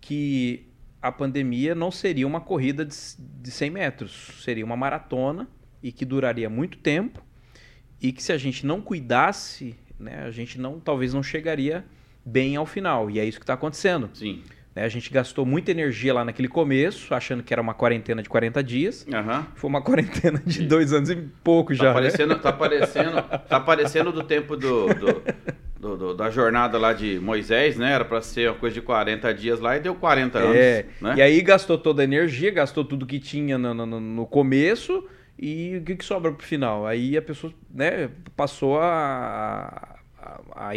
que 0.00 0.66
a 1.00 1.10
pandemia 1.10 1.74
não 1.74 1.90
seria 1.90 2.26
uma 2.26 2.40
corrida 2.40 2.84
de, 2.84 2.94
de 3.18 3.50
100 3.50 3.70
metros, 3.70 4.42
seria 4.42 4.64
uma 4.64 4.76
maratona 4.76 5.48
e 5.82 5.90
que 5.90 6.04
duraria 6.04 6.48
muito 6.48 6.78
tempo 6.78 7.22
e 8.00 8.12
que 8.12 8.22
se 8.22 8.32
a 8.32 8.38
gente 8.38 8.66
não 8.66 8.80
cuidasse, 8.80 9.74
né, 9.98 10.24
a 10.24 10.30
gente 10.30 10.60
não 10.60 10.78
talvez 10.80 11.14
não 11.14 11.22
chegaria 11.22 11.84
bem 12.24 12.56
ao 12.56 12.66
final. 12.66 13.10
E 13.10 13.18
é 13.18 13.24
isso 13.24 13.38
que 13.38 13.44
está 13.44 13.54
acontecendo. 13.54 14.10
Sim. 14.14 14.42
Né? 14.74 14.84
A 14.84 14.88
gente 14.88 15.10
gastou 15.10 15.44
muita 15.44 15.70
energia 15.70 16.14
lá 16.14 16.24
naquele 16.24 16.48
começo, 16.48 17.14
achando 17.14 17.42
que 17.42 17.52
era 17.52 17.60
uma 17.60 17.74
quarentena 17.74 18.22
de 18.22 18.28
40 18.28 18.62
dias. 18.62 19.06
Uhum. 19.06 19.44
Foi 19.54 19.68
uma 19.68 19.82
quarentena 19.82 20.42
de 20.44 20.62
dois 20.66 20.92
anos 20.92 21.10
e 21.10 21.16
pouco 21.44 21.76
tá 21.76 21.84
já. 21.84 21.92
Parecendo, 21.92 22.34
né? 22.34 22.40
Tá 22.40 22.52
parecendo, 22.52 23.22
tá 23.48 23.60
parecendo 23.60 24.12
do 24.12 24.22
tempo 24.22 24.56
do, 24.56 24.86
do, 24.94 25.22
do, 25.78 25.96
do, 25.96 26.14
da 26.14 26.30
jornada 26.30 26.78
lá 26.78 26.92
de 26.92 27.18
Moisés, 27.20 27.76
né? 27.76 27.92
Era 27.92 28.04
para 28.04 28.20
ser 28.20 28.50
uma 28.50 28.58
coisa 28.58 28.74
de 28.74 28.80
40 28.80 29.34
dias 29.34 29.60
lá 29.60 29.76
e 29.76 29.80
deu 29.80 29.94
40 29.94 30.38
anos. 30.38 30.56
É. 30.56 30.86
Né? 31.00 31.14
E 31.16 31.22
aí 31.22 31.40
gastou 31.42 31.76
toda 31.76 32.02
a 32.02 32.04
energia, 32.04 32.50
gastou 32.50 32.84
tudo 32.84 33.06
que 33.06 33.18
tinha 33.18 33.58
no, 33.58 33.74
no, 33.74 34.00
no 34.00 34.26
começo. 34.26 35.06
E 35.38 35.78
o 35.78 35.82
que, 35.82 35.96
que 35.96 36.04
sobra 36.04 36.30
pro 36.30 36.46
final? 36.46 36.86
Aí 36.86 37.16
a 37.16 37.22
pessoa 37.22 37.52
né, 37.74 38.10
passou 38.36 38.78
a, 38.80 39.96
a, 40.22 40.70
a, 40.70 40.72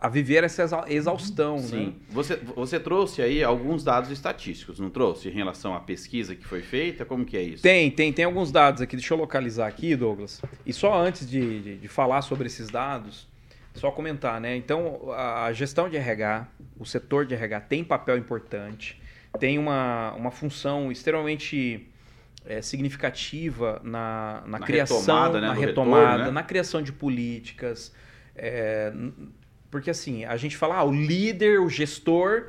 a 0.00 0.08
viver 0.08 0.42
essa 0.42 0.84
exaustão. 0.88 1.58
Sim. 1.58 1.86
Né? 1.86 1.92
Você, 2.08 2.36
você 2.36 2.80
trouxe 2.80 3.20
aí 3.20 3.44
alguns 3.44 3.84
dados 3.84 4.10
estatísticos, 4.10 4.80
não 4.80 4.88
trouxe? 4.88 5.28
Em 5.28 5.32
relação 5.32 5.74
à 5.74 5.80
pesquisa 5.80 6.34
que 6.34 6.44
foi 6.44 6.62
feita? 6.62 7.04
Como 7.04 7.24
que 7.24 7.36
é 7.36 7.42
isso? 7.42 7.62
Tem, 7.62 7.90
tem, 7.90 8.12
tem 8.12 8.24
alguns 8.24 8.50
dados 8.50 8.80
aqui. 8.80 8.96
Deixa 8.96 9.12
eu 9.12 9.18
localizar 9.18 9.66
aqui, 9.66 9.94
Douglas. 9.94 10.40
E 10.64 10.72
só 10.72 10.98
antes 10.98 11.28
de, 11.28 11.60
de, 11.60 11.76
de 11.76 11.88
falar 11.88 12.22
sobre 12.22 12.46
esses 12.46 12.68
dados, 12.68 13.28
só 13.74 13.90
comentar, 13.90 14.40
né? 14.40 14.56
Então, 14.56 15.12
a 15.12 15.52
gestão 15.52 15.88
de 15.88 15.96
RH, 15.96 16.48
o 16.78 16.86
setor 16.86 17.26
de 17.26 17.34
RH 17.34 17.60
tem 17.62 17.84
papel 17.84 18.16
importante, 18.16 19.00
tem 19.38 19.58
uma, 19.58 20.12
uma 20.14 20.30
função 20.30 20.90
extremamente 20.90 21.86
é, 22.46 22.62
significativa 22.62 23.80
na, 23.84 24.42
na, 24.46 24.58
na 24.58 24.66
criação, 24.66 24.98
retomada, 24.98 25.40
né? 25.40 25.46
na 25.46 25.52
retomada, 25.52 26.06
retorno, 26.06 26.24
né? 26.24 26.30
na 26.30 26.42
criação 26.42 26.82
de 26.82 26.92
políticas. 26.92 27.94
É, 28.42 28.90
porque 29.70 29.90
assim, 29.90 30.24
a 30.24 30.36
gente 30.38 30.56
fala, 30.56 30.76
ah, 30.76 30.84
o 30.84 30.92
líder, 30.92 31.60
o 31.60 31.68
gestor 31.68 32.48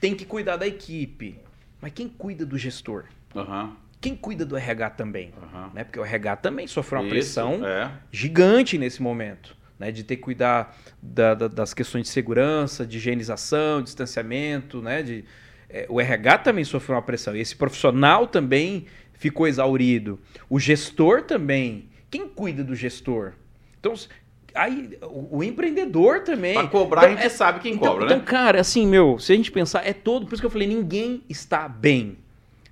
tem 0.00 0.14
que 0.14 0.24
cuidar 0.24 0.56
da 0.56 0.66
equipe. 0.66 1.38
Mas 1.80 1.92
quem 1.92 2.08
cuida 2.08 2.44
do 2.44 2.58
gestor? 2.58 3.04
Uhum. 3.34 3.72
Quem 4.00 4.16
cuida 4.16 4.44
do 4.44 4.56
RH 4.56 4.90
também? 4.90 5.32
Uhum. 5.40 5.70
Né? 5.74 5.84
Porque 5.84 5.98
o 5.98 6.04
RH 6.04 6.36
também 6.36 6.66
sofreu 6.66 7.00
uma 7.00 7.06
Isso, 7.06 7.14
pressão 7.14 7.66
é. 7.66 7.90
gigante 8.10 8.76
nesse 8.76 9.00
momento. 9.00 9.56
Né? 9.78 9.92
De 9.92 10.02
ter 10.02 10.16
que 10.16 10.22
cuidar 10.22 10.76
da, 11.00 11.34
da, 11.34 11.46
das 11.46 11.72
questões 11.72 12.04
de 12.04 12.08
segurança, 12.08 12.84
de 12.84 12.96
higienização, 12.96 13.80
distanciamento. 13.80 14.82
Né? 14.82 15.02
De, 15.04 15.24
é, 15.68 15.86
o 15.88 16.00
RH 16.00 16.38
também 16.38 16.64
sofreu 16.64 16.96
uma 16.96 17.02
pressão. 17.02 17.34
E 17.36 17.40
esse 17.40 17.54
profissional 17.54 18.26
também 18.26 18.86
ficou 19.14 19.46
exaurido. 19.46 20.18
O 20.50 20.58
gestor 20.58 21.22
também. 21.22 21.88
Quem 22.10 22.28
cuida 22.28 22.64
do 22.64 22.74
gestor? 22.74 23.34
Então, 23.78 23.94
aí 24.54 24.98
o, 25.02 25.38
o 25.38 25.44
empreendedor 25.44 26.20
também. 26.20 26.54
Para 26.54 26.68
cobrar, 26.68 27.02
então, 27.02 27.12
a 27.12 27.16
gente 27.16 27.26
é, 27.26 27.28
sabe 27.28 27.60
quem 27.60 27.74
então, 27.74 27.88
cobra, 27.88 28.04
então, 28.04 28.16
né? 28.16 28.22
Então, 28.22 28.34
cara, 28.34 28.60
assim, 28.60 28.86
meu, 28.86 29.18
se 29.18 29.32
a 29.32 29.36
gente 29.36 29.50
pensar, 29.50 29.86
é 29.86 29.92
todo. 29.92 30.26
Por 30.26 30.34
isso 30.34 30.42
que 30.42 30.46
eu 30.46 30.50
falei, 30.50 30.68
ninguém 30.68 31.22
está 31.28 31.68
bem. 31.68 32.18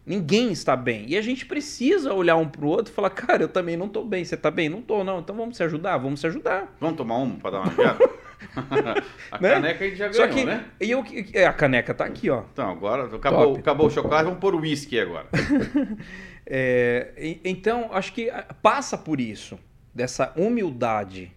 Ninguém 0.07 0.53
está 0.53 0.77
bem. 0.77 1.05
E 1.09 1.17
a 1.17 1.23
gente 1.23 1.45
precisa 1.45 2.15
olhar 2.15 2.37
um 2.37 2.49
pro 2.49 2.69
outro 2.69 2.93
e 2.93 2.95
falar, 2.95 3.11
cara, 3.11 3.43
eu 3.43 3.49
também 3.49 3.77
não 3.77 3.87
estou 3.87 4.05
bem. 4.05 4.25
Você 4.25 4.37
está 4.37 4.53
bem? 4.53 4.69
Não 4.69 4.79
estou, 4.79 5.03
não. 5.03 5.19
Então 5.19 5.35
vamos 5.35 5.57
se 5.57 5.65
ajudar, 5.65 5.97
vamos 5.99 6.21
se 6.21 6.27
ajudar. 6.29 6.73
Vamos 6.81 6.97
tomar 6.97 7.19
um 7.19 7.33
para 7.33 7.51
dar 7.51 7.61
uma 7.63 7.73
olhada? 7.77 7.99
a 9.33 9.41
né? 9.41 9.51
caneca 9.55 9.85
a 9.85 9.89
gente 9.89 9.99
já 9.99 10.09
ganhou, 10.09 10.29
Só 10.29 10.33
que, 10.33 10.45
né? 10.45 10.65
E 10.81 10.91
eu, 10.91 11.05
é, 11.33 11.47
a 11.47 11.53
caneca 11.53 11.93
tá 11.93 12.05
aqui, 12.05 12.31
ó. 12.31 12.45
Então, 12.53 12.71
agora 12.71 13.17
acabou, 13.17 13.57
acabou 13.57 13.87
o 13.89 13.91
chocolate, 13.91 14.25
vamos 14.25 14.39
pôr 14.39 14.55
o 14.55 14.61
uísque 14.61 15.01
agora. 15.01 15.27
é, 16.47 17.39
então, 17.45 17.89
acho 17.91 18.13
que 18.13 18.31
passa 18.63 18.97
por 18.97 19.21
isso, 19.21 19.59
dessa 19.93 20.33
humildade, 20.37 21.33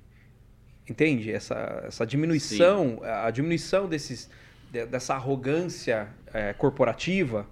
entende? 0.92 1.32
Essa, 1.32 1.84
essa 1.86 2.06
diminuição, 2.06 3.00
Sim. 3.02 3.06
a 3.06 3.32
diminuição 3.32 3.88
desses, 3.88 4.30
dessa 4.72 5.16
arrogância 5.16 6.10
é, 6.34 6.54
corporativa 6.54 7.48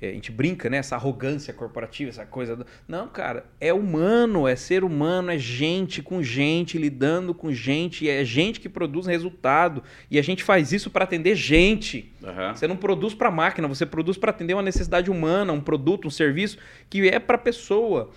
é, 0.00 0.10
a 0.10 0.12
gente 0.12 0.32
brinca, 0.32 0.70
né? 0.70 0.78
Essa 0.78 0.96
arrogância 0.96 1.52
corporativa, 1.52 2.08
essa 2.08 2.24
coisa. 2.24 2.56
Do... 2.56 2.66
Não, 2.88 3.06
cara, 3.06 3.44
é 3.60 3.72
humano, 3.72 4.48
é 4.48 4.56
ser 4.56 4.82
humano, 4.82 5.30
é 5.30 5.38
gente 5.38 6.02
com 6.02 6.22
gente, 6.22 6.78
lidando 6.78 7.34
com 7.34 7.52
gente, 7.52 8.08
é 8.08 8.24
gente 8.24 8.60
que 8.60 8.68
produz 8.68 9.06
resultado. 9.06 9.82
E 10.10 10.18
a 10.18 10.22
gente 10.22 10.42
faz 10.42 10.72
isso 10.72 10.90
para 10.90 11.04
atender 11.04 11.34
gente. 11.34 12.10
Uhum. 12.22 12.54
Você 12.54 12.66
não 12.66 12.76
produz 12.76 13.14
para 13.14 13.30
máquina, 13.30 13.68
você 13.68 13.84
produz 13.84 14.16
para 14.16 14.30
atender 14.30 14.54
uma 14.54 14.62
necessidade 14.62 15.10
humana, 15.10 15.52
um 15.52 15.60
produto, 15.60 16.08
um 16.08 16.10
serviço 16.10 16.56
que 16.88 17.06
é 17.08 17.18
para 17.18 17.36
pessoa. 17.36 18.10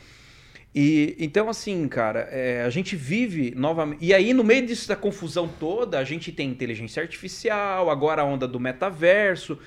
E 0.73 1.15
então, 1.19 1.49
assim, 1.49 1.87
cara, 1.87 2.27
é, 2.31 2.63
a 2.63 2.69
gente 2.69 2.95
vive 2.95 3.53
novamente. 3.55 4.03
E 4.03 4.13
aí, 4.13 4.33
no 4.33 4.43
meio 4.43 4.65
disso 4.65 4.87
da 4.87 4.95
confusão 4.95 5.47
toda, 5.47 5.99
a 5.99 6.03
gente 6.03 6.31
tem 6.31 6.49
inteligência 6.49 7.01
artificial, 7.01 7.89
agora 7.89 8.21
a 8.21 8.25
onda 8.25 8.47
do 8.47 8.59
metaverso, 8.59 9.59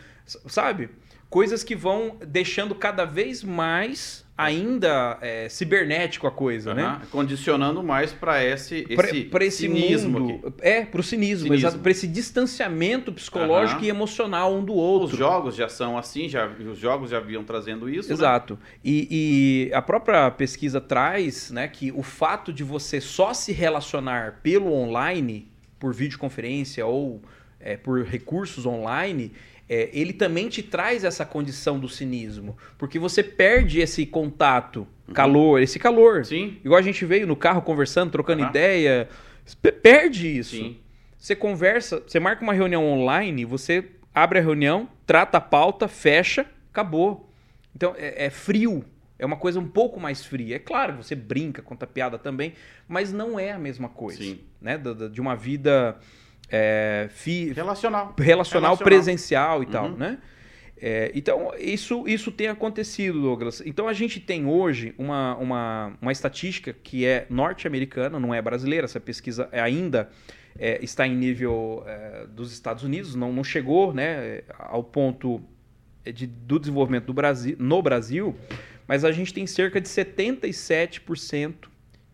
sabe? 0.47 0.91
coisas 1.29 1.65
que 1.65 1.75
vão 1.75 2.19
deixando 2.27 2.75
cada 2.75 3.05
vez 3.05 3.43
mais 3.43 4.26
ainda 4.37 5.16
é, 5.22 5.49
cibernético 5.49 6.26
a 6.26 6.30
coisa, 6.30 6.70
uhum. 6.70 6.76
né? 6.76 7.01
Condicionando 7.11 7.82
mais 7.82 8.12
para 8.12 8.45
esse, 8.45 8.87
esse, 8.89 9.24
pra, 9.24 9.45
esse 9.45 9.59
cinismo. 9.59 10.20
Mundo, 10.20 10.49
aqui. 10.49 10.59
É, 10.61 10.84
para 10.84 11.01
o 11.01 11.03
cinismo, 11.03 11.57
cinismo. 11.57 11.80
para 11.80 11.91
esse 11.91 12.07
distanciamento 12.07 13.11
psicológico 13.12 13.80
uhum. 13.80 13.87
e 13.87 13.89
emocional 13.89 14.55
um 14.55 14.62
do 14.62 14.74
outro. 14.74 15.09
Os 15.09 15.18
jogos 15.18 15.57
já 15.57 15.68
são 15.68 15.97
assim, 15.97 16.28
já, 16.28 16.47
os 16.49 16.78
jogos 16.78 17.11
já 17.11 17.18
vinham 17.18 17.45
trazendo 17.45 17.89
isso. 17.89 18.09
Né? 18.09 18.14
Exato. 18.14 18.55
Né? 18.55 18.61
E, 18.84 19.68
e, 19.70 19.74
a 19.74 19.80
própria 19.80 20.30
pesquisa 20.30 20.80
traz 20.80 21.51
né, 21.51 21.66
que 21.66 21.91
o 21.93 22.03
fato 22.03 22.53
de 22.53 22.62
você 22.62 23.01
só 23.01 23.32
se 23.32 23.53
relacionar 23.53 24.41
pelo 24.43 24.70
online, 24.70 25.51
por 25.78 25.95
videoconferência 25.95 26.84
ou 26.84 27.22
é, 27.59 27.76
por 27.76 28.05
recursos 28.05 28.66
online, 28.66 29.32
é, 29.69 29.91
ele 29.93 30.12
também 30.12 30.49
te 30.49 30.62
traz 30.62 31.05
essa 31.05 31.25
condição 31.25 31.79
do 31.79 31.89
cinismo. 31.89 32.57
Porque 32.79 32.99
você 32.99 33.23
perde 33.23 33.81
esse 33.81 34.07
contato, 34.07 34.87
uhum. 35.09 35.14
calor, 35.14 35.61
esse 35.61 35.79
calor. 35.79 36.25
Sim. 36.25 36.59
Igual 36.64 36.79
a 36.79 36.83
gente 36.83 37.05
veio 37.05 37.27
no 37.27 37.37
carro 37.37 37.62
conversando, 37.62 38.11
trocando 38.11 38.43
uhum. 38.43 38.49
ideia. 38.49 39.09
Perde 39.83 40.39
isso. 40.39 40.57
Sim. 40.57 40.79
Você 41.19 41.35
conversa, 41.35 42.03
você 42.07 42.21
marca 42.21 42.43
uma 42.43 42.53
reunião 42.53 42.87
online, 42.87 43.45
você 43.45 43.85
abre 44.14 44.39
a 44.39 44.43
reunião, 44.43 44.89
trata 45.05 45.39
a 45.39 45.41
pauta, 45.41 45.89
fecha, 45.89 46.47
acabou. 46.71 47.29
Então 47.75 47.95
é, 47.99 48.27
é 48.27 48.31
frio. 48.31 48.85
É 49.19 49.25
uma 49.25 49.37
coisa 49.37 49.59
um 49.59 49.67
pouco 49.67 49.99
mais 49.99 50.25
fria. 50.25 50.57
É 50.57 50.59
claro, 50.59 51.03
você 51.03 51.14
brinca, 51.14 51.62
conta 51.62 51.87
piada 51.87 52.19
também, 52.19 52.53
mas 52.87 53.12
não 53.12 53.41
é 53.41 53.51
a 53.51 53.59
mesma 53.59 53.89
coisa. 53.89 54.23
Sim. 54.23 54.41
Né? 54.61 54.79
De 55.11 55.21
uma 55.21 55.35
vida 55.35 55.99
é, 56.49 57.09
fi, 57.11 57.53
relacional. 57.53 58.15
relacional, 58.17 58.17
relacional, 58.19 58.79
presencial 58.79 59.63
e 59.63 59.67
uhum. 59.67 59.73
tal, 59.73 59.91
né? 59.91 60.19
É, 60.79 61.11
então, 61.15 61.53
isso, 61.59 62.07
isso 62.07 62.31
tem 62.31 62.49
acontecido, 62.49 63.21
Douglas. 63.21 63.63
Então, 63.65 63.89
a 63.89 63.95
gente 63.95 64.21
tem 64.21 64.45
hoje 64.47 64.95
uma, 64.99 65.35
uma, 65.37 65.93
uma 66.01 66.13
estatística 66.13 66.75
que 66.75 67.07
é 67.07 67.27
norte-americana, 67.31 68.21
não 68.21 68.35
é 68.35 68.43
brasileira. 68.43 68.85
Essa 68.85 69.01
pesquisa 69.01 69.49
é 69.53 69.61
ainda 69.61 70.11
é, 70.59 70.79
está 70.83 71.07
em 71.07 71.17
nível 71.17 71.83
é, 71.87 72.27
dos 72.27 72.53
Estados 72.53 72.83
Unidos, 72.83 73.15
não, 73.15 73.33
não 73.33 73.43
chegou 73.43 73.95
né, 73.95 74.43
ao 74.59 74.85
ponto 74.85 75.41
de, 76.05 76.27
do 76.27 76.59
desenvolvimento 76.59 77.07
do 77.07 77.15
Brasil, 77.15 77.57
no 77.59 77.81
Brasil, 77.83 78.37
mas 78.87 79.05
a 79.05 79.13
gente 79.13 79.33
tem 79.33 79.47
cerca 79.47 79.81
de 79.81 79.89
77% 79.89 81.55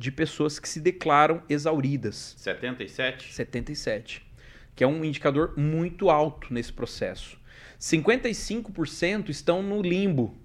de 0.03 0.11
pessoas 0.11 0.59
que 0.59 0.69
se 0.69 0.81
declaram 0.81 1.41
exauridas. 1.49 2.35
77? 2.37 3.33
77. 3.33 4.27
Que 4.75 4.83
é 4.83 4.87
um 4.87 5.05
indicador 5.05 5.55
muito 5.57 6.11
alto 6.11 6.53
nesse 6.53 6.73
processo. 6.73 7.39
55% 7.79 9.29
estão 9.29 9.63
no 9.63 9.81
limbo. 9.81 10.37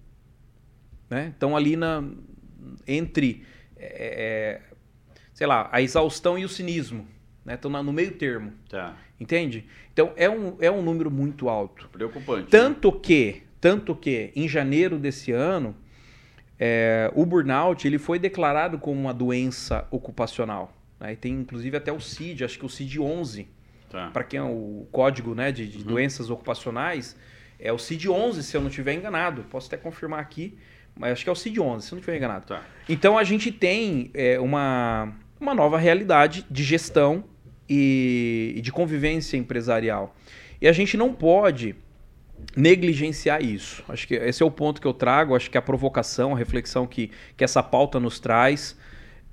Né? 1.10 1.30
Estão 1.30 1.58
ali 1.58 1.76
na, 1.76 2.04
entre, 2.88 3.44
é, 3.76 4.62
é, 4.62 4.62
sei 5.34 5.48
lá, 5.48 5.68
a 5.72 5.82
exaustão 5.82 6.38
e 6.38 6.46
o 6.46 6.50
cinismo. 6.50 7.08
Né? 7.44 7.56
Estão 7.56 7.72
no 7.72 7.92
meio 7.92 8.12
termo. 8.12 8.54
Tá. 8.70 8.96
Entende? 9.20 9.66
Então 9.92 10.14
é 10.16 10.30
um, 10.30 10.56
é 10.60 10.70
um 10.70 10.84
número 10.84 11.10
muito 11.10 11.50
alto. 11.50 11.90
Preocupante. 11.90 12.52
Tanto 12.52 12.92
né? 12.92 13.00
que, 13.02 13.44
tanto 13.60 13.96
que 13.96 14.32
em 14.36 14.48
janeiro 14.48 15.00
desse 15.00 15.32
ano 15.32 15.76
é, 16.60 17.12
o 17.14 17.26
burnout 17.26 17.88
ele 17.88 17.98
foi 17.98 18.18
declarado 18.18 18.78
como 18.78 19.00
uma 19.00 19.14
doença 19.14 19.88
ocupacional. 19.92 20.74
Né? 21.00 21.14
E 21.14 21.16
tem 21.16 21.34
inclusive 21.34 21.78
até 21.78 21.92
o 21.92 22.00
CID, 22.00 22.44
acho 22.44 22.58
que 22.58 22.66
o 22.66 22.70
CID 22.70 23.00
11, 23.00 23.48
tá. 23.90 24.10
para 24.12 24.24
quem 24.24 24.40
é 24.40 24.44
o 24.44 24.88
código 24.92 25.36
né, 25.36 25.52
de, 25.52 25.68
de 25.68 25.78
uhum. 25.80 25.84
doenças 25.84 26.30
ocupacionais, 26.30 27.16
é 27.60 27.72
o 27.72 27.78
CID 27.78 28.10
11, 28.10 28.44
se 28.44 28.56
eu 28.56 28.62
não 28.62 28.70
estiver 28.70 28.94
enganado. 28.94 29.44
Posso 29.50 29.68
até 29.68 29.78
confirmar 29.78 30.20
aqui, 30.20 30.58
mas 30.96 31.14
acho 31.14 31.24
que 31.24 31.30
é 31.30 31.34
o 31.34 31.36
CID 31.36 31.60
11, 31.60 31.86
se 31.86 31.92
eu 31.92 31.96
não 31.96 32.00
estiver 32.00 32.18
enganado. 32.18 32.46
Tá. 32.46 32.64
Então 32.90 33.18
a 33.18 33.24
gente 33.24 33.52
tem 33.52 34.10
é, 34.14 34.40
uma, 34.40 35.14
uma 35.40 35.54
nova 35.54 35.78
realidade 35.78 36.46
de 36.50 36.64
gestão 36.64 37.24
e, 37.70 38.54
e 38.56 38.62
de 38.62 38.72
convivência 38.72 39.38
empresarial. 39.38 40.16
E 40.60 40.68
a 40.68 40.72
gente 40.72 40.98
não 40.98 41.14
pode 41.14 41.76
negligenciar 42.56 43.44
isso. 43.44 43.84
Acho 43.88 44.08
que 44.08 44.16
esse 44.16 44.42
é 44.42 44.46
o 44.46 44.52
ponto 44.52 44.82
que 44.82 44.88
eu 44.88 44.94
trago, 44.94 45.36
acho 45.36 45.50
que 45.50 45.58
a 45.58 45.62
provocação, 45.62 46.34
a 46.34 46.38
reflexão 46.38 46.88
que, 46.88 47.12
que 47.36 47.44
essa 47.44 47.62
pauta 47.62 48.00
nos 48.00 48.20
traz. 48.20 48.78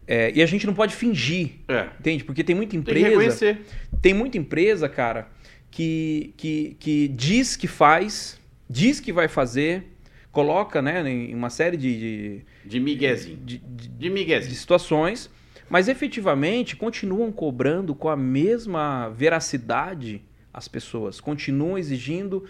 É, 0.07 0.31
e 0.35 0.43
a 0.43 0.47
gente 0.47 0.67
não 0.67 0.75
pode 0.75 0.95
fingir, 0.95 1.53
é. 1.67 1.89
entende? 1.99 2.25
Porque 2.25 2.45
tem 2.45 2.55
muita 2.55 2.77
empresa. 2.77 3.55
Tem, 3.55 3.59
tem 4.03 4.15
muita 4.15 4.37
empresa, 4.37 4.87
cara, 4.87 5.29
que, 5.71 6.35
que, 6.37 6.77
que 6.79 7.09
diz 7.09 7.57
que 7.57 7.67
faz, 7.67 8.39
diz 8.69 9.01
que 9.01 9.13
vai 9.13 9.29
fazer, 9.29 9.85
coloca 10.31 10.83
né, 10.83 11.09
em 11.09 11.35
uma 11.35 11.49
série 11.49 11.79
de. 11.79 11.99
De, 11.99 12.45
de 12.67 12.81
miguezinho. 12.81 13.39
De, 13.43 13.57
de, 13.59 13.89
de, 13.89 14.11
miguezinho. 14.11 14.51
de 14.51 14.59
situações, 14.59 15.31
mas 15.71 15.89
efetivamente 15.89 16.77
continuam 16.77 17.33
cobrando 17.33 17.95
com 17.95 18.11
a 18.11 18.17
mesma 18.17 19.09
veracidade 19.09 20.21
as 20.53 20.69
pessoas, 20.69 21.21
continuam 21.21 21.77
exigindo 21.77 22.45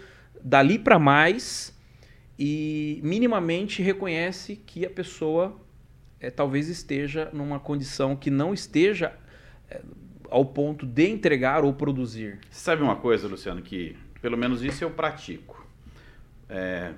dali 0.45 0.77
para 0.77 0.99
mais 0.99 1.75
e 2.37 2.99
minimamente 3.03 3.81
reconhece 3.81 4.55
que 4.55 4.85
a 4.85 4.89
pessoa 4.89 5.59
é, 6.19 6.29
talvez 6.29 6.69
esteja 6.69 7.31
numa 7.33 7.59
condição 7.59 8.15
que 8.15 8.29
não 8.29 8.53
esteja 8.53 9.13
é, 9.69 9.81
ao 10.29 10.45
ponto 10.45 10.85
de 10.85 11.09
entregar 11.09 11.63
ou 11.63 11.73
produzir. 11.73 12.39
Você 12.51 12.59
sabe 12.59 12.83
uma 12.83 12.95
coisa, 12.95 13.27
Luciano, 13.27 13.61
que 13.63 13.97
pelo 14.21 14.37
menos 14.37 14.63
isso 14.63 14.83
eu 14.83 14.91
pratico. 14.91 15.65
É, 16.47 16.93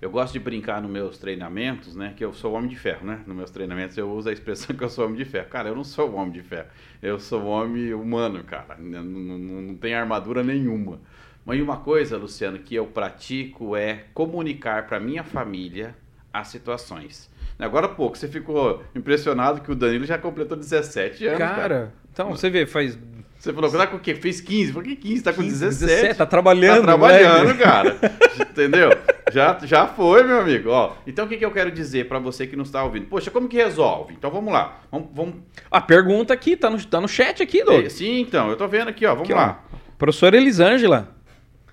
Eu 0.00 0.10
gosto 0.10 0.32
de 0.34 0.38
brincar 0.38 0.80
nos 0.80 0.90
meus 0.90 1.18
treinamentos, 1.18 1.96
né? 1.96 2.14
Que 2.16 2.24
eu 2.24 2.32
sou 2.32 2.52
homem 2.52 2.68
de 2.70 2.76
ferro, 2.76 3.04
né? 3.04 3.20
Nos 3.26 3.36
meus 3.36 3.50
treinamentos 3.50 3.98
eu 3.98 4.08
uso 4.08 4.28
a 4.28 4.32
expressão 4.32 4.74
que 4.76 4.84
eu 4.84 4.88
sou 4.88 5.04
homem 5.06 5.16
de 5.16 5.24
ferro. 5.24 5.48
Cara, 5.48 5.68
eu 5.70 5.74
não 5.74 5.82
sou 5.82 6.14
homem 6.14 6.30
de 6.32 6.42
ferro. 6.42 6.68
Eu 7.02 7.18
sou 7.18 7.44
homem 7.46 7.92
humano, 7.92 8.44
cara. 8.44 8.76
Não, 8.78 9.02
não, 9.02 9.38
não 9.62 9.74
tem 9.76 9.94
armadura 9.94 10.44
nenhuma. 10.44 11.00
Mas 11.44 11.60
uma 11.60 11.78
coisa, 11.78 12.16
Luciano, 12.16 12.58
que 12.58 12.74
eu 12.74 12.86
pratico 12.86 13.76
é 13.76 14.04
comunicar 14.12 14.86
para 14.86 15.00
minha 15.00 15.24
família 15.24 15.96
as 16.32 16.48
situações. 16.48 17.30
Agora 17.58 17.86
há 17.86 17.88
pouco, 17.88 18.16
você 18.16 18.28
ficou 18.28 18.84
impressionado 18.94 19.60
que 19.60 19.72
o 19.72 19.74
Danilo 19.74 20.04
já 20.04 20.16
completou 20.16 20.56
17 20.56 21.26
anos. 21.26 21.38
Cara, 21.38 21.56
cara. 21.56 21.94
então 22.12 22.30
você 22.30 22.48
vê, 22.48 22.66
faz 22.66 22.96
você 23.38 23.52
falou, 23.52 23.70
tá 23.70 23.86
com 23.86 23.96
o 23.96 24.00
quê? 24.00 24.16
Fez 24.16 24.40
15? 24.40 24.72
Por 24.72 24.82
que 24.82 24.96
15? 24.96 25.22
Tá 25.22 25.32
com 25.32 25.42
15, 25.42 25.64
17. 25.64 25.86
17. 25.86 26.18
Tá 26.18 26.26
trabalhando, 26.26 26.80
Tá 26.80 26.86
trabalhando, 26.86 27.56
cara. 27.56 27.96
Entendeu? 28.40 28.90
Já, 29.30 29.56
já 29.62 29.86
foi, 29.86 30.24
meu 30.24 30.40
amigo. 30.40 30.70
Ó, 30.70 30.94
então 31.06 31.24
o 31.24 31.28
que, 31.28 31.36
que 31.36 31.44
eu 31.44 31.50
quero 31.52 31.70
dizer 31.70 32.08
para 32.08 32.18
você 32.18 32.48
que 32.48 32.56
não 32.56 32.64
está 32.64 32.82
ouvindo? 32.82 33.06
Poxa, 33.06 33.30
como 33.30 33.46
que 33.46 33.56
resolve? 33.56 34.14
Então 34.14 34.28
vamos 34.28 34.52
lá. 34.52 34.80
Vamos, 34.90 35.08
vamos... 35.14 35.34
A 35.70 35.80
pergunta 35.80 36.34
aqui, 36.34 36.56
tá 36.56 36.68
no, 36.68 36.84
tá 36.84 37.00
no 37.00 37.06
chat 37.06 37.40
aqui, 37.40 37.62
Douglas. 37.62 37.86
É, 37.86 37.96
sim, 37.96 38.20
então. 38.20 38.50
Eu 38.50 38.56
tô 38.56 38.66
vendo 38.66 38.88
aqui, 38.88 39.06
ó. 39.06 39.10
Vamos 39.10 39.22
aqui, 39.22 39.34
lá. 39.34 39.62
Ó. 39.72 39.78
Professora 39.96 40.36
Elisângela. 40.36 41.16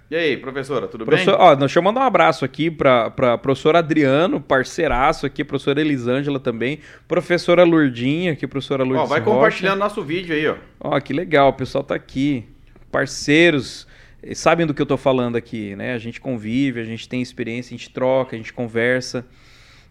E 0.10 0.16
aí, 0.16 0.38
professora, 0.38 0.88
tudo 0.88 1.04
Professor, 1.04 1.36
bem? 1.36 1.46
Ó, 1.48 1.56
deixa 1.56 1.80
eu 1.80 1.84
mandar 1.84 2.02
um 2.02 2.04
abraço 2.04 2.46
aqui 2.46 2.70
para 2.70 3.38
professor 3.40 3.76
Adriano, 3.76 4.40
parceiraço 4.40 5.26
aqui, 5.26 5.44
professora 5.44 5.82
Elisângela 5.82 6.40
também, 6.40 6.80
professora 7.08 7.64
Lurdinha 7.64 8.34
aqui, 8.34 8.46
professora 8.46 8.84
Lourdes 8.84 9.04
Ó, 9.04 9.08
vai 9.08 9.20
Rocha. 9.20 9.32
compartilhando 9.32 9.80
nosso 9.80 10.04
vídeo 10.04 10.36
aí, 10.36 10.48
ó. 10.48 10.58
Ó, 10.80 11.00
que 11.00 11.12
legal, 11.12 11.50
o 11.50 11.54
pessoal 11.54 11.84
tá 11.84 11.96
aqui, 11.96 12.46
parceiros, 12.92 13.88
sabem 14.36 14.68
do 14.68 14.76
que 14.76 14.82
eu 14.82 14.86
tô 14.86 14.96
falando 14.96 15.38
aqui, 15.38 15.76
né? 15.76 15.94
A 15.94 15.98
gente 15.98 16.22
convive, 16.22 16.80
a 16.80 16.86
gente 16.86 17.10
tem 17.10 17.20
experiência, 17.20 17.74
a 17.74 17.78
gente 17.78 17.90
troca, 17.90 18.36
a 18.36 18.38
gente 18.38 18.54
conversa. 18.54 19.26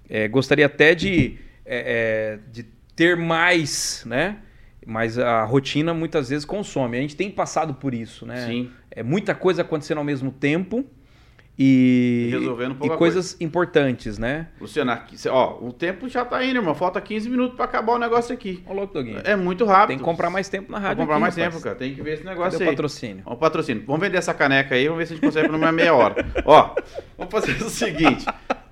É, 0.08 0.28
gostaria 0.28 0.66
até 0.66 0.94
de, 0.94 1.38
é, 1.66 2.36
é, 2.36 2.38
de 2.52 2.62
ter 2.94 3.16
mais, 3.16 4.04
né? 4.06 4.36
Mas 4.86 5.18
a 5.18 5.44
rotina 5.44 5.94
muitas 5.94 6.28
vezes 6.28 6.44
consome. 6.44 6.98
A 6.98 7.00
gente 7.00 7.16
tem 7.16 7.30
passado 7.30 7.74
por 7.74 7.94
isso, 7.94 8.26
né? 8.26 8.46
Sim. 8.46 8.70
É 8.90 9.02
muita 9.02 9.34
coisa 9.34 9.62
acontecendo 9.62 9.98
ao 9.98 10.04
mesmo 10.04 10.30
tempo 10.30 10.84
e, 11.56 12.30
resolvendo 12.32 12.76
e 12.82 12.88
coisas 12.88 13.32
coisa. 13.32 13.44
importantes, 13.44 14.18
né? 14.18 14.48
Luciano, 14.60 14.90
aqui, 14.90 15.16
ó, 15.28 15.58
o 15.60 15.72
tempo 15.72 16.08
já 16.08 16.24
tá 16.24 16.44
indo, 16.44 16.58
irmão. 16.58 16.74
Falta 16.74 17.00
15 17.00 17.30
minutos 17.30 17.56
para 17.56 17.64
acabar 17.64 17.92
o 17.92 17.98
negócio 17.98 18.34
aqui. 18.34 18.62
Ô, 18.66 18.72
louco, 18.72 18.92
Doguinho. 18.94 19.20
É 19.24 19.36
muito 19.36 19.64
rápido. 19.64 19.88
Tem 19.88 19.98
que 19.98 20.04
comprar 20.04 20.30
mais 20.30 20.48
tempo 20.48 20.72
na 20.72 20.78
rádio. 20.78 20.96
Tem 20.96 21.06
que 21.06 21.12
comprar 21.12 21.14
aqui, 21.14 21.20
mais 21.22 21.36
rapaz. 21.36 21.54
tempo, 21.54 21.64
cara. 21.64 21.76
Tem 21.76 21.94
que 21.94 22.02
ver 22.02 22.14
esse 22.14 22.24
negócio 22.24 22.52
Cadê 22.52 22.64
aí. 22.64 22.68
o 22.68 22.72
patrocínio? 22.72 23.22
Ó, 23.24 23.34
o 23.34 23.36
patrocínio. 23.36 23.84
Vamos 23.86 24.00
vender 24.00 24.18
essa 24.18 24.34
caneca 24.34 24.74
aí, 24.74 24.88
vamos 24.88 24.98
ver 24.98 25.06
se 25.06 25.12
a 25.12 25.16
gente 25.16 25.24
consegue 25.24 25.46
pelo 25.46 25.58
menos 25.58 25.74
meia 25.74 25.94
hora. 25.94 26.26
ó, 26.44 26.74
vamos 27.16 27.30
fazer 27.30 27.62
o 27.62 27.70
seguinte. 27.70 28.26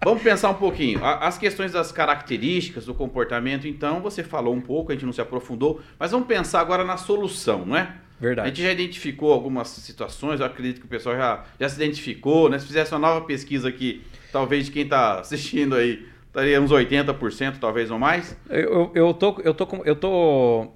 Vamos 0.05 0.23
pensar 0.23 0.51
um 0.51 0.55
pouquinho. 0.55 1.05
As 1.05 1.39
questões 1.39 1.73
das 1.73 1.93
características 1.93 2.87
do 2.87 2.95
comportamento, 2.95 3.69
então, 3.69 4.01
você 4.01 4.23
falou 4.23 4.55
um 4.55 4.61
pouco, 4.61 4.91
a 4.91 4.95
gente 4.95 5.07
não 5.07 5.13
se 5.13 5.21
aprofundou, 5.21 5.81
mas 5.99 6.11
vamos 6.11 6.27
pensar 6.27 6.61
agora 6.61 6.85
na 6.85 6.97
solução, 6.97 7.65
não 7.65 7.77
é? 7.77 7.95
Verdade. 8.21 8.47
A 8.47 8.51
gente 8.51 8.63
já 8.63 8.73
identificou 8.73 9.33
algumas 9.33 9.69
situações, 9.69 10.41
eu 10.41 10.47
acredito 10.47 10.81
que 10.81 10.87
o 10.87 10.89
pessoal 10.89 11.17
já, 11.17 11.45
já 11.59 11.69
se 11.69 11.77
identificou, 11.77 12.49
né? 12.49 12.59
Se 12.59 12.67
fizesse 12.67 12.93
uma 12.93 13.01
nova 13.01 13.25
pesquisa 13.25 13.69
aqui, 13.69 14.03
talvez 14.31 14.67
de 14.67 14.73
quem 14.73 14.83
está 14.83 15.21
assistindo 15.21 15.75
aí, 15.75 16.07
estaria 16.27 16.61
uns 16.61 16.71
80%, 16.71 17.59
talvez 17.61 17.91
ou 17.91 17.99
mais. 17.99 18.37
Eu, 18.49 18.91
eu 18.95 19.15
tô, 19.15 19.41
eu 19.43 19.55
tô, 19.55 19.69
eu 19.85 19.97
tô 19.97 20.69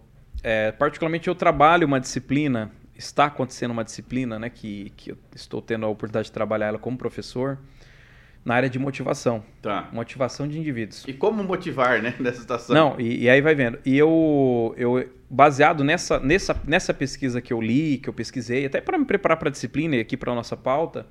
é, 0.43 0.71
particularmente 0.71 1.29
eu 1.29 1.35
trabalho 1.35 1.87
uma 1.87 1.99
disciplina, 1.99 2.71
está 2.95 3.27
acontecendo 3.27 3.73
uma 3.73 3.83
disciplina, 3.83 4.39
né, 4.39 4.49
que, 4.49 4.93
que 4.97 5.11
eu 5.11 5.19
estou 5.35 5.61
tendo 5.61 5.87
a 5.87 5.89
oportunidade 5.89 6.27
de 6.27 6.33
trabalhar 6.33 6.67
ela 6.67 6.79
como 6.79 6.97
professor, 6.97 7.59
na 8.47 8.55
área 8.55 8.71
de 8.71 8.79
motivação. 8.79 9.43
Tá. 9.61 9.89
Motivação 9.93 10.47
de 10.47 10.57
indivíduos. 10.57 11.05
E 11.09 11.13
como 11.13 11.43
motivar, 11.43 12.01
né, 12.01 12.15
nessa 12.21 12.41
situação? 12.41 12.75
Não, 12.75 13.01
e, 13.01 13.25
e, 13.25 13.29
aí 13.29 13.41
vai 13.41 13.57
vendo. 13.57 13.77
E 13.85 13.99
eu, 13.99 14.73
eu 14.79 15.11
baseado 15.29 15.83
nessa, 15.83 16.21
nessa, 16.21 16.57
nessa 16.65 16.95
pesquisa 16.95 17.41
que 17.41 17.53
eu 17.53 17.61
li, 17.61 17.99
que 17.99 18.09
eu 18.09 18.13
pesquisei, 18.13 18.65
até 18.65 18.81
para 18.81 18.97
me 18.97 19.05
preparar 19.05 19.37
para 19.37 19.49
a 19.49 19.53
disciplina 19.53 19.97
e 19.97 20.01
aqui 20.01 20.17
para 20.17 20.31
a 20.31 20.35
nossa 20.35 20.57
pauta, 20.57 21.09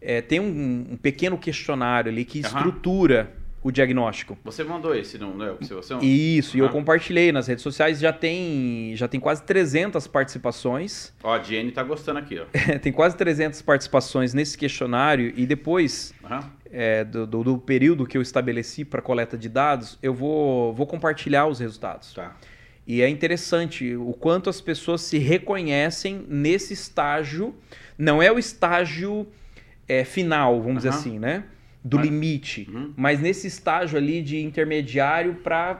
é, 0.00 0.22
tem 0.22 0.40
um, 0.40 0.86
um, 0.92 0.96
pequeno 0.96 1.36
questionário 1.36 2.10
ali 2.10 2.24
que 2.24 2.40
estrutura 2.40 3.30
o 3.62 3.70
diagnóstico. 3.70 4.36
Você 4.42 4.64
mandou 4.64 4.94
esse, 4.94 5.18
não, 5.18 5.34
não 5.34 5.46
é? 5.46 5.54
Se 5.62 5.72
você... 5.72 5.94
Isso, 5.98 6.56
uhum. 6.56 6.64
e 6.64 6.66
eu 6.66 6.70
compartilhei 6.70 7.30
nas 7.30 7.46
redes 7.46 7.62
sociais, 7.62 8.00
já 8.00 8.12
tem, 8.12 8.92
já 8.96 9.06
tem 9.06 9.20
quase 9.20 9.42
300 9.44 10.06
participações. 10.08 11.12
Ó, 11.22 11.32
a 11.32 11.42
Jenny 11.42 11.70
tá 11.70 11.82
gostando 11.82 12.18
aqui, 12.18 12.40
ó. 12.40 12.46
tem 12.80 12.92
quase 12.92 13.16
300 13.16 13.62
participações 13.62 14.34
nesse 14.34 14.58
questionário 14.58 15.32
e 15.36 15.46
depois 15.46 16.12
uhum. 16.24 16.40
É, 16.72 17.04
do, 17.04 17.26
do, 17.26 17.44
do, 17.44 17.58
período 17.58 18.06
que 18.06 18.16
eu 18.16 18.22
estabeleci 18.22 18.84
para 18.84 19.02
coleta 19.02 19.36
de 19.36 19.48
dados, 19.48 19.98
eu 20.02 20.14
vou, 20.14 20.72
vou 20.74 20.86
compartilhar 20.86 21.46
os 21.46 21.60
resultados. 21.60 22.14
Tá. 22.14 22.34
E 22.86 23.02
é 23.02 23.08
interessante 23.08 23.94
o 23.94 24.12
quanto 24.12 24.50
as 24.50 24.60
pessoas 24.60 25.02
se 25.02 25.18
reconhecem 25.18 26.24
nesse 26.28 26.72
estágio. 26.72 27.54
Não 27.96 28.22
é 28.22 28.32
o 28.32 28.38
estágio 28.38 29.26
é, 29.86 30.04
final, 30.04 30.54
vamos 30.54 30.66
uhum. 30.66 30.74
dizer 30.76 30.88
assim, 30.88 31.18
né? 31.18 31.44
do 31.84 31.96
mas, 31.96 32.06
limite, 32.06 32.68
uhum. 32.72 32.92
mas 32.96 33.20
nesse 33.20 33.48
estágio 33.48 33.98
ali 33.98 34.22
de 34.22 34.40
intermediário 34.40 35.34
para 35.42 35.76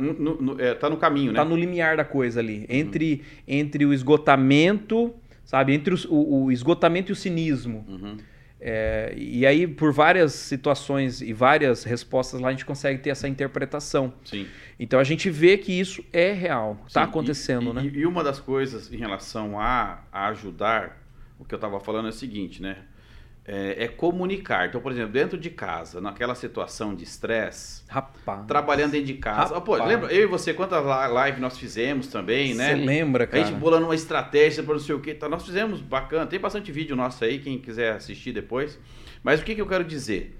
é, 0.59 0.74
tá 0.74 0.90
no 0.90 0.97
caminho, 0.97 1.30
né? 1.30 1.36
Tá 1.36 1.45
no 1.45 1.55
limiar 1.55 1.97
da 1.97 2.05
coisa 2.05 2.40
ali, 2.40 2.66
entre 2.68 3.14
uhum. 3.14 3.20
entre 3.47 3.86
o 3.86 3.93
esgotamento, 3.93 5.14
sabe, 5.45 5.72
entre 5.72 5.95
os, 5.95 6.05
o, 6.05 6.45
o, 6.45 6.53
esgotamento 6.53 7.11
e 7.11 7.14
o 7.14 7.16
cinismo. 7.16 7.84
Uhum. 7.88 8.16
É, 8.64 9.12
e 9.16 9.44
aí 9.44 9.66
por 9.66 9.92
várias 9.92 10.32
situações 10.34 11.20
e 11.20 11.32
várias 11.32 11.82
respostas 11.82 12.40
lá 12.40 12.46
a 12.46 12.50
gente 12.52 12.64
consegue 12.64 13.00
ter 13.00 13.10
essa 13.10 13.26
interpretação. 13.26 14.14
Sim. 14.24 14.46
Então 14.78 15.00
a 15.00 15.04
gente 15.04 15.28
vê 15.28 15.58
que 15.58 15.72
isso 15.72 16.04
é 16.12 16.32
real, 16.32 16.80
está 16.86 17.02
acontecendo, 17.02 17.70
e, 17.70 17.74
né? 17.74 17.90
E, 17.92 17.98
e 17.98 18.06
uma 18.06 18.22
das 18.22 18.38
coisas 18.38 18.92
em 18.92 18.96
relação 18.96 19.58
a, 19.58 20.04
a 20.12 20.28
ajudar, 20.28 21.04
o 21.40 21.44
que 21.44 21.52
eu 21.52 21.56
estava 21.56 21.80
falando 21.80 22.06
é 22.06 22.10
o 22.10 22.12
seguinte, 22.12 22.62
né? 22.62 22.76
É, 23.45 23.84
é, 23.84 23.88
comunicar. 23.88 24.68
Então, 24.68 24.80
por 24.80 24.93
exemplo, 24.93 25.12
dentro 25.12 25.36
de 25.36 25.51
casa, 25.51 26.01
naquela 26.01 26.34
situação 26.34 26.95
de 26.95 27.05
estresse, 27.05 27.82
trabalhando 28.47 28.93
dentro 28.93 29.07
de 29.07 29.14
casa. 29.14 29.61
Pô, 29.61 29.76
lembra, 29.76 30.12
eu 30.12 30.22
e 30.22 30.26
você, 30.26 30.55
quantas 30.55 30.82
lives 31.24 31.40
nós 31.40 31.59
fizemos 31.59 32.07
também, 32.07 32.55
né? 32.55 32.70
Você 32.70 32.74
lembra, 32.76 33.26
cara? 33.26 33.43
A 33.43 33.47
gente 33.47 33.59
bolando 33.59 33.86
uma 33.86 33.95
estratégia 33.95 34.62
para 34.62 34.74
não 34.74 34.80
sei 34.80 34.95
o 34.95 35.01
que. 35.01 35.14
Tá, 35.14 35.28
nós 35.28 35.45
fizemos 35.45 35.80
bacana. 35.80 36.26
Tem 36.26 36.38
bastante 36.38 36.70
vídeo 36.70 36.95
nosso 36.95 37.24
aí, 37.24 37.40
quem 37.40 37.59
quiser 37.59 37.95
assistir 37.95 38.32
depois. 38.32 38.78
Mas 39.22 39.40
o 39.40 39.45
que, 39.45 39.55
que 39.55 39.61
eu 39.61 39.66
quero 39.66 39.84
dizer? 39.84 40.38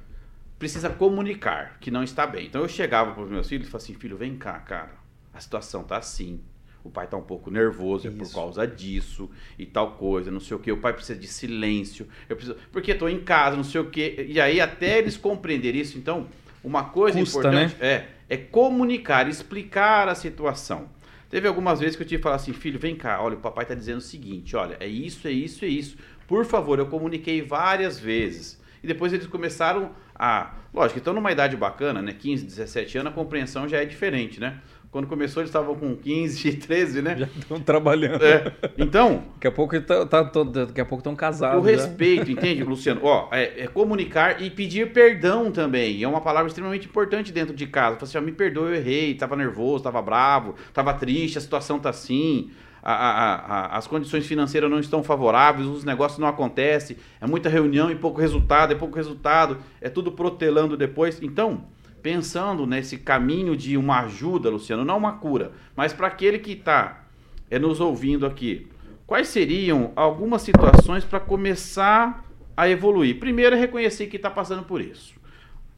Precisa 0.59 0.89
comunicar 0.89 1.79
que 1.81 1.91
não 1.91 2.05
está 2.05 2.25
bem. 2.25 2.47
Então 2.47 2.63
eu 2.63 2.69
chegava 2.69 3.13
para 3.13 3.25
os 3.25 3.31
meus 3.31 3.49
filhos 3.49 3.67
e 3.67 3.71
falava 3.71 3.85
assim: 3.85 3.95
filho, 3.95 4.17
vem 4.17 4.37
cá, 4.37 4.61
cara. 4.61 5.03
A 5.35 5.41
situação 5.41 5.83
tá 5.83 5.97
assim 5.97 6.41
o 6.85 6.91
pai 6.91 7.07
tá 7.07 7.17
um 7.17 7.23
pouco 7.23 7.51
nervoso, 7.51 8.09
Isso. 8.09 8.17
é 8.17 8.19
por 8.19 8.33
causa 8.33 8.67
disso 8.67 9.31
e 9.59 9.65
tal 9.67 9.93
coisa, 9.93 10.31
não 10.31 10.41
sei 10.41 10.57
o 10.57 10.61
que. 10.61 10.73
O 10.73 10.79
pai 10.79 10.93
precisa 10.93 11.19
de 11.19 11.27
silêncio, 11.27 12.09
eu 12.29 12.37
preciso, 12.37 12.59
porque 12.71 12.95
tô 12.95 13.09
em 13.09 13.21
casa, 13.21 13.57
não 13.57 13.65
sei 13.65 13.81
o 13.81 13.91
que. 13.91 14.27
E 14.29 14.41
aí 14.41 14.61
até 14.61 14.99
eles 14.99 15.17
compreenderem 15.17 15.81
isso, 15.81 15.99
então, 15.99 16.27
uma 16.63 16.85
coisa 16.85 17.19
Custa, 17.19 17.39
importante 17.39 17.77
né? 17.81 17.87
é 17.87 18.07
é 18.33 18.37
comunicar, 18.39 19.29
explicar 19.29 20.09
a 20.09 20.15
situação. 20.15 20.89
Teve 21.29 21.47
algumas 21.47 21.81
vezes 21.81 21.97
que 21.97 22.03
eu 22.03 22.07
tive 22.07 22.19
que 22.19 22.23
falar 22.23 22.37
assim, 22.37 22.55
filho, 22.55 22.79
vem 22.79 22.97
cá, 22.97 23.23
olha, 23.23 23.35
o 23.35 23.41
papai 23.41 23.67
tá 23.67 23.75
dizendo 23.75 23.99
o 23.99 24.01
seguinte, 24.01 24.57
olha, 24.57 24.79
é 24.81 24.87
isso, 24.87 25.29
é 25.29 25.31
isso, 25.31 25.67
é 25.67 25.69
isso. 25.69 25.99
Por 26.27 26.47
favor, 26.47 26.79
eu 26.79 26.87
comuniquei 26.87 27.43
várias 27.43 27.99
vezes. 27.99 28.59
E 28.83 28.87
depois 28.87 29.13
eles 29.13 29.27
começaram 29.27 29.91
a. 30.15 30.55
Lógico, 30.73 30.99
estão 30.99 31.13
numa 31.13 31.31
idade 31.31 31.59
bacana, 31.59 32.01
né? 32.01 32.15
15, 32.15 32.47
17 32.47 32.97
anos, 32.97 33.13
a 33.13 33.15
compreensão 33.15 33.69
já 33.69 33.83
é 33.83 33.85
diferente, 33.85 34.41
né? 34.41 34.59
Quando 34.93 35.07
começou, 35.07 35.41
eles 35.41 35.49
estavam 35.49 35.75
com 35.75 35.97
15 35.97 36.49
e 36.49 36.53
13, 36.53 37.01
né? 37.01 37.17
Já 37.17 37.25
estão 37.25 37.59
trabalhando. 37.59 38.23
É. 38.23 38.53
Então. 38.77 39.25
Daqui 39.33 39.47
a 39.47 39.51
pouco 39.51 39.81
tá, 39.81 40.05
tá, 40.05 40.23
daqui 40.23 40.83
a 40.83 40.85
pouco 40.85 41.01
estão 41.01 41.17
casados. 41.17 41.59
O 41.59 41.67
respeito, 41.67 42.27
já. 42.27 42.33
entende, 42.37 42.63
Luciano? 42.63 43.01
Ó, 43.03 43.29
é, 43.33 43.63
é, 43.63 43.67
comunicar 43.69 44.43
e 44.43 44.51
pedir 44.51 44.93
perdão 44.93 45.51
também. 45.51 46.03
É 46.03 46.07
uma 46.07 46.21
palavra 46.21 46.49
extremamente 46.49 46.89
importante 46.89 47.33
dentro 47.33 47.55
de 47.55 47.67
casa. 47.67 47.97
Falar 47.97 48.07
assim, 48.07 48.19
ó, 48.19 48.21
me 48.21 48.33
perdoe, 48.33 48.69
eu 48.69 48.75
errei, 48.75 49.13
estava 49.13 49.35
nervoso, 49.35 49.79
estava 49.79 50.03
bravo, 50.03 50.57
estava 50.69 50.93
triste, 50.93 51.39
a 51.39 51.41
situação 51.41 51.79
tá 51.79 51.89
assim. 51.89 52.51
A, 52.83 52.93
a, 52.93 53.35
a, 53.37 53.79
as 53.79 53.87
condições 53.87 54.27
financeiras 54.27 54.71
não 54.71 54.79
estão 54.79 55.03
favoráveis, 55.03 55.67
os 55.67 55.85
negócios 55.85 56.19
não 56.19 56.29
acontecem, 56.29 56.99
é 57.19 57.27
muita 57.27 57.49
reunião 57.49 57.91
e 57.91 57.95
pouco 57.95 58.21
resultado, 58.21 58.73
é 58.73 58.77
pouco 58.77 58.97
resultado, 58.97 59.57
é 59.81 59.89
tudo 59.89 60.13
protelando 60.13 60.77
depois. 60.77 61.23
Então, 61.23 61.65
pensando 62.03 62.67
nesse 62.67 62.99
caminho 62.99 63.57
de 63.57 63.77
uma 63.77 64.01
ajuda, 64.01 64.51
Luciano, 64.51 64.85
não 64.85 64.99
uma 64.99 65.13
cura, 65.13 65.53
mas 65.77 65.93
para 65.93 66.09
aquele 66.09 66.39
que 66.39 66.53
está 66.53 67.05
é, 67.51 67.59
nos 67.59 67.81
ouvindo 67.81 68.27
aqui, 68.27 68.67
quais 69.07 69.29
seriam 69.29 69.93
algumas 69.95 70.43
situações 70.43 71.05
para 71.05 71.21
começar 71.21 72.25
a 72.57 72.69
evoluir? 72.69 73.19
Primeiro 73.19 73.55
é 73.55 73.59
reconhecer 73.59 74.09
que 74.09 74.17
está 74.17 74.31
passando 74.31 74.65
por 74.65 74.81
isso. 74.81 75.15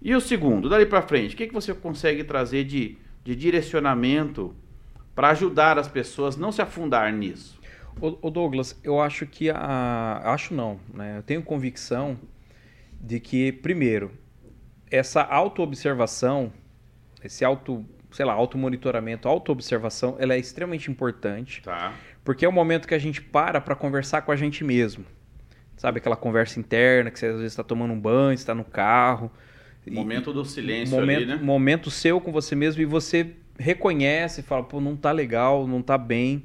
E 0.00 0.14
o 0.14 0.20
segundo, 0.20 0.68
dali 0.68 0.86
para 0.86 1.02
frente, 1.02 1.34
o 1.34 1.36
que, 1.36 1.46
que 1.46 1.54
você 1.54 1.74
consegue 1.74 2.24
trazer 2.24 2.64
de, 2.64 2.98
de 3.22 3.34
direcionamento 3.36 4.54
para 5.14 5.30
ajudar 5.30 5.78
as 5.78 5.88
pessoas 5.88 6.36
não 6.36 6.50
se 6.50 6.60
afundar 6.60 7.12
nisso? 7.12 7.60
O, 8.00 8.28
Douglas, 8.28 8.78
eu 8.82 9.00
acho 9.00 9.24
que 9.24 9.48
a. 9.50 10.20
Acho 10.24 10.52
não, 10.52 10.80
né? 10.92 11.18
Eu 11.18 11.22
tenho 11.22 11.42
convicção 11.42 12.18
de 13.00 13.20
que, 13.20 13.52
primeiro, 13.52 14.10
essa 14.94 15.22
auto-observação, 15.22 16.52
esse 17.22 17.44
auto, 17.44 17.84
sei 18.12 18.24
lá, 18.24 18.32
auto-monitoramento, 18.32 19.28
auto-observação, 19.28 20.16
ela 20.18 20.34
é 20.34 20.38
extremamente 20.38 20.90
importante. 20.90 21.62
Tá. 21.62 21.92
Porque 22.22 22.44
é 22.44 22.48
o 22.48 22.52
momento 22.52 22.86
que 22.86 22.94
a 22.94 22.98
gente 22.98 23.20
para 23.20 23.60
para 23.60 23.74
conversar 23.74 24.22
com 24.22 24.30
a 24.30 24.36
gente 24.36 24.62
mesmo. 24.62 25.04
Sabe 25.76 25.98
aquela 25.98 26.16
conversa 26.16 26.60
interna 26.60 27.10
que 27.10 27.18
você 27.18 27.26
às 27.26 27.36
vezes 27.36 27.52
está 27.52 27.64
tomando 27.64 27.92
um 27.92 28.00
banho, 28.00 28.34
está 28.34 28.54
no 28.54 28.64
carro. 28.64 29.30
Momento 29.90 30.32
do 30.32 30.44
silêncio 30.44 30.94
momento, 30.94 31.16
ali, 31.16 31.26
né? 31.26 31.36
Momento 31.36 31.90
seu 31.90 32.20
com 32.20 32.32
você 32.32 32.54
mesmo 32.54 32.80
e 32.80 32.86
você 32.86 33.34
reconhece, 33.58 34.42
fala, 34.42 34.62
pô, 34.62 34.80
não 34.80 34.96
tá 34.96 35.12
legal, 35.12 35.66
não 35.66 35.82
tá 35.82 35.98
bem. 35.98 36.44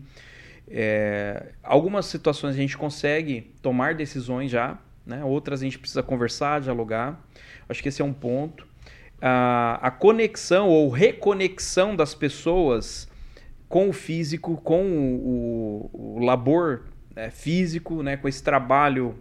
É, 0.67 1.53
algumas 1.63 2.07
situações 2.07 2.55
a 2.55 2.57
gente 2.57 2.77
consegue 2.77 3.53
tomar 3.61 3.95
decisões 3.95 4.51
já, 4.51 4.77
né? 5.05 5.23
outras 5.23 5.61
a 5.61 5.63
gente 5.63 5.79
precisa 5.79 6.03
conversar, 6.03 6.61
dialogar. 6.61 7.23
Acho 7.69 7.81
que 7.81 7.89
esse 7.89 8.01
é 8.01 8.05
um 8.05 8.11
ponto. 8.11 8.67
A, 9.21 9.79
a 9.81 9.91
conexão 9.91 10.67
ou 10.67 10.89
reconexão 10.89 11.95
das 11.95 12.13
pessoas 12.13 13.07
com 13.67 13.89
o 13.89 13.93
físico, 13.93 14.57
com 14.57 14.83
o, 14.83 15.89
o, 15.93 16.17
o 16.17 16.25
labor 16.25 16.85
é, 17.15 17.29
físico, 17.29 18.01
né? 18.01 18.17
com 18.17 18.27
esse 18.27 18.43
trabalho, 18.43 19.15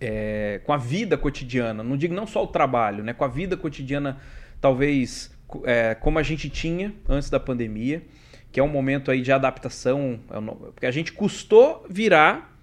é, 0.00 0.60
com 0.64 0.72
a 0.72 0.76
vida 0.76 1.18
cotidiana. 1.18 1.82
Não 1.82 1.96
digo 1.96 2.14
não 2.14 2.26
só 2.26 2.44
o 2.44 2.46
trabalho, 2.46 3.02
né? 3.02 3.12
com 3.12 3.24
a 3.24 3.28
vida 3.28 3.56
cotidiana, 3.56 4.18
talvez 4.60 5.36
é, 5.64 5.94
como 5.94 6.18
a 6.18 6.22
gente 6.22 6.48
tinha 6.48 6.94
antes 7.08 7.28
da 7.28 7.40
pandemia 7.40 8.02
que 8.50 8.60
é 8.60 8.62
um 8.62 8.68
momento 8.68 9.10
aí 9.10 9.20
de 9.20 9.30
adaptação, 9.30 10.20
é 10.30 10.40
porque 10.72 10.86
a 10.86 10.90
gente 10.90 11.12
custou 11.12 11.86
virar 11.88 12.57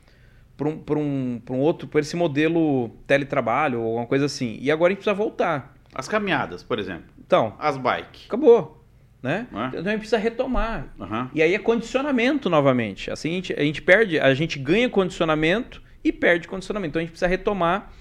para 0.58 0.70
um, 0.70 0.84
um, 0.98 1.42
um 1.50 1.60
outro, 1.60 1.88
para 1.88 2.00
esse 2.00 2.16
modelo 2.16 2.90
teletrabalho 3.08 3.82
ou 3.82 3.88
alguma 3.88 4.06
coisa 4.06 4.26
assim. 4.26 4.58
E 4.62 4.72
agora 4.72 4.92
a 4.92 4.94
gente 4.94 5.04
precisa 5.04 5.14
voltar. 5.14 5.76
As 5.94 6.08
caminhadas, 6.08 6.64
por 6.64 6.80
exemplo. 6.80 7.06
Então. 7.26 7.56
As 7.60 7.78
bikes. 7.78 8.26
Acabou. 8.28 8.84
Né? 9.22 9.48
É? 9.52 9.68
Então 9.68 9.80
a 9.80 9.90
gente 9.90 10.00
precisa 10.00 10.18
retomar. 10.18 10.94
Uhum. 11.00 11.30
E 11.34 11.42
aí 11.42 11.56
é 11.56 11.60
condicionamento 11.60 12.50
novamente. 12.50 13.10
Assim 13.10 13.30
a 13.30 13.34
gente, 13.34 13.54
a 13.54 13.64
gente 13.64 13.82
perde, 13.82 14.20
a 14.20 14.34
gente 14.34 14.60
ganha 14.60 14.90
condicionamento 14.90 15.82
e 16.04 16.12
perde 16.12 16.48
condicionamento. 16.48 16.92
Então 16.92 17.00
a 17.00 17.04
gente 17.04 17.12
precisa 17.12 17.28
retomar. 17.28 17.92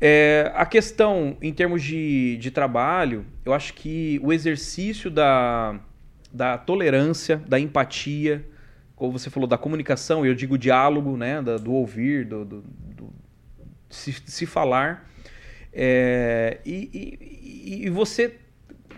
É, 0.00 0.52
a 0.54 0.66
questão 0.66 1.36
em 1.40 1.52
termos 1.52 1.82
de, 1.82 2.36
de 2.38 2.50
trabalho, 2.50 3.24
eu 3.44 3.52
acho 3.52 3.74
que 3.74 4.20
o 4.22 4.32
exercício 4.32 5.10
da, 5.10 5.78
da 6.32 6.58
tolerância, 6.58 7.42
da 7.46 7.58
empatia, 7.58 8.46
como 8.96 9.12
você 9.12 9.28
falou, 9.28 9.46
da 9.46 9.58
comunicação, 9.58 10.24
eu 10.24 10.34
digo 10.34 10.56
diálogo, 10.56 11.16
né, 11.18 11.42
do, 11.42 11.58
do 11.58 11.72
ouvir, 11.72 12.24
do, 12.24 12.44
do, 12.44 12.62
do 12.62 13.12
se, 13.90 14.12
se, 14.12 14.46
falar. 14.46 15.08
É, 15.72 16.58
e, 16.64 16.90
e, 16.92 17.86
e, 17.86 17.90
você 17.90 18.36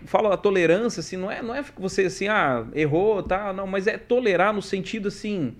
fala 0.06 0.32
a 0.32 0.36
tolerância, 0.36 1.00
assim, 1.00 1.16
não 1.16 1.30
é, 1.30 1.42
não 1.42 1.52
é 1.52 1.64
você 1.76 2.04
assim, 2.04 2.28
ah, 2.28 2.64
errou, 2.72 3.20
tá, 3.24 3.52
não, 3.52 3.66
mas 3.66 3.88
é 3.88 3.98
tolerar 3.98 4.52
no 4.54 4.62
sentido 4.62 5.08
assim 5.08 5.56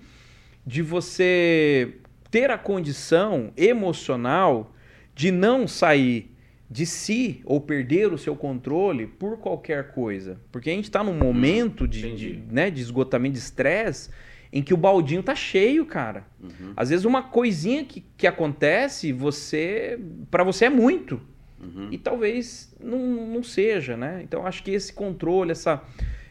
de 0.65 0.81
você 0.81 1.95
ter 2.31 2.49
a 2.49 2.57
condição 2.57 3.51
emocional 3.57 4.73
de 5.13 5.31
não 5.31 5.67
sair 5.67 6.31
de 6.69 6.85
si 6.85 7.41
ou 7.43 7.59
perder 7.59 8.13
o 8.13 8.17
seu 8.17 8.35
controle 8.35 9.07
por 9.07 9.39
qualquer 9.39 9.91
coisa. 9.91 10.39
Porque 10.51 10.69
a 10.69 10.73
gente 10.73 10.85
está 10.85 11.03
num 11.03 11.15
momento 11.15 11.87
de, 11.87 12.15
de, 12.15 12.43
né, 12.49 12.69
de 12.69 12.81
esgotamento 12.81 13.33
de 13.33 13.39
estresse 13.39 14.11
em 14.51 14.63
que 14.63 14.73
o 14.73 14.77
baldinho 14.77 15.21
tá 15.21 15.35
cheio, 15.35 15.85
cara. 15.85 16.25
Uhum. 16.41 16.73
Às 16.75 16.89
vezes 16.89 17.05
uma 17.05 17.21
coisinha 17.21 17.83
que, 17.85 18.03
que 18.17 18.25
acontece, 18.25 19.11
você 19.11 19.99
para 20.31 20.43
você 20.43 20.65
é 20.65 20.69
muito. 20.69 21.21
Uhum. 21.61 21.89
E 21.91 21.97
talvez 21.97 22.73
não, 22.81 22.97
não 22.97 23.43
seja, 23.43 23.95
né? 23.95 24.21
Então 24.23 24.45
acho 24.45 24.63
que 24.63 24.71
esse 24.71 24.93
controle, 24.93 25.51
essa, 25.51 25.83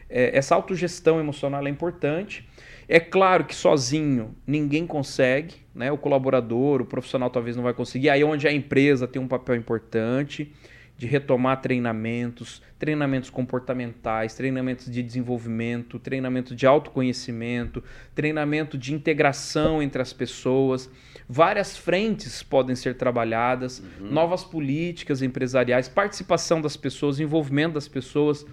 é, 0.09 0.35
essa 0.37 0.55
autogestão 0.55 1.19
emocional 1.19 1.65
é 1.65 1.69
importante. 1.69 2.47
É 2.87 2.99
claro 2.99 3.45
que 3.45 3.53
sozinho 3.53 4.35
ninguém 4.45 4.85
consegue, 4.87 5.55
né? 5.73 5.91
O 5.91 5.97
colaborador, 5.97 6.81
o 6.81 6.85
profissional 6.85 7.29
talvez 7.29 7.55
não 7.55 7.63
vai 7.63 7.73
conseguir. 7.73 8.09
Aí 8.09 8.21
é 8.21 8.25
onde 8.25 8.47
a 8.47 8.51
empresa 8.51 9.07
tem 9.07 9.21
um 9.21 9.27
papel 9.27 9.55
importante 9.55 10.51
de 10.99 11.07
retomar 11.07 11.61
treinamentos, 11.61 12.61
treinamentos 12.77 13.29
comportamentais, 13.29 14.35
treinamentos 14.35 14.91
de 14.91 15.01
desenvolvimento, 15.01 15.97
treinamento 15.97 16.53
de 16.53 16.67
autoconhecimento, 16.67 17.81
treinamento 18.13 18.77
de 18.77 18.93
integração 18.93 19.81
entre 19.81 20.01
as 20.01 20.11
pessoas. 20.11 20.91
Várias 21.27 21.77
frentes 21.77 22.43
podem 22.43 22.75
ser 22.75 22.97
trabalhadas, 22.97 23.79
uhum. 23.79 24.11
novas 24.11 24.43
políticas 24.43 25.21
empresariais, 25.21 25.87
participação 25.87 26.61
das 26.61 26.75
pessoas, 26.75 27.17
envolvimento 27.21 27.75
das 27.75 27.87
pessoas 27.87 28.45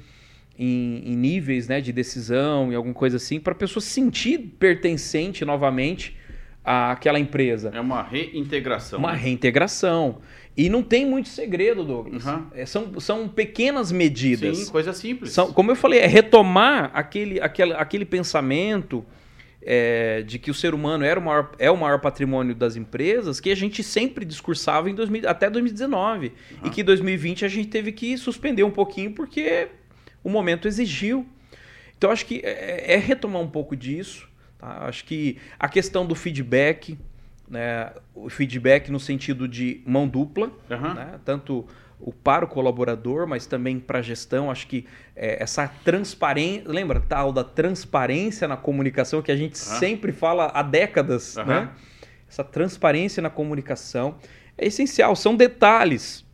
em, 0.56 1.02
em 1.04 1.16
níveis 1.16 1.66
né, 1.66 1.80
de 1.80 1.92
decisão 1.92 2.70
e 2.70 2.76
alguma 2.76 2.94
coisa 2.94 3.16
assim, 3.16 3.40
para 3.40 3.54
a 3.54 3.56
pessoa 3.56 3.82
se 3.82 3.88
sentir 3.88 4.38
pertencente 4.56 5.44
novamente 5.44 6.16
àquela 6.64 7.18
empresa. 7.18 7.72
É 7.74 7.80
uma 7.80 8.04
reintegração. 8.04 9.00
Uma 9.00 9.14
né? 9.14 9.18
reintegração. 9.18 10.20
E 10.56 10.70
não 10.70 10.82
tem 10.82 11.04
muito 11.04 11.28
segredo, 11.28 11.84
Douglas. 11.84 12.24
Uhum. 12.24 12.46
É, 12.54 12.64
são, 12.64 12.98
são 12.98 13.28
pequenas 13.28 13.92
medidas. 13.92 14.56
Sim, 14.56 14.70
coisa 14.70 14.92
simples. 14.92 15.32
São, 15.32 15.52
como 15.52 15.70
eu 15.70 15.76
falei, 15.76 15.98
é 15.98 16.06
retomar 16.06 16.90
aquele, 16.94 17.38
aquele, 17.40 17.74
aquele 17.74 18.04
pensamento 18.06 19.04
é, 19.60 20.22
de 20.22 20.38
que 20.38 20.50
o 20.50 20.54
ser 20.54 20.72
humano 20.72 21.04
era 21.04 21.20
o 21.20 21.22
maior, 21.22 21.52
é 21.58 21.70
o 21.70 21.76
maior 21.76 22.00
patrimônio 22.00 22.54
das 22.54 22.76
empresas 22.76 23.38
que 23.38 23.50
a 23.50 23.54
gente 23.54 23.82
sempre 23.82 24.24
discursava 24.24 24.88
em 24.88 24.94
2000, 24.94 25.28
até 25.28 25.50
2019. 25.50 26.28
Uhum. 26.28 26.32
E 26.64 26.70
que 26.70 26.80
em 26.80 26.84
2020 26.84 27.44
a 27.44 27.48
gente 27.48 27.68
teve 27.68 27.92
que 27.92 28.16
suspender 28.16 28.62
um 28.62 28.70
pouquinho 28.70 29.12
porque 29.12 29.68
o 30.24 30.30
momento 30.30 30.66
exigiu. 30.66 31.26
Então 31.98 32.10
acho 32.10 32.24
que 32.24 32.40
é, 32.42 32.94
é 32.94 32.96
retomar 32.96 33.42
um 33.42 33.48
pouco 33.48 33.76
disso. 33.76 34.26
Tá? 34.58 34.86
Acho 34.86 35.04
que 35.04 35.36
a 35.58 35.68
questão 35.68 36.06
do 36.06 36.14
feedback, 36.14 36.96
né? 37.48 37.92
o 38.14 38.28
feedback 38.28 38.90
no 38.90 39.00
sentido 39.00 39.46
de 39.46 39.82
mão 39.86 40.06
dupla, 40.06 40.50
uhum. 40.70 40.94
né? 40.94 41.20
tanto 41.24 41.66
o 41.98 42.12
para 42.12 42.44
o 42.44 42.48
colaborador, 42.48 43.26
mas 43.26 43.46
também 43.46 43.80
para 43.80 44.00
a 44.00 44.02
gestão. 44.02 44.50
Acho 44.50 44.66
que 44.66 44.86
é, 45.14 45.42
essa 45.42 45.66
transparência, 45.84 46.64
lembra 46.66 47.00
tal 47.00 47.32
da 47.32 47.42
transparência 47.42 48.46
na 48.46 48.56
comunicação 48.56 49.22
que 49.22 49.32
a 49.32 49.36
gente 49.36 49.54
uhum. 49.54 49.78
sempre 49.78 50.12
fala 50.12 50.50
há 50.52 50.62
décadas, 50.62 51.36
uhum. 51.36 51.46
né? 51.46 51.70
Essa 52.28 52.42
transparência 52.42 53.22
na 53.22 53.30
comunicação 53.30 54.16
é 54.58 54.66
essencial. 54.66 55.14
São 55.14 55.36
detalhes 55.36 56.26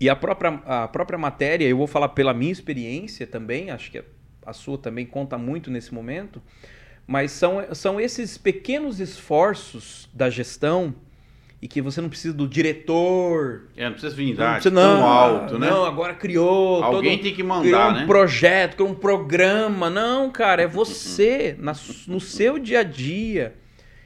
e 0.00 0.08
a 0.08 0.16
própria, 0.16 0.60
a 0.64 0.88
própria 0.88 1.18
matéria, 1.18 1.66
eu 1.66 1.76
vou 1.76 1.86
falar 1.86 2.08
pela 2.08 2.32
minha 2.32 2.50
experiência 2.50 3.26
também, 3.26 3.70
acho 3.70 3.90
que 3.90 4.02
a 4.46 4.52
sua 4.54 4.78
também 4.78 5.04
conta 5.04 5.36
muito 5.36 5.70
nesse 5.70 5.92
momento, 5.92 6.42
mas 7.10 7.32
são, 7.32 7.74
são 7.74 8.00
esses 8.00 8.38
pequenos 8.38 9.00
esforços 9.00 10.08
da 10.14 10.30
gestão 10.30 10.94
e 11.60 11.66
que 11.66 11.82
você 11.82 12.00
não 12.00 12.08
precisa 12.08 12.32
do 12.32 12.46
diretor. 12.46 13.62
É, 13.76 13.86
não 13.86 13.94
precisa 13.94 14.14
vir 14.14 14.38
não, 14.38 14.52
precisa, 14.52 14.72
não, 14.72 14.96
tão 14.96 15.08
alto, 15.08 15.58
né? 15.58 15.68
Não, 15.68 15.84
agora 15.84 16.14
criou. 16.14 16.84
Alguém 16.84 17.16
todo, 17.16 17.24
tem 17.24 17.34
que 17.34 17.42
mandar, 17.42 17.62
criou 17.62 17.82
um 17.82 17.92
né? 17.94 18.06
projeto, 18.06 18.76
criou 18.76 18.90
um 18.90 18.94
programa. 18.94 19.90
Não, 19.90 20.30
cara, 20.30 20.62
é 20.62 20.68
você, 20.70 21.56
na, 21.58 21.72
no 22.06 22.20
seu 22.20 22.60
dia 22.60 22.78
a 22.78 22.84
dia, 22.84 23.56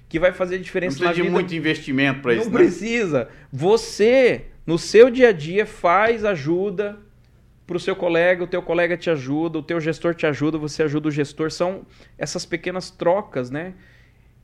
que 0.08 0.18
vai 0.18 0.32
fazer 0.32 0.54
a 0.54 0.58
diferença 0.58 0.98
não 0.98 1.06
precisa 1.06 1.24
na 1.24 1.28
de 1.28 1.30
muito 1.30 1.54
investimento 1.54 2.22
para 2.22 2.32
isso, 2.32 2.46
Não 2.46 2.52
né? 2.52 2.64
precisa. 2.64 3.28
Você 3.52 4.46
no 4.66 4.78
seu 4.78 5.10
dia 5.10 5.28
a 5.28 5.32
dia 5.32 5.66
faz 5.66 6.24
ajuda 6.24 6.98
para 7.66 7.76
o 7.76 7.80
seu 7.80 7.96
colega, 7.96 8.44
o 8.44 8.46
teu 8.46 8.62
colega 8.62 8.96
te 8.96 9.10
ajuda, 9.10 9.58
o 9.58 9.62
teu 9.62 9.80
gestor 9.80 10.14
te 10.14 10.26
ajuda, 10.26 10.58
você 10.58 10.82
ajuda 10.82 11.08
o 11.08 11.10
gestor. 11.10 11.50
São 11.50 11.86
essas 12.18 12.44
pequenas 12.44 12.90
trocas, 12.90 13.50
né? 13.50 13.74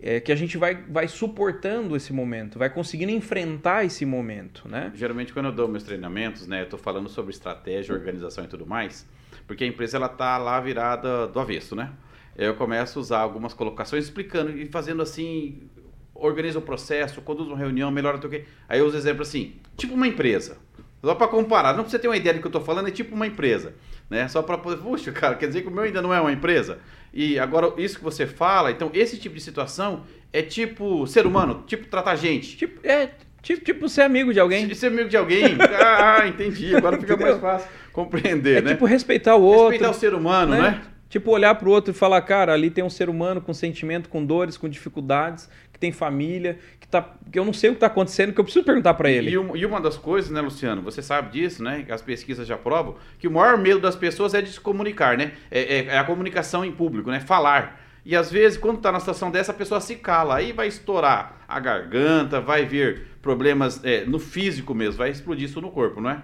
É, 0.03 0.19
que 0.19 0.33
a 0.33 0.35
gente 0.35 0.57
vai, 0.57 0.75
vai 0.75 1.07
suportando 1.07 1.95
esse 1.95 2.11
momento, 2.11 2.59
vai 2.59 2.71
conseguindo 2.71 3.13
enfrentar 3.13 3.85
esse 3.85 4.07
momento, 4.07 4.67
né? 4.67 4.91
Geralmente 4.95 5.31
quando 5.31 5.47
eu 5.47 5.53
dou 5.53 5.69
meus 5.69 5.83
treinamentos, 5.83 6.47
né, 6.47 6.61
eu 6.61 6.65
estou 6.65 6.79
falando 6.79 7.07
sobre 7.11 7.33
estratégia, 7.33 7.95
organização 7.95 8.45
e 8.45 8.47
tudo 8.47 8.65
mais, 8.65 9.07
porque 9.47 9.63
a 9.63 9.67
empresa 9.67 9.99
ela 9.99 10.09
tá 10.09 10.39
lá 10.39 10.59
virada 10.59 11.27
do 11.27 11.39
avesso, 11.39 11.77
né? 11.77 11.93
Eu 12.35 12.55
começo 12.55 12.99
a 12.99 13.03
usar 13.03 13.19
algumas 13.19 13.53
colocações 13.53 14.05
explicando 14.05 14.57
e 14.57 14.65
fazendo 14.65 15.03
assim 15.03 15.69
organiza 16.15 16.59
o 16.59 16.63
processo, 16.63 17.21
conduz 17.23 17.49
uma 17.49 17.59
reunião, 17.59 17.91
melhora 17.91 18.17
o 18.17 18.29
que. 18.29 18.45
Aí 18.69 18.79
eu 18.79 18.87
uso 18.87 18.97
exemplo 18.97 19.23
assim, 19.23 19.55
tipo 19.77 19.95
uma 19.95 20.07
empresa. 20.07 20.59
Só 21.03 21.15
para 21.15 21.29
comparar, 21.29 21.75
não 21.75 21.83
precisa 21.83 22.01
ter 22.01 22.09
uma 22.09 22.17
ideia 22.17 22.35
do 22.35 22.41
que 22.41 22.47
eu 22.47 22.51
estou 22.51 22.63
falando, 22.63 22.89
é 22.89 22.91
tipo 22.91 23.15
uma 23.15 23.27
empresa. 23.27 23.75
Né? 24.09 24.29
Só 24.29 24.43
para 24.43 24.59
poder, 24.59 24.83
puxa, 24.83 25.11
cara, 25.13 25.35
quer 25.35 25.47
dizer 25.47 25.63
que 25.63 25.69
o 25.69 25.71
meu 25.71 25.85
ainda 25.85 26.03
não 26.03 26.13
é 26.13 26.21
uma 26.21 26.33
empresa? 26.33 26.79
E 27.13 27.39
agora, 27.39 27.73
isso 27.79 27.99
que 27.99 28.05
você 28.05 28.27
fala, 28.27 28.71
então, 28.71 28.91
esse 28.93 29.17
tipo 29.17 29.35
de 29.35 29.41
situação 29.41 30.03
é 30.33 30.43
tipo 30.43 31.07
ser 31.07 31.27
humano, 31.27 31.65
tipo 31.67 31.87
tratar 31.87 32.17
gente. 32.17 32.57
Tipo, 32.57 32.87
é, 32.87 33.11
tipo, 33.43 33.65
tipo 33.65 33.89
ser 33.89 34.03
amigo 34.03 34.33
de 34.33 34.41
alguém. 34.41 34.73
Ser 34.75 34.89
amigo 34.89 35.09
de 35.09 35.17
alguém. 35.17 35.57
ah, 35.81 36.27
entendi. 36.27 36.75
Agora 36.75 36.99
fica 36.99 37.17
mais 37.17 37.39
fácil 37.39 37.69
compreender, 37.93 38.59
é 38.59 38.61
né? 38.61 38.71
tipo 38.73 38.85
respeitar 38.85 39.37
o 39.37 39.43
outro. 39.43 39.71
Respeitar 39.71 39.91
o 39.91 39.95
ser 39.95 40.15
humano, 40.15 40.53
né? 40.53 40.61
né? 40.61 40.83
Tipo 41.09 41.33
olhar 41.33 41.57
para 41.57 41.69
o 41.69 41.73
outro 41.73 41.91
e 41.91 41.95
falar, 41.95 42.21
cara, 42.23 42.53
ali 42.53 42.71
tem 42.71 42.85
um 42.85 42.91
ser 42.91 43.09
humano 43.09 43.41
com 43.41 43.53
sentimento, 43.53 44.09
com 44.09 44.25
dores, 44.25 44.57
com 44.57 44.69
dificuldades, 44.69 45.49
tem 45.81 45.91
família, 45.91 46.59
que, 46.79 46.87
tá, 46.87 47.15
que 47.33 47.39
eu 47.39 47.45
não 47.45 47.55
sei 47.55 47.71
o 47.71 47.73
que 47.73 47.79
está 47.79 47.87
acontecendo, 47.87 48.35
que 48.35 48.39
eu 48.39 48.45
preciso 48.45 48.65
perguntar 48.65 48.93
para 48.95 49.11
ele. 49.11 49.31
E, 49.31 49.33
e, 49.33 49.67
uma 49.67 49.81
das 49.81 49.97
coisas, 49.97 50.31
né, 50.31 50.43
Luciano, 50.43 50.83
você 50.83 51.01
sabe 51.01 51.33
disso, 51.33 51.65
né? 51.65 51.87
As 51.89 52.03
pesquisas 52.03 52.47
já 52.47 52.59
provam, 52.59 52.97
que 53.19 53.27
o 53.27 53.31
maior 53.31 53.57
medo 53.57 53.81
das 53.81 53.97
pessoas 53.97 54.35
é 54.35 54.43
de 54.43 54.53
se 54.53 54.61
comunicar, 54.61 55.17
né? 55.17 55.33
É, 55.51 55.79
é, 55.79 55.87
é 55.87 55.99
a 55.99 56.05
comunicação 56.05 56.63
em 56.65 56.71
público, 56.71 57.11
né? 57.11 57.19
Falar. 57.19 57.81
E 58.05 58.15
às 58.15 58.31
vezes, 58.31 58.59
quando 58.59 58.77
está 58.77 58.93
na 58.93 59.01
situação 59.01 59.31
dessa, 59.31 59.53
a 59.53 59.55
pessoa 59.55 59.81
se 59.81 59.97
cala, 59.97 60.37
aí 60.37 60.53
vai 60.53 60.69
estourar 60.69 61.45
a 61.49 61.59
garganta, 61.59 62.41
vai 62.41 62.67
vir 62.67 63.07
problemas 63.23 63.83
é, 63.83 64.05
no 64.05 64.19
físico 64.19 64.75
mesmo, 64.75 64.99
vai 64.99 65.11
explodir 65.11 65.49
isso 65.49 65.61
no 65.61 65.71
corpo, 65.71 66.01
não 66.01 66.11
é? 66.11 66.23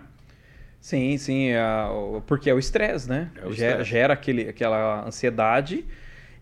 Sim, 0.81 1.17
sim, 1.17 1.49
é, 1.49 1.65
porque 2.27 2.51
é 2.51 2.55
o 2.55 2.59
estresse, 2.59 3.09
né? 3.09 3.31
É 3.43 3.47
o 3.47 3.53
gera, 3.53 3.83
gera 3.83 4.15
aquele, 4.15 4.49
aquela 4.49 5.07
ansiedade 5.07 5.85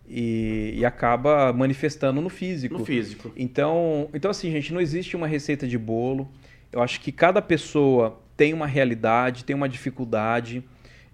e, 0.07 0.75
e, 0.77 0.85
acaba 0.85 1.51
manifestando 1.51 2.21
no 2.21 2.29
físico. 2.29 2.77
No 2.77 2.85
físico. 2.85 3.31
Então, 3.35 4.09
então, 4.13 4.29
assim, 4.29 4.51
gente, 4.51 4.73
não 4.73 4.79
existe 4.79 5.15
uma 5.15 5.27
receita 5.27 5.67
de 5.67 5.77
bolo. 5.77 6.29
Eu 6.71 6.81
acho 6.81 7.01
que 7.01 7.11
cada 7.11 7.41
pessoa 7.41 8.21
tem 8.37 8.53
uma 8.53 8.67
realidade, 8.67 9.43
tem 9.43 9.55
uma 9.55 9.69
dificuldade. 9.69 10.63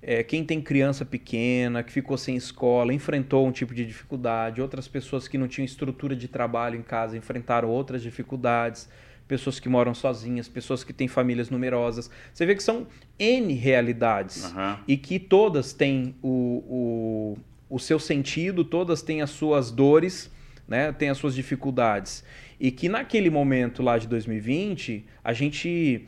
É, 0.02 0.24
quem 0.24 0.44
tem 0.44 0.60
criança 0.60 1.06
pequena, 1.06 1.84
que 1.84 1.92
ficou 1.92 2.18
sem 2.18 2.36
escola, 2.36 2.94
enfrentou 2.94 3.48
um 3.48 3.52
tipo 3.52 3.74
de 3.74 3.86
dificuldade. 3.86 4.62
Outras 4.62 4.88
pessoas 4.88 5.28
que 5.28 5.38
não 5.38 5.48
tinham 5.48 5.66
estrutura 5.66 6.16
de 6.16 6.28
trabalho 6.28 6.78
em 6.78 6.82
casa 6.82 7.16
enfrentaram 7.16 7.70
outras 7.70 8.02
dificuldades. 8.02 8.89
Pessoas 9.28 9.60
que 9.60 9.70
moram 9.70 9.94
sozinhas, 9.94 10.50
pessoas 10.50 10.84
que 10.84 10.92
têm 10.92 11.08
famílias 11.08 11.50
numerosas. 11.50 12.10
Você 12.34 12.46
vê 12.46 12.56
que 12.56 12.64
são 12.64 12.88
N 13.18 13.54
realidades 13.54 14.44
uhum. 14.52 14.78
e 14.88 14.98
que 14.98 15.20
todas 15.20 15.72
têm 15.72 16.16
o, 16.22 16.64
o, 16.68 17.38
o 17.72 17.80
seu 17.80 17.99
sentido, 17.99 18.63
todas 18.63 19.01
têm 19.01 19.24
as 19.24 19.32
suas 19.32 19.72
dores, 19.72 20.30
né? 20.67 20.91
têm 20.91 21.09
as 21.09 21.17
suas 21.17 21.34
dificuldades. 21.34 22.24
E 22.59 22.69
que 22.69 22.88
naquele 22.88 23.32
momento 23.32 23.82
lá 23.82 23.97
de 23.97 24.07
2020, 24.07 25.05
a 25.24 25.34
gente, 25.34 26.05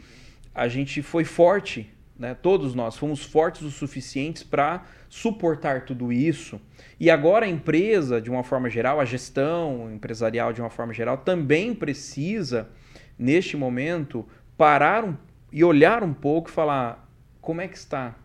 a 0.53 0.67
gente 0.67 1.01
foi 1.01 1.23
forte 1.23 1.89
né? 2.17 2.35
Todos 2.35 2.75
nós 2.75 2.95
fomos 2.95 3.23
fortes 3.23 3.63
o 3.63 3.71
suficientes 3.71 4.43
para 4.43 4.85
suportar 5.09 5.85
tudo 5.85 6.13
isso. 6.13 6.61
E 6.99 7.09
agora 7.09 7.45
a 7.45 7.49
empresa, 7.49 8.21
de 8.21 8.29
uma 8.29 8.43
forma 8.43 8.69
geral, 8.69 8.99
a 8.99 9.05
gestão 9.05 9.91
empresarial 9.91 10.53
de 10.53 10.61
uma 10.61 10.69
forma 10.69 10.93
geral, 10.93 11.17
também 11.17 11.73
precisa, 11.73 12.69
neste 13.17 13.57
momento, 13.57 14.25
parar 14.57 15.03
um, 15.03 15.17
e 15.51 15.63
olhar 15.63 16.03
um 16.03 16.13
pouco 16.13 16.49
e 16.49 16.53
falar 16.53 17.09
como 17.41 17.61
é 17.61 17.67
que 17.67 17.77
está 17.77 18.15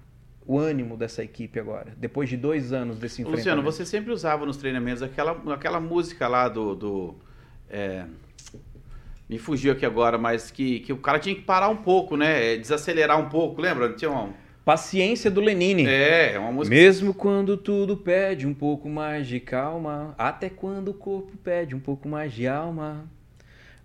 o 0.48 0.58
ânimo 0.58 0.96
dessa 0.96 1.22
equipe 1.22 1.60
agora, 1.60 1.92
depois 1.96 2.28
de 2.28 2.36
dois 2.36 2.72
anos 2.72 2.98
desse 2.98 3.20
enfrentamento. 3.20 3.48
Luciano, 3.48 3.62
você 3.62 3.84
sempre 3.84 4.10
usava 4.10 4.44
nos 4.46 4.56
treinamentos 4.56 5.02
aquela, 5.02 5.32
aquela 5.52 5.78
música 5.78 6.26
lá 6.26 6.48
do... 6.48 6.74
do 6.74 7.14
é 7.70 8.04
me 9.28 9.38
fugiu 9.38 9.72
aqui 9.72 9.84
agora, 9.84 10.16
mas 10.16 10.50
que, 10.50 10.80
que 10.80 10.92
o 10.92 10.96
cara 10.96 11.18
tinha 11.18 11.34
que 11.34 11.42
parar 11.42 11.68
um 11.68 11.76
pouco, 11.76 12.16
né? 12.16 12.54
É, 12.54 12.56
desacelerar 12.56 13.20
um 13.20 13.28
pouco, 13.28 13.60
lembra? 13.60 13.92
Tinha 13.92 14.10
um... 14.10 14.32
Paciência 14.64 15.30
do 15.30 15.40
Lenine. 15.40 15.86
É, 15.86 16.32
é 16.32 16.38
uma 16.38 16.50
música. 16.50 16.74
Mesmo 16.74 17.12
quando 17.12 17.56
tudo 17.56 17.96
pede 17.96 18.46
um 18.46 18.54
pouco 18.54 18.88
mais 18.88 19.26
de 19.26 19.38
calma, 19.40 20.14
até 20.16 20.48
quando 20.48 20.88
o 20.88 20.94
corpo 20.94 21.36
pede 21.38 21.74
um 21.74 21.80
pouco 21.80 22.08
mais 22.08 22.32
de 22.32 22.46
alma, 22.46 23.08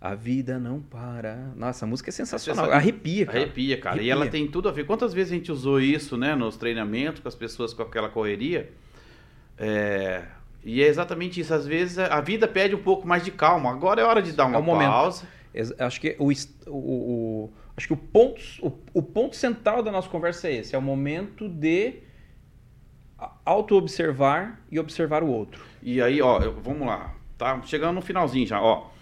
a 0.03 0.15
vida 0.15 0.59
não 0.59 0.81
para. 0.81 1.53
Nossa, 1.55 1.85
a 1.85 1.87
música 1.87 2.09
é 2.09 2.11
sensacional. 2.11 2.65
Essa... 2.65 2.75
Arrepia, 2.75 3.25
cara. 3.25 3.37
Arrepia, 3.39 3.77
cara. 3.77 3.95
Arrepia. 3.95 4.07
E 4.07 4.11
ela 4.11 4.27
tem 4.27 4.45
tudo 4.49 4.67
a 4.67 4.71
ver. 4.73 4.85
Quantas 4.85 5.13
vezes 5.13 5.31
a 5.31 5.35
gente 5.35 5.49
usou 5.49 5.79
isso, 5.79 6.17
né, 6.17 6.35
nos 6.35 6.57
treinamentos, 6.57 7.21
com 7.21 7.27
as 7.29 7.35
pessoas 7.35 7.73
com 7.73 7.83
aquela 7.83 8.09
correria? 8.09 8.69
É 9.57 10.23
e 10.65 10.81
é 10.81 10.87
exatamente 10.87 11.39
isso. 11.39 11.53
Às 11.53 11.65
vezes 11.65 11.99
a 11.99 12.19
vida 12.19 12.47
pede 12.47 12.75
um 12.75 12.81
pouco 12.81 13.07
mais 13.07 13.23
de 13.23 13.31
calma. 13.31 13.71
Agora 13.71 14.01
é 14.01 14.03
hora 14.03 14.21
de 14.21 14.33
dar 14.33 14.45
uma 14.45 14.59
é 14.59 14.87
pausa. 14.87 15.25
Acho 15.79 16.01
que 16.01 16.17
o, 16.19 16.31
o, 16.67 16.71
o, 16.71 17.53
acho 17.77 17.87
que 17.87 17.93
o 17.93 17.97
ponto, 17.97 18.41
o, 18.61 18.71
o 18.93 19.01
ponto 19.01 19.37
central 19.37 19.83
da 19.83 19.91
nossa 19.91 20.09
conversa 20.09 20.49
é 20.49 20.55
esse. 20.55 20.75
É 20.75 20.77
o 20.77 20.81
momento 20.81 21.47
de 21.47 21.95
auto-observar 23.45 24.61
e 24.69 24.79
observar 24.79 25.23
o 25.23 25.27
outro. 25.27 25.63
E 25.81 26.01
aí, 26.01 26.21
ó, 26.21 26.39
vamos 26.61 26.87
lá. 26.87 27.13
Tá 27.37 27.61
chegando 27.63 27.95
no 27.95 28.01
finalzinho 28.01 28.47
já, 28.47 28.61
ó. 28.61 28.92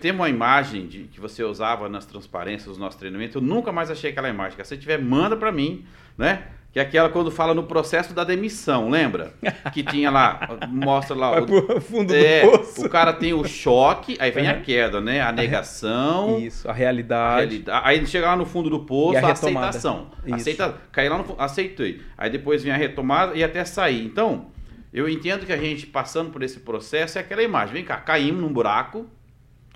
Tem 0.00 0.10
uma 0.10 0.28
imagem 0.28 0.86
de, 0.86 1.04
que 1.04 1.20
você 1.20 1.44
usava 1.44 1.88
nas 1.88 2.04
transparências 2.04 2.76
do 2.76 2.80
nosso 2.80 2.98
treinamento. 2.98 3.38
Eu 3.38 3.42
nunca 3.42 3.70
mais 3.70 3.90
achei 3.90 4.10
aquela 4.10 4.28
imagem. 4.28 4.52
Se 4.52 4.64
você 4.64 4.76
tiver, 4.76 5.00
manda 5.00 5.36
para 5.36 5.52
mim, 5.52 5.84
né? 6.18 6.48
Que 6.72 6.80
é 6.80 6.82
aquela 6.82 7.08
quando 7.08 7.30
fala 7.30 7.54
no 7.54 7.62
processo 7.62 8.12
da 8.12 8.24
demissão, 8.24 8.90
lembra? 8.90 9.32
Que 9.72 9.82
tinha 9.82 10.10
lá, 10.10 10.58
mostra 10.68 11.16
lá. 11.16 11.40
O, 11.40 11.80
fundo 11.80 12.14
é, 12.14 12.42
do 12.42 12.50
poço. 12.50 12.84
O 12.84 12.88
cara 12.88 13.12
tem 13.12 13.32
o 13.32 13.44
choque, 13.44 14.16
aí 14.20 14.30
vem 14.30 14.48
a 14.48 14.60
queda, 14.60 15.00
né? 15.00 15.20
A 15.20 15.32
negação. 15.32 16.38
Isso, 16.38 16.68
a 16.68 16.72
realidade. 16.72 17.30
A 17.30 17.48
realidade 17.48 17.82
aí 17.84 18.06
chega 18.06 18.26
lá 18.26 18.36
no 18.36 18.44
fundo 18.44 18.68
do 18.68 18.80
poço, 18.80 19.24
a, 19.24 19.28
a 19.28 19.32
aceitação. 19.32 20.10
Aceita, 20.30 20.74
cai 20.92 21.08
lá 21.08 21.18
no 21.18 21.34
aceitei. 21.38 22.02
Aí 22.18 22.28
depois 22.28 22.62
vem 22.62 22.72
a 22.72 22.76
retomada 22.76 23.34
e 23.34 23.44
até 23.44 23.64
sair. 23.64 24.04
Então, 24.04 24.50
eu 24.92 25.08
entendo 25.08 25.46
que 25.46 25.52
a 25.52 25.56
gente 25.56 25.86
passando 25.86 26.30
por 26.30 26.42
esse 26.42 26.60
processo 26.60 27.16
é 27.16 27.20
aquela 27.20 27.42
imagem. 27.42 27.74
Vem 27.74 27.84
cá, 27.84 27.96
caímos 27.96 28.42
num 28.42 28.52
buraco. 28.52 29.06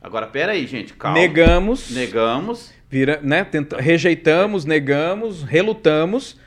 Agora, 0.02 0.26
pera 0.26 0.52
aí, 0.52 0.66
gente, 0.66 0.94
calma. 0.94 1.18
Negamos. 1.18 1.90
Negamos. 1.90 2.72
Vira, 2.88 3.20
né? 3.22 3.44
Tenta, 3.44 3.80
rejeitamos, 3.80 4.64
negamos, 4.64 5.42
relutamos 5.42 6.38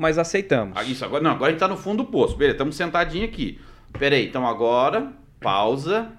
mas 0.00 0.16
aceitamos. 0.16 0.74
Ah, 0.76 0.82
isso, 0.82 1.04
agora 1.04 1.22
não, 1.22 1.32
agora 1.32 1.48
a 1.48 1.50
gente 1.50 1.60
tá 1.60 1.68
no 1.68 1.76
fundo 1.76 2.04
do 2.04 2.10
poço. 2.10 2.34
Beleza, 2.34 2.54
estamos 2.54 2.74
sentadinho 2.74 3.26
aqui. 3.26 3.60
Pera 3.98 4.16
aí, 4.16 4.26
então 4.26 4.46
agora, 4.46 5.12
pausa, 5.38 6.10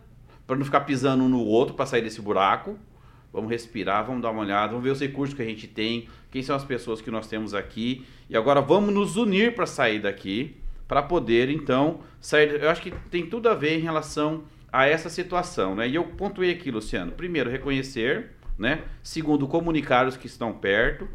para 0.46 0.56
não 0.56 0.64
ficar 0.64 0.82
pisando 0.82 1.24
um 1.24 1.30
no 1.30 1.44
outro 1.44 1.74
para 1.74 1.88
sair 1.88 2.04
desse 2.04 2.22
buraco. 2.22 2.78
Vamos 3.34 3.50
respirar, 3.50 4.06
vamos 4.06 4.22
dar 4.22 4.30
uma 4.30 4.42
olhada, 4.42 4.68
vamos 4.68 4.84
ver 4.84 4.92
os 4.92 5.00
recursos 5.00 5.34
que 5.34 5.42
a 5.42 5.46
gente 5.46 5.66
tem, 5.68 6.08
quem 6.30 6.44
são 6.44 6.56
as 6.56 6.64
pessoas 6.64 7.02
que 7.02 7.10
nós 7.10 7.28
temos 7.28 7.56
aqui. 7.56 8.06
E 8.30 8.38
agora 8.38 8.62
vamos 8.62 8.94
nos 8.94 9.16
unir 9.16 9.56
para 9.56 9.66
sair 9.66 10.00
daqui, 10.00 10.58
para 10.88 11.02
poder 11.02 11.50
então 11.50 12.02
sair. 12.20 12.62
Eu 12.62 12.70
acho 12.70 12.84
que 12.84 12.92
tem 13.10 13.26
tudo 13.26 13.50
a 13.50 13.56
ver 13.56 13.80
em 13.80 13.82
relação 13.82 14.44
a 14.72 14.88
essa 14.88 15.10
situação, 15.10 15.76
né? 15.76 15.88
E 15.88 15.96
eu 15.96 16.04
pontuei 16.04 16.52
aqui, 16.52 16.72
Luciano. 16.72 17.12
Primeiro, 17.12 17.50
reconhecer, 17.50 18.32
né? 18.58 18.82
Segundo, 19.04 19.48
comunicar 19.48 20.08
os 20.08 20.16
que 20.16 20.28
estão 20.28 20.54
perto 20.54 21.08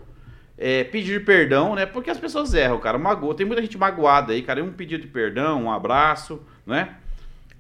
é, 0.59 0.85
pedir 0.85 1.25
perdão, 1.25 1.75
né? 1.75 1.85
Porque 1.85 2.11
as 2.11 2.19
pessoas 2.19 2.55
erram, 2.55 2.79
cara. 2.79 2.99
Magoa. 2.99 3.35
Tem 3.35 3.45
muita 3.45 3.61
gente 3.61 3.77
magoada 3.77 4.33
aí, 4.33 4.43
cara. 4.43 4.63
Um 4.65 4.73
pedido 4.73 5.03
de 5.03 5.09
perdão, 5.09 5.65
um 5.65 5.73
abraço, 5.73 6.41
né? 6.65 6.95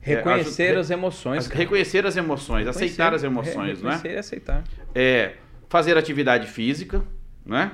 Reconhecer 0.00 0.74
é, 0.74 0.78
as 0.78 0.90
emoções. 0.90 1.46
Cara. 1.48 1.58
Reconhecer 1.58 2.06
as 2.06 2.16
emoções, 2.16 2.66
reconhecer, 2.66 2.84
aceitar 2.84 3.14
as 3.14 3.22
emoções, 3.22 3.82
né? 3.82 3.90
Reconhecer 3.90 4.14
e 4.14 4.18
aceitar. 4.18 4.64
É, 4.94 5.32
fazer 5.68 5.98
atividade 5.98 6.46
física, 6.46 7.02
né? 7.44 7.72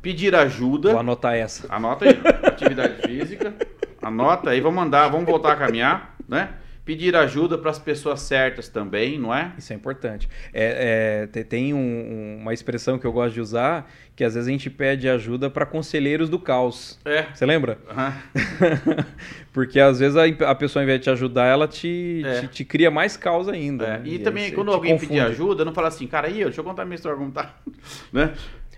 Pedir 0.00 0.34
ajuda. 0.34 0.92
Vou 0.92 1.00
anotar 1.00 1.34
essa. 1.34 1.72
Anota 1.72 2.06
aí. 2.06 2.18
atividade 2.44 3.02
física. 3.02 3.54
Anota 4.00 4.50
aí, 4.50 4.60
vamos 4.60 4.82
andar, 4.82 5.08
vamos 5.08 5.26
voltar 5.26 5.52
a 5.52 5.56
caminhar, 5.56 6.16
né? 6.26 6.54
Pedir 6.90 7.14
ajuda 7.14 7.56
para 7.56 7.70
as 7.70 7.78
pessoas 7.78 8.18
certas 8.18 8.68
também, 8.68 9.16
não 9.16 9.32
é? 9.32 9.52
Isso 9.56 9.72
é 9.72 9.76
importante. 9.76 10.28
É, 10.52 11.28
é 11.32 11.44
tem 11.44 11.72
um, 11.72 12.38
uma 12.40 12.52
expressão 12.52 12.98
que 12.98 13.06
eu 13.06 13.12
gosto 13.12 13.34
de 13.34 13.40
usar, 13.40 13.88
que 14.16 14.24
às 14.24 14.34
vezes 14.34 14.48
a 14.48 14.50
gente 14.50 14.68
pede 14.68 15.08
ajuda 15.08 15.48
para 15.48 15.64
conselheiros 15.64 16.28
do 16.28 16.36
caos. 16.36 16.98
É. 17.04 17.26
Você 17.32 17.46
lembra? 17.46 17.78
Uhum. 17.88 19.04
Porque 19.54 19.78
às 19.78 20.00
vezes 20.00 20.16
a, 20.16 20.24
a, 20.50 20.54
pessoa, 20.56 20.80
ao 20.80 20.84
invés 20.84 20.98
de 20.98 21.04
te 21.04 21.10
ajudar, 21.10 21.46
ela 21.46 21.68
te, 21.68 22.24
é. 22.26 22.40
te, 22.40 22.48
te, 22.48 22.64
cria 22.64 22.90
mais 22.90 23.16
caos 23.16 23.48
ainda. 23.48 23.84
É. 23.84 23.98
Né? 23.98 24.02
E, 24.06 24.14
e, 24.16 24.18
também, 24.18 24.50
quando 24.50 24.72
alguém 24.72 24.94
confunde. 24.94 25.12
pedir 25.12 25.20
ajuda, 25.20 25.64
não 25.64 25.72
fala 25.72 25.86
assim, 25.86 26.08
cara, 26.08 26.26
aí, 26.26 26.42
deixa 26.42 26.58
eu 26.58 26.64
contar 26.64 26.84
minha 26.84 26.96
história 26.96 27.16
como 27.16 27.30
tá. 27.30 27.54
né? 28.12 28.34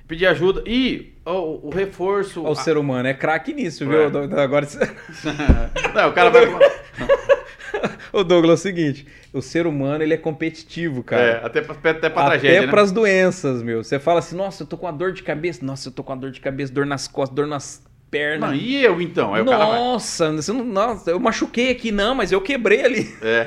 pedir 0.06 0.26
ajuda. 0.26 0.62
E 0.66 1.14
o, 1.24 1.68
o 1.68 1.70
reforço. 1.70 2.42
O 2.42 2.52
a... 2.52 2.54
ser 2.54 2.76
humano 2.76 3.08
é 3.08 3.14
craque 3.14 3.54
nisso, 3.54 3.88
viu? 3.88 4.02
É. 4.02 4.42
Agora. 4.42 4.68
não, 5.94 6.10
o 6.10 6.12
cara 6.12 6.28
vai. 6.28 6.46
Ô 8.12 8.22
Douglas, 8.22 8.50
é 8.50 8.54
o 8.54 8.62
seguinte, 8.62 9.06
o 9.32 9.42
ser 9.42 9.66
humano 9.66 10.02
ele 10.02 10.14
é 10.14 10.16
competitivo, 10.16 11.02
cara. 11.02 11.22
É, 11.22 11.44
até 11.44 11.60
pra, 11.60 11.74
até 11.74 12.10
pra 12.10 12.22
até 12.22 12.30
tragédia, 12.30 12.58
Até 12.60 12.70
pras 12.70 12.92
doenças, 12.92 13.62
meu. 13.62 13.82
Você 13.82 13.98
fala 13.98 14.18
assim, 14.18 14.36
nossa, 14.36 14.62
eu 14.62 14.66
tô 14.66 14.76
com 14.76 14.86
uma 14.86 14.92
dor 14.92 15.12
de 15.12 15.22
cabeça. 15.22 15.64
Nossa, 15.64 15.88
eu 15.88 15.92
tô 15.92 16.02
com 16.02 16.12
uma 16.12 16.18
dor 16.18 16.30
de 16.30 16.40
cabeça, 16.40 16.72
dor 16.72 16.86
nas 16.86 17.08
costas, 17.08 17.34
dor 17.34 17.46
nas 17.46 17.82
pernas. 18.10 18.50
Não, 18.50 18.56
e 18.56 18.84
eu 18.84 19.00
então? 19.00 19.34
Aí 19.34 19.42
nossa, 19.42 20.30
não, 20.30 20.64
nossa, 20.64 21.10
eu 21.10 21.18
machuquei 21.18 21.70
aqui, 21.70 21.90
não, 21.90 22.14
mas 22.14 22.30
eu 22.30 22.40
quebrei 22.40 22.84
ali. 22.84 23.14
É. 23.22 23.46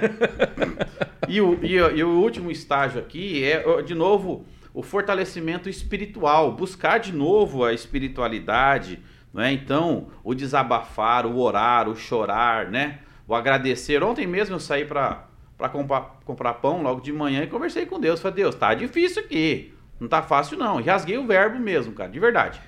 e, 1.29 1.39
o, 1.39 1.59
e, 1.63 1.75
e 1.75 2.03
o 2.03 2.09
último 2.09 2.49
estágio 2.49 2.99
aqui 2.99 3.43
é, 3.43 3.81
de 3.83 3.93
novo, 3.93 4.45
o 4.73 4.81
fortalecimento 4.81 5.69
espiritual. 5.69 6.51
Buscar 6.51 6.97
de 6.97 7.13
novo 7.13 7.63
a 7.63 7.73
espiritualidade, 7.73 8.99
né? 9.33 9.51
Então, 9.51 10.07
o 10.23 10.33
desabafar, 10.33 11.25
o 11.25 11.39
orar, 11.39 11.87
o 11.87 11.95
chorar, 11.95 12.71
né? 12.71 12.99
O 13.27 13.35
agradecer. 13.35 14.03
Ontem 14.03 14.27
mesmo 14.27 14.55
eu 14.55 14.59
saí 14.59 14.85
para 14.85 15.27
comprar, 15.71 16.19
comprar 16.25 16.53
pão 16.55 16.81
logo 16.81 17.01
de 17.01 17.11
manhã 17.11 17.43
e 17.43 17.47
conversei 17.47 17.85
com 17.85 17.99
Deus. 17.99 18.21
Falei, 18.21 18.37
Deus, 18.37 18.55
tá 18.55 18.73
difícil 18.73 19.23
aqui. 19.23 19.73
Não 19.99 20.07
tá 20.07 20.21
fácil 20.21 20.57
não. 20.57 20.81
Rasguei 20.81 21.17
o 21.17 21.25
verbo 21.25 21.59
mesmo, 21.59 21.93
cara, 21.93 22.09
de 22.09 22.19
verdade. 22.19 22.61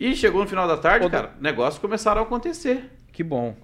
E 0.00 0.16
chegou 0.16 0.42
no 0.42 0.48
final 0.48 0.66
da 0.66 0.76
tarde, 0.76 1.06
Ô, 1.06 1.10
cara, 1.10 1.32
negócios 1.40 1.80
começaram 1.80 2.20
a 2.20 2.24
acontecer. 2.24 2.90
Que 3.12 3.22
bom. 3.22 3.54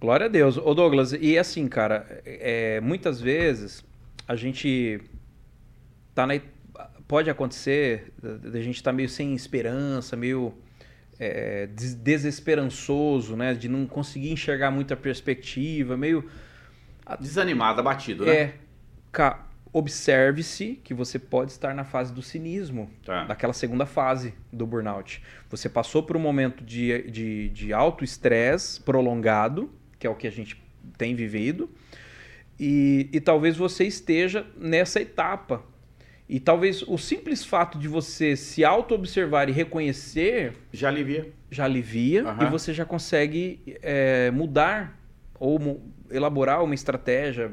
Glória 0.00 0.26
a 0.26 0.28
Deus. 0.28 0.56
Ô 0.56 0.74
Douglas, 0.74 1.12
e 1.12 1.38
assim, 1.38 1.66
cara, 1.66 2.22
é, 2.24 2.80
muitas 2.80 3.20
vezes 3.20 3.84
a 4.28 4.36
gente 4.36 5.00
tá 6.14 6.26
na, 6.26 6.34
pode 7.08 7.30
acontecer 7.30 8.12
da 8.20 8.60
gente 8.60 8.76
estar 8.76 8.90
tá 8.90 8.96
meio 8.96 9.08
sem 9.08 9.34
esperança, 9.34 10.16
meio 10.16 10.54
é, 11.18 11.68
desesperançoso, 11.68 13.36
né? 13.36 13.54
De 13.54 13.68
não 13.68 13.86
conseguir 13.86 14.30
enxergar 14.30 14.70
muita 14.70 14.96
perspectiva, 14.96 15.96
meio. 15.96 16.28
Desanimado, 17.20 17.80
abatido, 17.80 18.24
né? 18.24 18.34
É. 18.34 18.54
Observe-se 19.74 20.78
que 20.84 20.92
você 20.92 21.18
pode 21.18 21.50
estar 21.50 21.74
na 21.74 21.82
fase 21.82 22.12
do 22.12 22.20
cinismo, 22.20 22.90
tá. 23.02 23.24
daquela 23.24 23.54
segunda 23.54 23.86
fase 23.86 24.34
do 24.52 24.66
burnout. 24.66 25.22
Você 25.48 25.66
passou 25.66 26.02
por 26.02 26.14
um 26.14 26.20
momento 26.20 26.62
de, 26.62 27.10
de, 27.10 27.48
de 27.48 27.72
alto 27.72 28.04
estresse 28.04 28.78
prolongado, 28.82 29.72
que 29.98 30.06
é 30.06 30.10
o 30.10 30.14
que 30.14 30.26
a 30.26 30.30
gente 30.30 30.62
tem 30.98 31.14
vivido, 31.14 31.70
e, 32.60 33.08
e 33.14 33.20
talvez 33.20 33.56
você 33.56 33.84
esteja 33.84 34.46
nessa 34.58 35.00
etapa 35.00 35.64
e 36.32 36.40
talvez 36.40 36.80
o 36.88 36.96
simples 36.96 37.44
fato 37.44 37.78
de 37.78 37.86
você 37.86 38.34
se 38.36 38.64
auto-observar 38.64 39.50
e 39.50 39.52
reconhecer. 39.52 40.54
Já 40.72 40.88
alivia. 40.88 41.30
Já 41.50 41.66
alivia 41.66 42.24
uhum. 42.24 42.46
e 42.46 42.50
você 42.50 42.72
já 42.72 42.86
consegue 42.86 43.76
é, 43.82 44.30
mudar 44.30 44.98
ou 45.38 45.84
elaborar 46.10 46.64
uma 46.64 46.74
estratégia. 46.74 47.52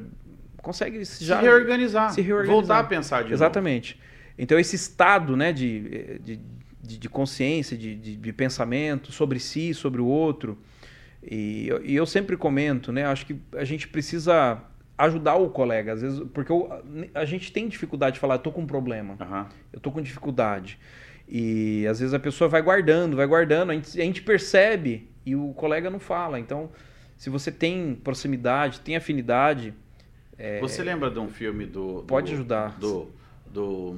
Consegue 0.61 1.03
já 1.03 1.39
se 1.39 1.43
reorganizar, 1.43 2.13
se 2.13 2.21
reorganizar. 2.21 2.55
Voltar 2.55 2.79
a 2.79 2.83
pensar 2.85 3.25
de 3.25 3.33
Exatamente. 3.33 3.95
Novo. 3.95 4.07
Então, 4.37 4.57
esse 4.57 4.77
estado 4.77 5.35
né, 5.35 5.51
de, 5.51 6.19
de, 6.19 6.39
de, 6.81 6.97
de 6.99 7.09
consciência, 7.09 7.77
de, 7.77 7.93
de, 7.95 8.15
de, 8.15 8.31
pensamento 8.31 9.11
sobre 9.11 9.41
si, 9.41 9.73
sobre 9.73 9.99
o 9.99 10.05
outro. 10.05 10.57
E, 11.21 11.67
e 11.83 11.97
eu 11.97 12.05
sempre 12.05 12.37
comento, 12.37 12.93
né? 12.93 13.03
Acho 13.03 13.25
que 13.25 13.35
a 13.57 13.65
gente 13.65 13.89
precisa 13.89 14.63
ajudar 14.99 15.35
o 15.35 15.49
colega, 15.49 15.93
às 15.93 16.01
vezes, 16.01 16.19
porque 16.33 16.51
eu, 16.51 16.69
a 17.15 17.23
gente 17.23 17.53
tem 17.53 17.69
dificuldade 17.69 18.15
de 18.15 18.19
falar, 18.19 18.35
eu 18.35 18.39
tô 18.39 18.51
com 18.51 18.61
um 18.61 18.67
problema, 18.67 19.17
uhum. 19.19 19.45
eu 19.71 19.79
tô 19.79 19.91
com 19.91 20.01
dificuldade. 20.01 20.77
E 21.27 21.87
às 21.87 21.99
vezes 21.99 22.13
a 22.13 22.19
pessoa 22.19 22.49
vai 22.49 22.61
guardando, 22.61 23.15
vai 23.15 23.25
guardando, 23.25 23.69
a 23.71 23.73
gente, 23.73 23.99
a 23.99 24.03
gente 24.03 24.21
percebe 24.21 25.07
e 25.25 25.35
o 25.35 25.53
colega 25.53 25.89
não 25.89 25.99
fala. 25.99 26.37
Então, 26.37 26.69
se 27.15 27.29
você 27.29 27.49
tem 27.51 27.95
proximidade, 27.95 28.81
tem 28.81 28.97
afinidade. 28.97 29.73
É, 30.37 30.59
você 30.59 30.83
lembra 30.83 31.09
de 31.09 31.19
um 31.19 31.29
filme 31.29 31.65
do. 31.65 32.01
do 32.01 32.03
pode 32.03 32.33
ajudar. 32.33 32.77
Do. 32.77 33.09
do 33.45 33.95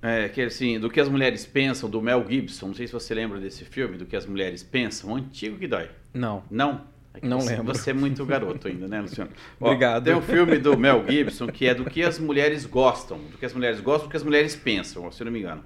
é, 0.00 0.28
que 0.28 0.40
assim, 0.42 0.78
do 0.78 0.90
que 0.90 1.00
as 1.00 1.08
mulheres 1.08 1.44
pensam, 1.44 1.90
do 1.90 2.00
Mel 2.00 2.24
Gibson. 2.28 2.68
Não 2.68 2.74
sei 2.74 2.86
se 2.86 2.92
você 2.92 3.14
lembra 3.14 3.40
desse 3.40 3.64
filme, 3.64 3.96
do 3.96 4.06
que 4.06 4.14
as 4.14 4.26
mulheres 4.26 4.62
pensam. 4.62 5.10
Um 5.10 5.16
antigo 5.16 5.58
que 5.58 5.66
dói. 5.66 5.90
Não. 6.12 6.44
Não? 6.50 6.93
É 7.14 7.26
não 7.26 7.40
você, 7.40 7.56
lembro. 7.56 7.74
Você 7.74 7.90
é 7.90 7.94
muito 7.94 8.26
garoto 8.26 8.66
ainda, 8.66 8.88
né, 8.88 9.00
Luciano? 9.00 9.30
Obrigado. 9.60 10.02
Ó, 10.02 10.04
tem 10.04 10.14
um 10.14 10.22
filme 10.22 10.58
do 10.58 10.76
Mel 10.76 11.04
Gibson 11.08 11.46
que 11.46 11.66
é 11.66 11.74
do 11.74 11.84
que 11.84 12.02
as 12.02 12.18
mulheres 12.18 12.66
gostam, 12.66 13.18
do 13.18 13.38
que 13.38 13.46
as 13.46 13.52
mulheres 13.52 13.80
gostam, 13.80 14.08
do 14.08 14.10
que 14.10 14.16
as 14.16 14.24
mulheres 14.24 14.56
pensam, 14.56 15.10
se 15.12 15.22
eu 15.22 15.26
não 15.26 15.32
me 15.32 15.38
engano. 15.38 15.62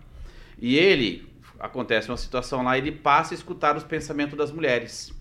E 0.60 0.76
ele, 0.76 1.26
acontece 1.58 2.10
uma 2.10 2.16
situação 2.16 2.62
lá, 2.62 2.76
ele 2.76 2.92
passa 2.92 3.32
a 3.32 3.36
escutar 3.36 3.76
os 3.76 3.84
pensamentos 3.84 4.36
das 4.36 4.52
mulheres. 4.52 5.12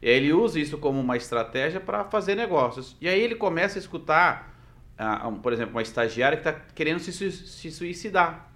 E 0.00 0.08
aí 0.08 0.16
ele 0.16 0.32
usa 0.32 0.58
isso 0.58 0.78
como 0.78 1.00
uma 1.00 1.16
estratégia 1.16 1.80
para 1.80 2.04
fazer 2.04 2.34
negócios. 2.34 2.96
E 3.00 3.08
aí 3.08 3.20
ele 3.20 3.34
começa 3.34 3.78
a 3.78 3.80
escutar, 3.80 4.54
uh, 4.98 5.28
um, 5.28 5.36
por 5.36 5.52
exemplo, 5.52 5.74
uma 5.74 5.82
estagiária 5.82 6.38
que 6.38 6.48
está 6.48 6.60
querendo 6.74 6.98
se, 6.98 7.12
se 7.12 7.70
suicidar. 7.70 8.50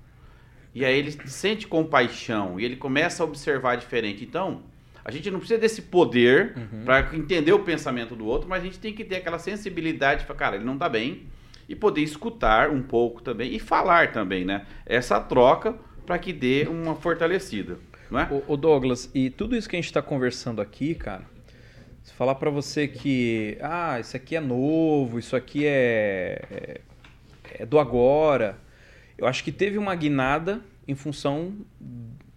E 0.75 0.85
aí 0.85 0.99
ele 0.99 1.11
sente 1.29 1.67
compaixão 1.67 2.59
e 2.61 2.65
ele 2.65 2.77
começa 2.77 3.23
a 3.23 3.27
observar 3.27 3.77
diferente. 3.77 4.25
Então, 4.25 4.63
a 5.09 5.11
gente 5.11 5.31
não 5.31 5.39
precisa 5.39 5.59
desse 5.59 5.81
poder 5.81 6.53
uhum. 6.55 6.85
para 6.85 7.17
entender 7.17 7.51
o 7.55 7.61
pensamento 7.61 8.15
do 8.15 8.27
outro, 8.27 8.47
mas 8.47 8.61
a 8.63 8.67
gente 8.67 8.79
tem 8.79 8.93
que 8.93 9.03
ter 9.03 9.17
aquela 9.17 9.39
sensibilidade 9.39 10.27
para, 10.27 10.35
cara, 10.35 10.57
ele 10.57 10.67
não 10.67 10.75
está 10.75 10.87
bem, 10.87 11.23
e 11.67 11.75
poder 11.75 12.03
escutar 12.03 12.69
um 12.69 12.83
pouco 12.83 13.23
também 13.23 13.55
e 13.55 13.59
falar 13.59 14.13
também, 14.13 14.45
né? 14.45 14.67
Essa 14.85 15.19
troca 15.19 15.75
para 16.05 16.19
que 16.19 16.31
dê 16.31 16.67
uma 16.69 16.95
fortalecida, 16.95 17.79
não 18.11 18.21
é? 18.21 18.29
O, 18.47 18.55
Douglas, 18.55 19.11
e 19.15 19.31
tudo 19.31 19.57
isso 19.57 19.67
que 19.67 19.77
a 19.77 19.79
gente 19.79 19.87
está 19.87 20.03
conversando 20.03 20.61
aqui, 20.61 20.95
cara, 20.95 21.25
se 22.03 22.13
falar 22.13 22.35
para 22.35 22.51
você 22.51 22.87
que, 22.87 23.57
ah, 23.63 23.99
isso 23.99 24.15
aqui 24.15 24.37
é 24.37 24.41
novo, 24.41 25.19
isso 25.19 25.35
aqui 25.35 25.65
é, 25.65 26.43
é, 26.51 26.81
é 27.61 27.65
do 27.65 27.79
agora, 27.79 28.59
eu 29.17 29.27
acho 29.27 29.43
que 29.43 29.53
teve 29.53 29.79
uma 29.79 29.95
guinada 29.95 30.61
em 30.87 30.95
função 30.95 31.55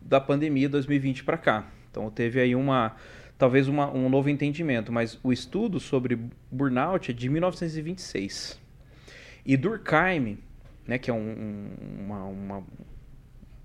da 0.01 0.21
pandemia 0.21 0.69
2020 0.69 1.25
para 1.25 1.37
cá. 1.37 1.67
Então 1.91 2.09
teve 2.09 2.39
aí 2.39 2.55
uma 2.55 2.95
talvez 3.37 3.67
uma, 3.67 3.91
um 3.91 4.07
novo 4.07 4.29
entendimento, 4.29 4.91
mas 4.91 5.19
o 5.23 5.33
estudo 5.33 5.79
sobre 5.79 6.15
burnout 6.51 7.09
é 7.09 7.13
de 7.13 7.27
1926. 7.27 8.59
E 9.43 9.57
Durkheim, 9.57 10.37
né, 10.87 10.99
que 10.99 11.09
é 11.09 11.13
um, 11.13 11.71
uma, 11.99 12.23
uma, 12.25 12.63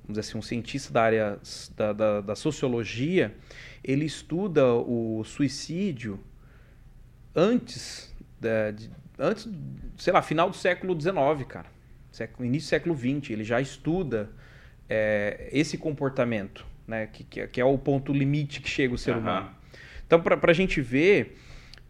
vamos 0.03 0.19
assim, 0.19 0.39
um 0.39 0.43
cientista 0.43 0.91
da 0.95 1.03
área 1.03 1.39
da, 1.77 1.93
da, 1.93 2.21
da 2.23 2.35
sociologia, 2.35 3.37
ele 3.85 4.07
estuda 4.07 4.65
o 4.67 5.23
suicídio 5.25 6.19
antes, 7.35 8.15
da, 8.41 8.71
de, 8.71 8.91
antes, 9.19 9.47
sei 9.99 10.15
lá, 10.15 10.23
final 10.23 10.49
do 10.49 10.57
século 10.57 10.99
XIX, 10.99 11.47
cara, 11.47 11.67
início 12.41 12.67
do 12.67 12.71
século 12.71 12.97
XX, 12.97 13.29
ele 13.29 13.45
já 13.45 13.61
estuda 13.61 14.31
é, 14.89 15.51
esse 15.53 15.77
comportamento 15.77 16.65
né? 16.87 17.07
Que, 17.07 17.47
que, 17.47 17.61
é 17.61 17.65
o 17.65 17.77
ponto 17.79 18.13
limite 18.13 18.61
que 18.61 18.69
chega 18.69 18.95
o 18.95 18.99
ser 18.99 19.13
uhum. 19.13 19.21
humano. 19.21 19.51
Então, 20.07 20.21
para 20.21 20.51
a 20.51 20.55
gente 20.55 20.81
ver 20.81 21.37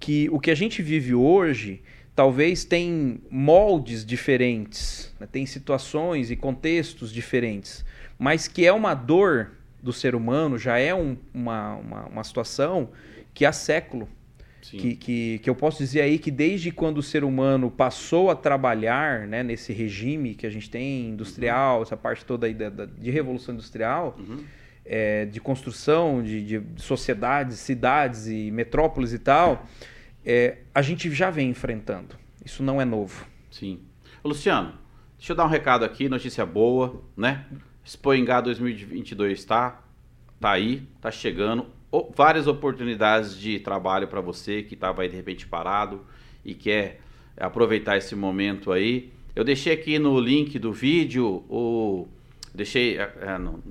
que 0.00 0.28
o 0.30 0.40
que 0.40 0.50
a 0.50 0.54
gente 0.54 0.82
vive 0.82 1.14
hoje 1.14 1.82
talvez 2.14 2.64
tem 2.64 3.20
moldes 3.30 4.04
diferentes, 4.04 5.14
né? 5.20 5.28
tem 5.30 5.44
situações 5.44 6.30
e 6.30 6.36
contextos 6.36 7.12
diferentes, 7.12 7.84
mas 8.18 8.48
que 8.48 8.64
é 8.64 8.72
uma 8.72 8.94
dor 8.94 9.52
do 9.82 9.92
ser 9.92 10.14
humano, 10.14 10.58
já 10.58 10.78
é 10.78 10.94
um, 10.94 11.16
uma, 11.32 11.74
uma, 11.74 12.06
uma 12.06 12.24
situação 12.24 12.88
que 13.34 13.44
há 13.44 13.52
século. 13.52 14.08
Que, 14.62 14.96
que, 14.96 15.38
que, 15.38 15.48
eu 15.48 15.54
posso 15.54 15.78
dizer 15.78 16.00
aí 16.00 16.18
que 16.18 16.28
desde 16.28 16.72
quando 16.72 16.98
o 16.98 17.02
ser 17.02 17.22
humano 17.22 17.70
passou 17.70 18.30
a 18.30 18.34
trabalhar 18.34 19.24
né, 19.28 19.40
nesse 19.40 19.72
regime 19.72 20.34
que 20.34 20.44
a 20.44 20.50
gente 20.50 20.68
tem 20.68 21.10
industrial, 21.10 21.76
uhum. 21.76 21.82
essa 21.82 21.96
parte 21.96 22.24
toda 22.24 22.48
aí 22.48 22.54
da, 22.54 22.68
da, 22.68 22.84
de 22.84 23.08
revolução 23.12 23.54
industrial, 23.54 24.16
uhum 24.18 24.42
é, 24.86 25.24
de 25.24 25.40
construção 25.40 26.22
de, 26.22 26.42
de, 26.42 26.82
sociedades, 26.82 27.58
cidades 27.58 28.26
e 28.26 28.50
metrópoles 28.50 29.12
e 29.12 29.18
tal, 29.18 29.66
é, 30.24 30.58
a 30.74 30.80
gente 30.80 31.10
já 31.10 31.30
vem 31.30 31.50
enfrentando. 31.50 32.16
Isso 32.44 32.62
não 32.62 32.80
é 32.80 32.84
novo. 32.84 33.26
Sim. 33.50 33.80
Luciano, 34.24 34.74
deixa 35.18 35.32
eu 35.32 35.36
dar 35.36 35.44
um 35.44 35.48
recado 35.48 35.84
aqui, 35.84 36.08
notícia 36.08 36.46
boa, 36.46 37.02
né? 37.16 37.46
Expo 37.84 38.14
Engá 38.14 38.40
2022 38.40 39.38
está 39.38 39.82
tá 40.40 40.52
aí, 40.52 40.82
tá 41.00 41.10
chegando. 41.10 41.66
O, 41.90 42.12
várias 42.14 42.46
oportunidades 42.46 43.38
de 43.38 43.58
trabalho 43.60 44.08
para 44.08 44.20
você 44.20 44.62
que 44.62 44.74
estava 44.74 45.02
aí 45.02 45.08
de 45.08 45.16
repente 45.16 45.46
parado 45.46 46.04
e 46.44 46.54
quer 46.54 47.00
aproveitar 47.36 47.96
esse 47.96 48.14
momento 48.14 48.72
aí. 48.72 49.12
Eu 49.34 49.44
deixei 49.44 49.72
aqui 49.72 49.98
no 49.98 50.18
link 50.18 50.58
do 50.58 50.72
vídeo 50.72 51.44
o 51.48 52.08
deixei 52.54 52.98
é, 52.98 53.12
é 53.20 53.38
no, 53.38 53.62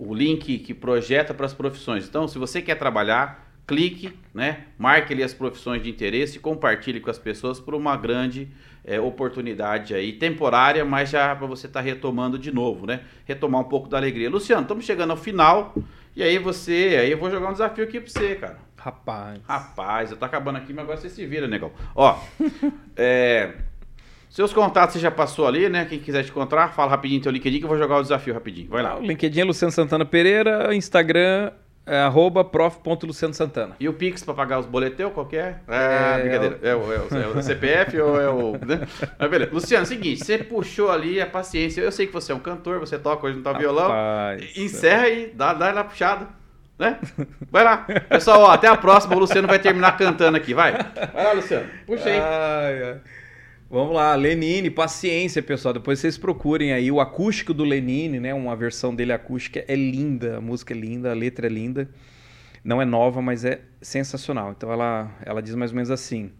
o 0.00 0.14
link 0.14 0.58
que 0.58 0.72
projeta 0.72 1.34
para 1.34 1.44
as 1.44 1.52
profissões. 1.52 2.08
Então, 2.08 2.26
se 2.26 2.38
você 2.38 2.62
quer 2.62 2.76
trabalhar, 2.76 3.52
clique, 3.66 4.18
né? 4.32 4.64
Marque 4.78 5.12
ali 5.12 5.22
as 5.22 5.34
profissões 5.34 5.82
de 5.82 5.90
interesse 5.90 6.38
e 6.38 6.40
compartilhe 6.40 7.00
com 7.00 7.10
as 7.10 7.18
pessoas 7.18 7.60
por 7.60 7.74
uma 7.74 7.96
grande 7.96 8.48
é, 8.82 8.98
oportunidade 8.98 9.94
aí, 9.94 10.14
temporária, 10.14 10.84
mas 10.86 11.10
já 11.10 11.36
para 11.36 11.46
você 11.46 11.66
estar 11.66 11.80
tá 11.80 11.84
retomando 11.84 12.38
de 12.38 12.50
novo, 12.50 12.86
né? 12.86 13.02
Retomar 13.26 13.60
um 13.60 13.64
pouco 13.64 13.88
da 13.88 13.98
alegria. 13.98 14.30
Luciano, 14.30 14.62
estamos 14.62 14.86
chegando 14.86 15.10
ao 15.10 15.18
final. 15.18 15.74
E 16.16 16.22
aí 16.22 16.38
você, 16.38 16.96
aí 16.98 17.12
eu 17.12 17.18
vou 17.18 17.30
jogar 17.30 17.50
um 17.50 17.52
desafio 17.52 17.84
aqui 17.84 18.00
para 18.00 18.10
você, 18.10 18.34
cara. 18.36 18.58
Rapaz. 18.76 19.40
Rapaz, 19.46 20.10
eu 20.10 20.16
tô 20.16 20.24
acabando 20.24 20.56
aqui, 20.56 20.72
mas 20.72 20.84
agora 20.84 20.96
você 20.98 21.10
se 21.10 21.26
vira, 21.26 21.46
negão. 21.46 21.70
Ó, 21.94 22.18
é, 22.96 23.52
seus 24.30 24.52
contatos 24.52 24.94
você 24.94 25.00
já 25.00 25.10
passou 25.10 25.46
ali, 25.46 25.68
né? 25.68 25.84
Quem 25.84 25.98
quiser 25.98 26.22
te 26.22 26.30
encontrar, 26.30 26.72
fala 26.72 26.92
rapidinho 26.92 27.20
teu 27.20 27.32
LinkedIn 27.32 27.58
que 27.58 27.64
eu 27.64 27.68
vou 27.68 27.76
jogar 27.76 27.98
o 27.98 28.02
desafio 28.02 28.32
rapidinho. 28.32 28.68
Vai 28.70 28.82
lá. 28.82 28.96
O 28.96 29.02
LinkedIn 29.02 29.40
é 29.40 29.44
Luciano 29.44 29.72
Santana 29.72 30.04
Pereira, 30.04 30.72
Instagram 30.74 31.50
é 31.84 31.98
arroba 32.02 32.44
prof.luciano 32.44 33.34
Santana. 33.34 33.74
E 33.80 33.88
o 33.88 33.92
Pix 33.92 34.22
para 34.22 34.32
pagar 34.34 34.60
os 34.60 34.66
boleteu, 34.66 35.10
qual 35.10 35.26
que 35.26 35.36
é? 35.36 35.56
Ah, 35.66 36.18
é, 36.18 36.22
brincadeira. 36.22 36.58
É 36.62 36.74
o, 36.76 36.92
é, 36.92 36.98
o, 36.98 37.36
é 37.36 37.38
o 37.38 37.42
CPF 37.42 38.00
ou 38.00 38.20
é 38.20 38.30
o. 38.30 38.52
Né? 38.64 38.86
Mas 39.18 39.30
beleza. 39.30 39.50
Luciano, 39.52 39.84
seguinte, 39.84 40.24
você 40.24 40.38
puxou 40.38 40.92
ali 40.92 41.20
a 41.20 41.26
paciência. 41.26 41.80
Eu 41.80 41.90
sei 41.90 42.06
que 42.06 42.12
você 42.12 42.30
é 42.30 42.34
um 42.34 42.38
cantor, 42.38 42.78
você 42.78 42.96
toca 42.96 43.26
hoje 43.26 43.36
não 43.36 43.42
tá 43.42 43.52
violão. 43.52 43.90
Encerra 44.56 45.02
aí, 45.02 45.32
dá, 45.34 45.52
dá 45.52 45.72
lá 45.72 45.82
puxada. 45.82 46.28
Né? 46.78 46.98
Vai 47.50 47.64
lá. 47.64 47.78
Pessoal, 48.08 48.42
ó, 48.42 48.50
até 48.52 48.68
a 48.68 48.76
próxima. 48.76 49.16
O 49.16 49.18
Luciano 49.18 49.48
vai 49.48 49.58
terminar 49.58 49.96
cantando 49.96 50.36
aqui. 50.36 50.54
Vai. 50.54 50.72
Vai 51.12 51.24
lá, 51.24 51.32
Luciano. 51.32 51.66
Puxa 51.86 52.08
aí. 52.08 52.18
Ai, 52.18 52.82
ai. 52.84 53.00
Vamos 53.72 53.94
lá, 53.94 54.16
Lenine, 54.16 54.68
paciência, 54.68 55.40
pessoal. 55.40 55.72
Depois 55.72 56.00
vocês 56.00 56.18
procurem 56.18 56.72
aí 56.72 56.90
o 56.90 57.00
acústico 57.00 57.54
do 57.54 57.62
Lenine, 57.62 58.18
né? 58.18 58.34
Uma 58.34 58.56
versão 58.56 58.92
dele 58.92 59.12
acústica 59.12 59.64
é 59.68 59.76
linda, 59.76 60.38
a 60.38 60.40
música 60.40 60.74
é 60.74 60.76
linda, 60.76 61.12
a 61.12 61.14
letra 61.14 61.46
é 61.46 61.48
linda. 61.48 61.88
não 62.64 62.82
é 62.82 62.84
nova, 62.84 63.22
mas 63.22 63.44
é 63.44 63.60
sensacional. 63.80 64.50
Então 64.50 64.72
ela, 64.72 65.16
ela 65.24 65.40
diz 65.40 65.54
mais 65.54 65.70
ou 65.70 65.76
menos 65.76 65.88
assim: 65.88 66.32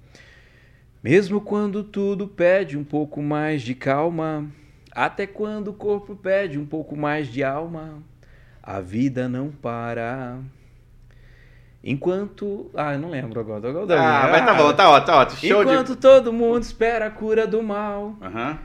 Mesmo 1.05 1.41
quando 1.41 1.85
tudo 1.85 2.26
pede 2.26 2.76
um 2.76 2.83
pouco 2.83 3.22
mais 3.22 3.62
de 3.62 3.76
calma, 3.76 4.51
até 4.91 5.24
quando 5.24 5.68
o 5.68 5.74
corpo 5.74 6.16
pede 6.16 6.59
um 6.59 6.66
pouco 6.66 6.97
mais 6.97 7.28
de 7.28 7.45
alma, 7.45 8.03
a 8.61 8.81
vida 8.81 9.28
não 9.28 9.53
para. 9.53 10.41
Enquanto. 11.83 12.70
Ah, 12.74 12.93
eu 12.93 12.99
não 12.99 13.11
lembro 13.11 13.41
agora. 13.41 13.68
agora 13.68 13.99
ah, 13.99 14.28
mas 14.31 14.45
tá 14.45 14.55
bom, 14.55 14.72
tá 14.72 14.91
ótimo, 14.91 15.07
tá 15.07 15.16
ótimo. 15.18 15.39
Show 15.41 15.62
Enquanto 15.62 15.95
de... 15.95 15.97
todo 15.97 16.33
mundo 16.33 16.62
espera 16.62 17.07
a 17.07 17.11
cura 17.11 17.47
do 17.47 17.62
mal. 17.62 18.16
Uhum. 18.20 18.59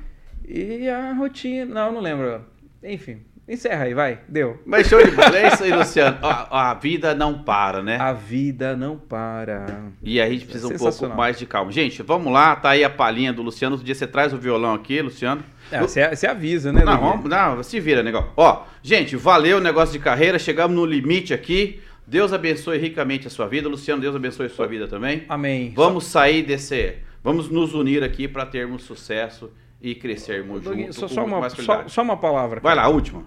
E 0.47 0.89
a 0.89 1.13
rotina. 1.13 1.73
Não, 1.73 1.93
não 1.93 2.01
lembro. 2.01 2.41
Enfim. 2.83 3.21
Encerra 3.47 3.85
aí, 3.85 3.93
vai. 3.93 4.19
Deu. 4.27 4.59
Mas 4.65 4.87
show 4.87 5.03
de 5.03 5.11
bola. 5.11 5.37
É 5.37 5.49
isso 5.49 5.63
aí, 5.63 5.71
Luciano. 5.71 6.17
A, 6.23 6.71
a, 6.71 6.73
vida 6.73 7.13
não 7.13 7.43
para, 7.43 7.83
né? 7.83 7.97
A 7.97 8.11
vida 8.11 8.75
não 8.75 8.97
para. 8.97 9.91
E 10.01 10.19
a 10.19 10.27
gente 10.27 10.45
precisa 10.45 10.67
um 10.67 10.75
pouco 10.75 11.07
mais 11.09 11.37
de 11.37 11.45
calma. 11.45 11.71
Gente, 11.71 12.01
vamos 12.01 12.33
lá. 12.33 12.55
Tá 12.55 12.71
aí 12.71 12.83
a 12.83 12.89
palhinha 12.89 13.31
do 13.31 13.43
Luciano. 13.43 13.75
Outro 13.75 13.85
dia 13.85 13.93
você 13.93 14.07
traz 14.07 14.33
o 14.33 14.37
violão 14.37 14.73
aqui, 14.73 14.99
Luciano. 14.99 15.43
É, 15.71 15.79
você, 15.79 16.07
você 16.09 16.25
avisa, 16.25 16.73
né? 16.73 16.83
Não, 16.83 16.99
vamos, 16.99 17.29
não, 17.29 17.61
se 17.61 17.79
vira, 17.79 18.01
negócio. 18.01 18.31
Ó, 18.35 18.63
gente, 18.81 19.15
valeu 19.15 19.57
o 19.57 19.61
negócio 19.61 19.93
de 19.93 19.99
carreira. 19.99 20.39
Chegamos 20.39 20.75
no 20.75 20.83
limite 20.83 21.31
aqui. 21.31 21.83
Deus 22.07 22.31
abençoe 22.33 22.77
ricamente 22.77 23.27
a 23.27 23.29
sua 23.29 23.47
vida. 23.47 23.67
Luciano, 23.67 24.01
Deus 24.01 24.15
abençoe 24.15 24.45
a 24.45 24.49
sua 24.49 24.67
vida 24.67 24.87
também. 24.87 25.25
Amém. 25.27 25.73
Vamos 25.75 26.05
sair 26.05 26.43
desse. 26.43 26.97
Vamos 27.23 27.49
nos 27.49 27.73
unir 27.73 28.03
aqui 28.03 28.27
para 28.27 28.45
termos 28.45 28.83
sucesso 28.83 29.51
e 29.81 29.95
crescermos 29.95 30.63
juntos. 30.63 30.95
Só, 30.95 31.07
só, 31.07 31.25
uma, 31.25 31.49
só, 31.49 31.87
só, 31.87 32.01
uma 32.01 32.17
palavra. 32.17 32.59
Vai 32.59 32.75
lá, 32.75 32.83
a 32.83 32.89
última. 32.89 33.25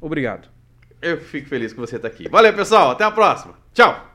Obrigado. 0.00 0.48
Eu 1.00 1.20
fico 1.20 1.48
feliz 1.48 1.72
que 1.72 1.80
você 1.80 1.96
está 1.96 2.06
aqui. 2.06 2.28
Valeu, 2.28 2.52
pessoal. 2.54 2.92
Até 2.92 3.04
a 3.04 3.10
próxima. 3.10 3.54
Tchau. 3.72 4.11